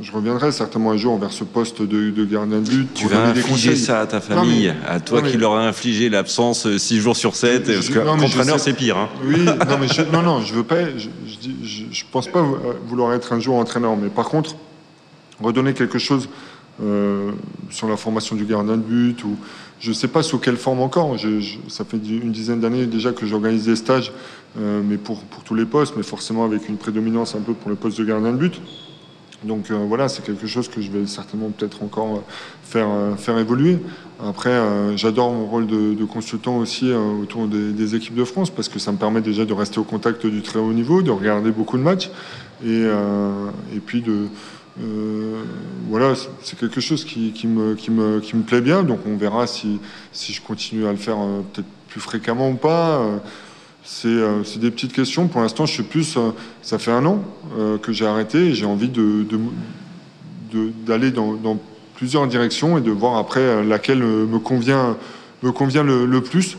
je 0.00 0.12
reviendrai 0.12 0.52
certainement 0.52 0.92
un 0.92 0.96
jour 0.96 1.18
vers 1.18 1.32
ce 1.32 1.44
poste 1.44 1.82
de, 1.82 2.24
gardien 2.24 2.58
de 2.58 2.68
but. 2.68 2.94
Tu 2.94 3.08
vas 3.08 3.28
infliger 3.28 3.76
ça 3.76 4.00
à 4.00 4.06
ta 4.06 4.20
famille, 4.20 4.72
à 4.86 5.00
toi 5.00 5.22
qui 5.22 5.36
leur 5.36 5.54
a 5.54 5.66
infligé 5.66 6.08
l'absence 6.08 6.76
6 6.76 6.96
euh, 6.96 7.00
jours 7.00 7.16
sur 7.16 7.34
7, 7.34 7.66
parce 7.66 7.90
qu'entraîneur 7.90 8.60
c'est 8.60 8.74
pire. 8.74 8.96
Hein. 8.96 9.08
Oui, 9.24 9.44
non, 9.44 9.78
mais 9.80 9.88
je, 9.88 10.02
non, 10.02 10.22
non, 10.22 10.40
je 10.40 10.54
veux 10.54 10.62
pas, 10.62 10.96
je, 10.96 11.08
je, 11.62 12.04
pense 12.10 12.28
pas 12.28 12.44
vouloir 12.86 13.12
être 13.14 13.32
un 13.32 13.40
jour 13.40 13.56
entraîneur, 13.56 13.96
mais 13.96 14.08
par 14.08 14.28
contre, 14.28 14.54
redonner 15.40 15.72
quelque 15.72 15.98
chose 15.98 16.28
euh, 16.80 17.32
sur 17.70 17.88
la 17.88 17.96
formation 17.96 18.36
du 18.36 18.44
gardien 18.44 18.76
de 18.76 18.82
but, 18.82 19.24
ou 19.24 19.36
je 19.80 19.92
sais 19.92 20.08
pas 20.08 20.22
sous 20.22 20.38
quelle 20.38 20.56
forme 20.56 20.80
encore. 20.80 21.16
ça 21.68 21.84
fait 21.84 21.96
une 21.96 22.30
dizaine 22.32 22.60
d'années 22.60 22.86
déjà 22.86 23.12
que 23.12 23.26
j'organise 23.26 23.66
des 23.66 23.76
stages, 23.76 24.12
euh, 24.58 24.80
mais 24.84 24.96
pour, 24.96 25.22
pour 25.22 25.42
tous 25.42 25.54
les 25.54 25.64
postes, 25.64 25.94
mais 25.96 26.04
forcément 26.04 26.44
avec 26.44 26.68
une 26.68 26.76
prédominance 26.76 27.34
un 27.34 27.40
peu 27.40 27.52
pour 27.52 27.68
le 27.68 27.76
poste 27.76 27.98
de 27.98 28.04
gardien 28.04 28.32
de 28.32 28.36
but. 28.36 28.60
Donc 29.44 29.70
euh, 29.70 29.76
voilà, 29.86 30.08
c'est 30.08 30.24
quelque 30.24 30.46
chose 30.46 30.68
que 30.68 30.80
je 30.80 30.90
vais 30.90 31.06
certainement 31.06 31.50
peut-être 31.50 31.82
encore 31.84 32.16
euh, 32.16 32.20
faire, 32.64 32.88
euh, 32.90 33.14
faire 33.14 33.38
évoluer. 33.38 33.78
Après, 34.20 34.60
j'adore 34.96 35.32
mon 35.32 35.46
rôle 35.46 35.68
de, 35.68 36.04
consultant 36.04 36.56
aussi 36.56 36.92
autour 36.92 37.46
des, 37.46 37.94
équipes 37.94 38.16
de 38.16 38.24
France 38.24 38.50
parce 38.50 38.68
que 38.68 38.80
ça 38.80 38.90
me 38.90 38.96
permet 38.96 39.20
déjà 39.20 39.44
de 39.44 39.52
rester 39.52 39.78
au 39.78 39.84
contact 39.84 40.26
du 40.26 40.42
très 40.42 40.58
haut 40.58 40.72
niveau, 40.72 41.02
de 41.02 41.12
regarder 41.12 41.52
beaucoup 41.52 41.78
de 41.78 41.84
matchs 41.84 42.10
et, 42.66 42.84
puis 43.86 44.02
de 44.02 44.26
voilà, 45.88 46.14
c'est 46.42 46.58
quelque 46.58 46.80
chose 46.80 47.04
qui, 47.04 47.32
me, 47.46 47.76
qui, 47.76 47.92
me, 47.92 48.18
qui 48.18 48.34
me 48.34 48.42
plaît 48.42 48.60
bien. 48.60 48.82
Donc 48.82 48.98
on 49.06 49.16
verra 49.16 49.46
si, 49.46 49.78
si 50.10 50.32
je 50.32 50.42
continue 50.42 50.88
à 50.88 50.90
le 50.90 50.98
faire 50.98 51.18
peut-être 51.52 51.68
plus 51.88 52.00
fréquemment 52.00 52.50
ou 52.50 52.56
pas. 52.56 53.20
C'est 53.90 54.58
des 54.58 54.70
petites 54.70 54.92
questions. 54.92 55.28
Pour 55.28 55.40
l'instant, 55.40 55.64
je 55.64 55.72
suis 55.72 55.82
plus. 55.82 56.16
Euh, 56.16 56.30
ça 56.60 56.78
fait 56.78 56.90
un 56.90 57.06
an 57.06 57.24
euh, 57.56 57.78
que 57.78 57.90
j'ai 57.92 58.06
arrêté 58.06 58.38
et 58.38 58.54
j'ai 58.54 58.66
envie 58.66 58.90
d'aller 60.86 61.10
dans, 61.10 61.58
plusieurs 61.94 62.26
directions 62.26 62.76
et 62.78 62.80
de 62.80 62.90
voir 62.90 63.16
après 63.16 63.64
laquelle 63.64 64.00
me 64.00 64.38
convient, 64.38 64.96
le, 65.42 66.20
plus. 66.20 66.56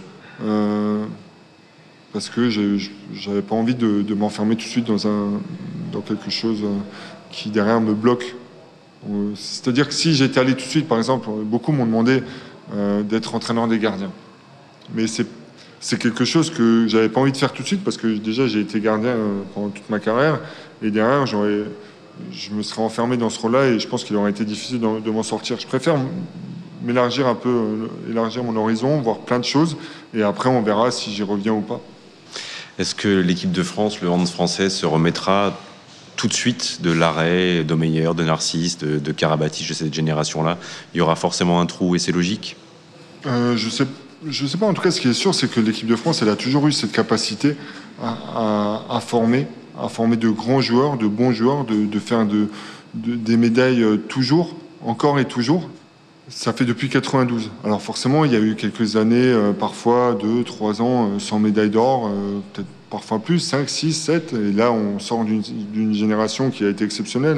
parce 2.12 2.30
que 2.30 2.50
j'avais 2.50 3.42
pas 3.42 3.56
envie 3.56 3.76
de, 3.76 4.14
m'enfermer 4.16 4.56
tout 4.56 4.66
de 4.66 4.70
suite 4.70 4.88
dans, 4.88 4.98
dans 5.94 6.02
quelque 6.02 6.30
chose 6.30 6.64
qui 7.32 7.50
derrière 7.52 7.80
me 7.80 7.94
bloque. 7.94 8.36
C'est-à-dire 9.36 9.88
que 9.88 9.94
si 9.94 10.14
j'étais 10.14 10.42
allé 10.42 10.56
tout 10.56 10.66
de 10.66 10.72
suite, 10.72 10.90
par 10.90 10.98
exemple, 10.98 11.30
beaucoup 11.46 11.72
m'ont 11.72 11.86
demandé 11.86 12.22
d'être 13.08 13.34
entraîneur 13.34 13.70
des 13.70 13.80
gardiens. 13.80 14.12
Mais 14.94 15.08
c'est 15.08 15.28
c'est 15.80 16.00
quelque 16.00 16.26
chose 16.26 16.50
que 16.50 16.88
j'avais 16.88 17.10
pas 17.10 17.22
envie 17.22 17.32
de 17.32 17.38
faire 17.38 17.54
tout 17.54 17.64
de 17.64 17.68
suite 17.68 17.84
parce 17.84 17.98
que 17.98 18.08
déjà 18.08 18.48
j'ai 18.48 18.60
été 18.60 18.80
gardien 18.80 19.12
euh, 19.12 19.42
pendant 19.54 19.70
toute 19.70 19.90
ma 19.90 20.00
carrière 20.00 20.40
et 20.82 20.92
derrière 20.92 21.26
j'aurais, 21.26 21.64
je 22.32 22.52
me 22.52 22.64
serais 22.64 22.82
enfermé 22.82 23.18
dans 23.18 23.30
ce 23.30 23.40
rôle-là 23.40 23.68
et 23.68 23.80
je 23.80 23.88
pense 23.88 24.04
qu'il 24.04 24.16
aurait 24.18 24.32
été 24.32 24.44
difficile 24.44 24.80
de, 24.80 25.12
m'en 25.12 25.24
sortir. 25.24 25.58
Je 25.60 25.68
préfère 25.68 25.98
m'élargir 26.84 27.28
un 27.28 27.36
peu, 27.36 27.50
euh, 27.50 28.12
élargir 28.12 28.44
mon 28.44 28.56
horizon, 28.56 29.02
voir 29.02 29.20
plein 29.20 29.40
de 29.40 29.46
choses 29.46 29.78
et 30.14 30.22
après 30.22 30.50
on 30.50 30.62
verra 30.62 30.92
si 30.92 31.14
j'y 31.14 31.24
reviens 31.24 31.54
ou 31.54 31.62
pas. 31.62 31.80
Est-ce 32.78 32.96
que 32.96 33.08
l'équipe 33.08 33.52
de 33.52 33.64
France, 33.64 34.02
le 34.02 34.10
hand 34.10 34.28
français, 34.28 34.70
se 34.70 34.86
remettra 34.86 35.58
tout 36.16 36.28
de 36.28 36.34
suite 36.34 36.82
de 36.82 36.92
l'arrêt 36.92 37.64
d'Omeyer, 37.64 38.14
de 38.16 38.24
Narcisse, 38.24 38.78
de, 38.78 39.00
de 39.00 39.12
Karabatic, 39.12 39.68
de 39.68 39.74
cette 39.74 39.94
génération-là? 39.94 40.58
Il 40.94 40.98
y 40.98 41.02
aura 41.02 41.16
forcément 41.16 41.60
un 41.60 41.66
trou 41.66 41.96
et 41.96 42.00
c'est 42.00 42.14
logique? 42.14 42.56
Euh, 43.26 43.58
Je 43.58 43.70
sais 43.70 43.86
je 44.28 44.44
ne 44.44 44.48
sais 44.50 44.58
pas, 44.58 44.66
en 44.66 44.74
tout 44.74 44.82
cas, 44.82 44.92
ce 44.92 45.00
qui 45.00 45.08
est 45.08 45.14
sûr, 45.14 45.34
c'est 45.34 45.50
que 45.50 45.60
l'équipe 45.60 45.88
de 45.88 45.96
France, 45.96 46.22
elle 46.22 46.30
a 46.30 46.36
toujours 46.36 46.68
eu 46.68 46.72
cette 46.72 46.92
capacité 46.92 47.56
à, 48.02 49.00
former, 49.06 49.48
à 49.80 49.90
former 49.90 50.18
de 50.18 50.30
grands 50.30 50.62
joueurs, 50.62 50.98
de 50.98 51.08
bons 51.08 51.32
joueurs, 51.32 51.66
de, 51.66 52.00
faire 52.00 52.26
des 52.94 53.38
médailles 53.38 53.84
euh, 53.84 53.98
toujours, 53.98 54.56
encore 54.86 55.20
et 55.20 55.26
toujours. 55.26 55.70
Ça 56.28 56.54
fait 56.54 56.66
depuis 56.66 56.90
92. 56.90 57.50
Alors 57.64 57.82
forcément, 57.82 58.24
il 58.24 58.32
y 58.32 58.36
a 58.36 58.40
eu 58.40 58.56
quelques 58.56 58.96
années, 58.96 59.16
euh, 59.18 59.52
parfois 59.52 60.18
deux, 60.20 60.44
trois 60.44 60.82
ans, 60.82 61.08
euh, 61.08 61.20
sans 61.20 61.40
médaille 61.40 61.72
d'or, 61.72 62.12
peut-être 62.54 62.68
parfois 62.90 63.20
plus, 63.20 63.40
5, 63.40 63.70
6, 63.70 63.94
7. 63.94 64.34
Et 64.34 64.52
là, 64.52 64.72
on 64.72 65.00
sort 65.00 65.24
d'une 65.24 65.94
génération 65.94 66.50
qui 66.50 66.64
a 66.64 66.70
été 66.70 66.84
exceptionnelle, 66.84 67.38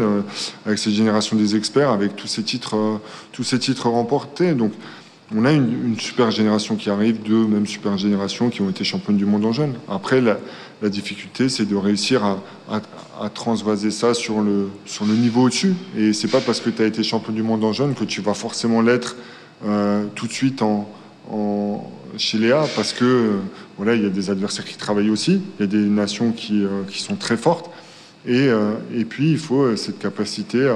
avec 0.65 0.77
cette 0.79 0.93
génération 0.93 1.36
des 1.36 1.55
experts, 1.55 1.89
avec 1.89 2.15
tous 2.15 2.27
ces 2.27 2.43
titres, 2.43 2.99
tous 3.32 3.43
ces 3.43 3.59
titres 3.59 3.89
remportés. 3.89 4.53
Donc, 4.53 4.71
on 5.36 5.45
a 5.45 5.51
une, 5.51 5.97
super 5.99 6.32
génération 6.32 6.75
qui 6.75 6.89
arrive, 6.89 7.21
deux 7.21 7.45
même 7.45 7.65
super 7.65 7.97
générations 7.97 8.49
qui 8.49 8.61
ont 8.61 8.69
été 8.69 8.84
championnes 8.84 9.17
du 9.17 9.25
monde 9.25 9.45
en 9.45 9.53
jeune. 9.53 9.75
Après, 9.89 10.21
la, 10.21 10.38
difficulté, 10.89 11.47
c'est 11.47 11.65
de 11.65 11.75
réussir 11.75 12.23
à, 12.69 13.29
transvaser 13.29 13.91
ça 13.91 14.13
sur 14.13 14.41
le, 14.41 14.69
niveau 15.05 15.43
au-dessus. 15.43 15.73
Et 15.97 16.13
c'est 16.13 16.27
pas 16.27 16.41
parce 16.41 16.59
que 16.59 16.69
tu 16.69 16.82
as 16.82 16.86
été 16.86 17.03
champion 17.03 17.34
du 17.34 17.43
monde 17.43 17.63
en 17.63 17.71
jeune 17.71 17.93
que 17.93 18.03
tu 18.03 18.21
vas 18.21 18.34
forcément 18.34 18.82
l'être 18.82 19.15
euh, 19.65 20.05
tout 20.15 20.27
de 20.27 20.34
suite 20.34 20.61
en, 20.61 20.89
chez 22.17 22.38
Léa, 22.38 22.65
parce 22.75 22.91
que 22.91 23.05
euh, 23.05 23.29
voilà, 23.77 23.95
il 23.95 24.03
y 24.03 24.05
a 24.05 24.09
des 24.09 24.29
adversaires 24.29 24.65
qui 24.65 24.75
travaillent 24.75 25.09
aussi, 25.09 25.41
il 25.57 25.61
y 25.61 25.63
a 25.63 25.67
des 25.67 25.77
nations 25.77 26.32
qui, 26.34 26.63
euh, 26.65 26.84
sont 26.89 27.15
très 27.15 27.38
fortes. 27.38 27.69
Et, 28.27 28.49
et, 28.93 29.03
puis, 29.03 29.32
il 29.32 29.39
faut 29.39 29.75
cette 29.75 29.97
capacité 29.97 30.71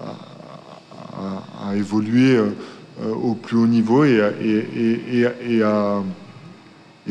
à, 0.00 1.76
évoluer 1.76 2.36
euh, 2.36 2.50
au 3.02 3.34
plus 3.34 3.56
haut 3.56 3.66
niveau 3.66 4.04
et, 4.04 4.20
à, 5.62 6.02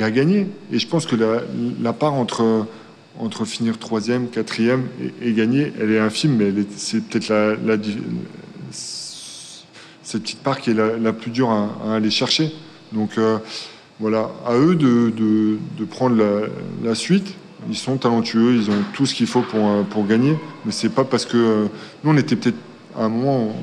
gagner. 0.10 0.48
Et 0.72 0.80
je 0.80 0.88
pense 0.88 1.06
que 1.06 1.16
la, 1.16 1.94
part 1.94 2.14
entre, 2.14 2.66
finir 3.46 3.78
troisième, 3.78 4.30
quatrième 4.30 4.88
et, 5.22 5.34
gagner, 5.34 5.74
elle 5.80 5.92
est 5.92 6.00
infime, 6.00 6.38
mais 6.38 6.54
c'est 6.76 7.04
peut-être 7.04 7.58
cette 10.04 10.22
petite 10.22 10.40
part 10.40 10.60
qui 10.60 10.72
est 10.72 10.74
la, 10.74 11.14
plus 11.14 11.32
dure 11.32 11.50
à, 11.50 11.96
aller 11.96 12.12
chercher. 12.12 12.54
Donc 12.92 13.18
euh, 13.18 13.40
voilà, 14.00 14.30
à 14.46 14.56
eux 14.56 14.76
de, 14.76 15.58
prendre 15.90 16.16
la, 16.84 16.96
suite. 16.96 17.34
ils 17.70 17.76
sont 17.76 17.98
talentueux, 17.98 18.56
ils 18.56 18.70
ont 18.70 18.84
tout 18.94 19.06
ce 19.06 19.16
qu'il 19.16 19.28
faut 19.28 19.42
pour, 19.42 19.68
euh, 19.68 19.84
pour 19.84 20.06
gagner. 20.06 20.36
Mais 20.66 20.72
c'est 20.72 20.90
pas 20.90 21.04
parce 21.04 21.26
que 21.26 21.38
euh, 21.38 21.66
nous, 22.04 22.12
on 22.12 22.18
était 22.18 22.36
peut-être 22.36 22.58
à 22.98 23.06
un 23.06 23.10
moment, 23.10 23.56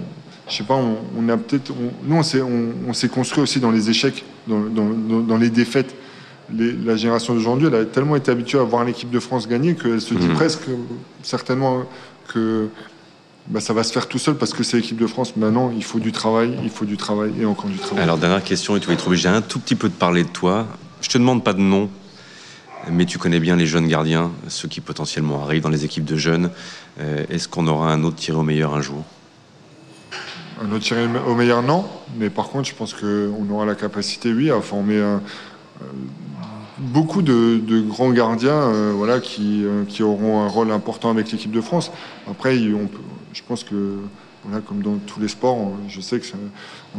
je 0.50 0.56
sais 0.56 0.64
pas, 0.64 0.74
on, 0.74 1.28
a 1.28 1.36
peut-être, 1.36 1.72
nous, 2.04 2.16
on 2.16 2.22
s'est, 2.22 2.42
on, 2.42 2.92
s'est 2.92 3.08
construit 3.08 3.42
aussi 3.42 3.60
dans 3.60 3.70
les 3.70 3.88
échecs, 3.88 4.24
dans, 4.48 4.60
dans, 4.60 5.20
dans 5.20 5.36
les 5.36 5.48
défaites. 5.48 5.94
la 6.52 6.96
génération 6.96 7.34
d'aujourd'hui, 7.34 7.68
elle 7.68 7.74
a 7.76 7.84
tellement 7.84 8.16
été 8.16 8.32
habituée 8.32 8.58
à 8.58 8.64
voir 8.64 8.84
l'équipe 8.84 9.10
de 9.10 9.20
France 9.20 9.46
gagner 9.46 9.76
qu'elle 9.76 10.00
se 10.00 10.12
dit 10.12 10.26
mmh. 10.26 10.34
presque, 10.34 10.68
certainement, 11.22 11.84
que 12.28 12.68
bah, 13.46 13.60
ça 13.60 13.72
va 13.72 13.84
se 13.84 13.92
faire 13.92 14.08
tout 14.08 14.18
seul 14.18 14.36
parce 14.36 14.52
que 14.52 14.64
c'est 14.64 14.76
l'équipe 14.76 14.98
de 14.98 15.06
France. 15.06 15.36
Maintenant, 15.36 15.72
il 15.74 15.84
faut 15.84 16.00
du 16.00 16.10
travail, 16.10 16.58
il 16.62 16.70
faut 16.70 16.84
du 16.84 16.96
travail 16.96 17.32
et 17.40 17.46
encore 17.46 17.70
du 17.70 17.78
travail. 17.78 18.02
Alors, 18.02 18.18
dernière 18.18 18.42
question, 18.42 18.76
et 18.76 18.80
tu 18.80 18.88
vas 18.88 18.94
être 18.94 19.06
obligé 19.06 19.28
un 19.28 19.42
tout 19.42 19.60
petit 19.60 19.76
peu 19.76 19.88
de 19.88 19.94
parler 19.94 20.24
de 20.24 20.28
toi. 20.28 20.66
Je 21.00 21.08
te 21.08 21.16
demande 21.16 21.44
pas 21.44 21.52
de 21.52 21.60
nom, 21.60 21.88
mais 22.90 23.06
tu 23.06 23.18
connais 23.18 23.40
bien 23.40 23.54
les 23.54 23.66
jeunes 23.66 23.86
gardiens, 23.86 24.32
ceux 24.48 24.68
qui 24.68 24.80
potentiellement 24.80 25.44
arrivent 25.44 25.62
dans 25.62 25.70
les 25.70 25.84
équipes 25.84 26.04
de 26.04 26.16
jeunes. 26.16 26.50
Euh, 27.00 27.24
est-ce 27.30 27.46
qu'on 27.46 27.68
aura 27.68 27.92
un 27.92 28.02
autre 28.02 28.16
tiré 28.16 28.36
au 28.36 28.42
meilleur 28.42 28.74
un 28.74 28.82
jour? 28.82 29.04
Un 30.62 30.70
autre 30.72 30.94
au 31.26 31.34
meilleur, 31.34 31.62
non. 31.62 31.86
Mais 32.18 32.28
par 32.28 32.50
contre, 32.50 32.68
je 32.68 32.74
pense 32.74 32.92
qu'on 32.92 33.50
aura 33.50 33.64
la 33.64 33.74
capacité, 33.74 34.30
oui, 34.32 34.50
à 34.50 34.60
former 34.60 34.96
euh, 34.96 35.16
beaucoup 36.76 37.22
de, 37.22 37.80
grands 37.80 38.10
gardiens 38.10 38.52
euh, 38.52 38.92
voilà, 38.94 39.20
qui, 39.20 39.64
qui, 39.88 40.02
auront 40.02 40.42
un 40.42 40.48
rôle 40.48 40.70
important 40.70 41.10
avec 41.10 41.32
l'équipe 41.32 41.50
de 41.50 41.62
France. 41.62 41.90
Après, 42.30 42.58
je 42.58 43.42
pense 43.48 43.64
que 43.64 43.96
voilà, 44.44 44.60
comme 44.60 44.82
dans 44.82 44.96
tous 45.06 45.18
les 45.18 45.28
sports, 45.28 45.72
je 45.88 46.00
sais 46.02 46.20
que 46.20 46.26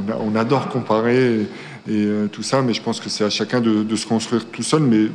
on, 0.09 0.35
adore 0.35 0.69
comparer 0.69 1.45
et, 1.87 2.07
tout 2.31 2.43
ça, 2.43 2.63
mais 2.63 2.73
je 2.73 2.81
pense 2.81 2.99
que 2.99 3.09
c'est 3.09 3.25
à 3.25 3.29
chacun 3.29 3.61
de, 3.61 3.95
se 3.95 4.07
construire 4.07 4.45
tout 4.47 4.63
seul. 4.63 4.81
Mais 4.81 5.07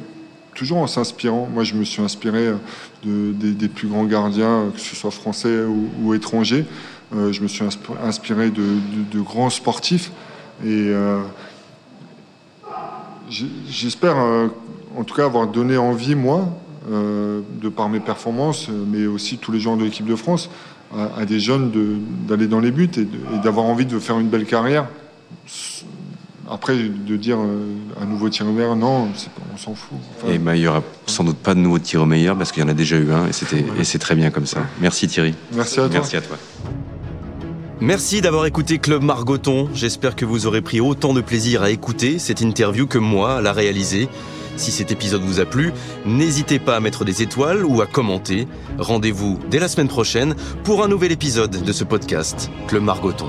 toujours 0.55 0.79
en 0.79 0.87
s'inspirant. 0.87 1.49
Moi, 1.53 1.65
je 1.65 1.75
me 1.75 1.85
suis 1.85 2.01
inspiré 2.01 2.53
de, 3.05 3.33
des, 3.33 3.69
plus 3.69 3.89
grands 3.89 4.05
gardiens, 4.05 4.71
que 4.73 4.81
ce 4.81 4.95
soit 4.95 5.11
français 5.11 5.65
ou, 6.03 6.15
étrangers. 6.15 6.65
Euh, 7.15 7.33
je 7.33 7.41
me 7.41 7.49
suis 7.49 7.65
inspiré 8.03 8.51
de, 8.51 9.21
grands 9.21 9.51
sportifs. 9.51 10.11
Et 10.65 10.89
euh, 10.89 11.23
j'espère, 13.69 14.19
euh, 14.19 14.49
en 14.97 15.05
tout 15.05 15.15
cas, 15.15 15.27
avoir 15.27 15.47
donné 15.47 15.77
envie, 15.77 16.15
moi, 16.15 16.49
de 16.89 17.69
par 17.69 17.89
mes 17.89 17.99
performances, 17.99 18.69
mais 18.69 19.07
aussi 19.07 19.39
tous 19.39 19.51
les 19.51 19.59
gens 19.59 19.77
de 19.77 19.83
l'équipe 19.83 20.07
de 20.07 20.15
France, 20.15 20.49
à, 21.17 21.25
des 21.25 21.41
jeunes 21.41 21.73
d'aller 22.29 22.47
dans 22.47 22.61
les 22.61 22.71
buts 22.71 22.89
et 22.97 23.39
d'avoir 23.43 23.67
envie 23.67 23.87
de 23.87 23.99
faire 23.99 24.21
une 24.21 24.29
belle 24.29 24.47
carrière 24.47 24.87
après, 26.51 26.77
de 26.77 27.17
dire 27.17 27.39
un 27.39 28.05
nouveau 28.07 28.29
tir 28.29 28.47
au 28.47 28.53
meilleur, 28.53 28.77
non, 28.77 29.09
on 29.53 29.57
s'en 29.57 29.75
fout. 29.75 29.99
et 30.29 30.39
ben, 30.39 30.55
il 30.55 30.61
n'y 30.61 30.69
aura 30.69 30.83
sans 31.07 31.25
doute 31.25 31.39
pas 31.39 31.55
de 31.55 31.61
nouveau 31.61 31.79
tir 31.79 32.03
au 32.03 32.07
meilleur 32.07 32.37
parce 32.37 32.53
qu'il 32.53 32.63
y 32.63 32.67
en 32.67 32.69
a 32.69 32.75
déjà 32.75 32.97
eu 32.97 33.11
un 33.11 33.27
et, 33.27 33.85
c'est 33.85 33.99
très 33.99 34.15
bien 34.15 34.31
comme 34.31 34.47
ça. 34.47 34.61
Merci 34.81 35.09
Thierry. 35.09 35.35
Merci 35.53 35.81
à 35.81 35.89
toi. 35.89 35.91
Merci 35.93 36.17
à 36.17 36.21
toi. 36.21 36.37
Merci 37.81 38.23
d'avoir 38.23 38.47
écouté 38.47 38.79
Club 38.79 39.03
Margoton. 39.03 39.69
J'espère 39.75 40.17
que 40.17 40.25
vous 40.25 40.47
aurez 40.47 40.63
pris 40.63 40.81
autant 40.81 41.13
de 41.13 41.21
plaisir 41.21 41.63
à 41.63 41.71
écouter 41.71 42.19
cette 42.19 42.41
interview 42.41 42.87
que 42.87 42.97
moi 42.97 43.37
à 43.37 43.41
la 43.43 43.53
réaliser. 43.53 44.09
Si 44.57 44.71
cet 44.71 44.93
épisode 44.93 45.21
vous 45.21 45.41
a 45.41 45.45
plu, 45.45 45.75
n'hésitez 46.07 46.59
pas 46.59 46.77
à 46.77 46.81
mettre 46.81 47.05
des 47.05 47.21
étoiles 47.21 47.67
ou 47.67 47.83
à 47.83 47.87
commenter. 47.87 48.49
Rendez-vous 48.79 49.39
dès 49.51 49.59
la 49.59 49.69
semaine 49.69 49.89
prochaine 49.89 50.35
pour 50.65 50.83
un 50.83 50.89
nouvel 50.89 51.13
épisode 51.13 51.63
de 51.63 51.73
ce 51.73 51.85
podcast, 51.85 52.51
Club 52.67 52.83
Margoton. 52.83 53.29